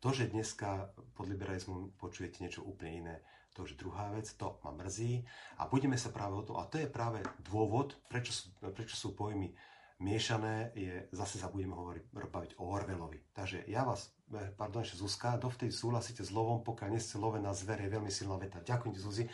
To, 0.00 0.14
že 0.14 0.30
dneska 0.30 0.94
pod 1.18 1.26
liberalizmom 1.26 1.98
počujete 1.98 2.38
niečo 2.38 2.62
úplne 2.62 2.92
iné, 2.94 3.16
to 3.56 3.64
už 3.64 3.80
druhá 3.80 4.12
vec, 4.12 4.28
to 4.36 4.60
ma 4.62 4.70
mrzí 4.76 5.24
a 5.56 5.64
budeme 5.66 5.96
sa 5.96 6.12
práve 6.12 6.36
o 6.36 6.44
tom, 6.44 6.60
a 6.60 6.68
to 6.68 6.76
je 6.76 6.86
práve 6.86 7.24
dôvod, 7.40 7.96
prečo 8.06 8.30
sú, 8.30 8.52
prečo 8.76 8.94
sú 8.94 9.16
pojmy 9.16 9.56
miešané, 9.96 10.76
je, 10.76 11.08
zase 11.16 11.40
sa 11.40 11.48
budeme 11.48 11.72
hovoriť, 11.72 12.04
baviť 12.12 12.52
o 12.60 12.68
Orvelovi. 12.68 13.32
Takže 13.32 13.64
ja 13.64 13.80
vás, 13.88 14.12
eh, 14.36 14.52
pardon, 14.52 14.84
ešte 14.84 15.00
Zuzka, 15.00 15.40
dovtedy 15.40 15.72
súhlasíte 15.72 16.20
s 16.20 16.28
lovom, 16.28 16.60
pokiaľ 16.60 16.88
nie 16.92 17.00
ste 17.00 17.16
love 17.16 17.40
na 17.40 17.56
zver, 17.56 17.80
je 17.80 17.88
veľmi 17.88 18.12
silná 18.12 18.36
veta. 18.36 18.60
Ďakujem 18.60 18.92
ti, 18.92 19.00
Zuzi. 19.00 19.24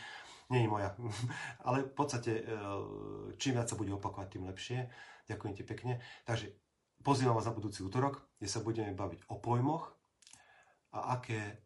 Nie 0.50 0.66
je 0.66 0.72
moja. 0.72 0.90
Ale 1.66 1.86
v 1.86 1.94
podstate, 1.94 2.42
eh, 2.42 2.46
čím 3.38 3.60
viac 3.60 3.68
sa 3.70 3.78
bude 3.78 3.92
opakovať, 3.94 4.28
tým 4.32 4.44
lepšie. 4.48 4.78
Ďakujem 5.30 5.54
ti 5.54 5.62
pekne. 5.62 6.02
Takže 6.26 6.50
pozývam 7.06 7.38
vás 7.38 7.46
na 7.46 7.54
budúci 7.54 7.86
útorok, 7.86 8.26
kde 8.38 8.48
sa 8.50 8.64
budeme 8.64 8.94
baviť 8.94 9.30
o 9.30 9.38
pojmoch 9.38 9.94
a 10.92 11.18
aké 11.18 11.62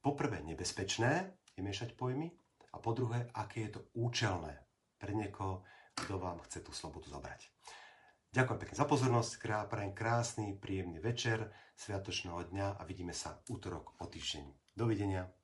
poprvé 0.00 0.40
nebezpečné 0.44 1.36
je 1.54 1.60
miešať 1.62 1.94
pojmy 1.94 2.32
a 2.74 2.76
po 2.82 2.90
druhé, 2.92 3.30
aké 3.32 3.68
je 3.68 3.78
to 3.78 3.80
účelné 3.94 4.58
pre 4.98 5.14
niekoho, 5.14 5.62
kto 5.94 6.18
vám 6.18 6.42
chce 6.42 6.64
tú 6.64 6.74
slobodu 6.74 7.06
zobrať. 7.06 7.46
Ďakujem 8.34 8.58
pekne 8.66 8.76
za 8.76 8.86
pozornosť, 8.90 9.32
prajem 9.70 9.94
krásny, 9.94 10.58
príjemný 10.58 10.98
večer, 10.98 11.54
sviatočného 11.78 12.50
dňa 12.50 12.66
a 12.74 12.82
vidíme 12.82 13.14
sa 13.14 13.38
útorok 13.46 13.94
o 14.02 14.10
týždeň. 14.10 14.74
Dovidenia. 14.74 15.43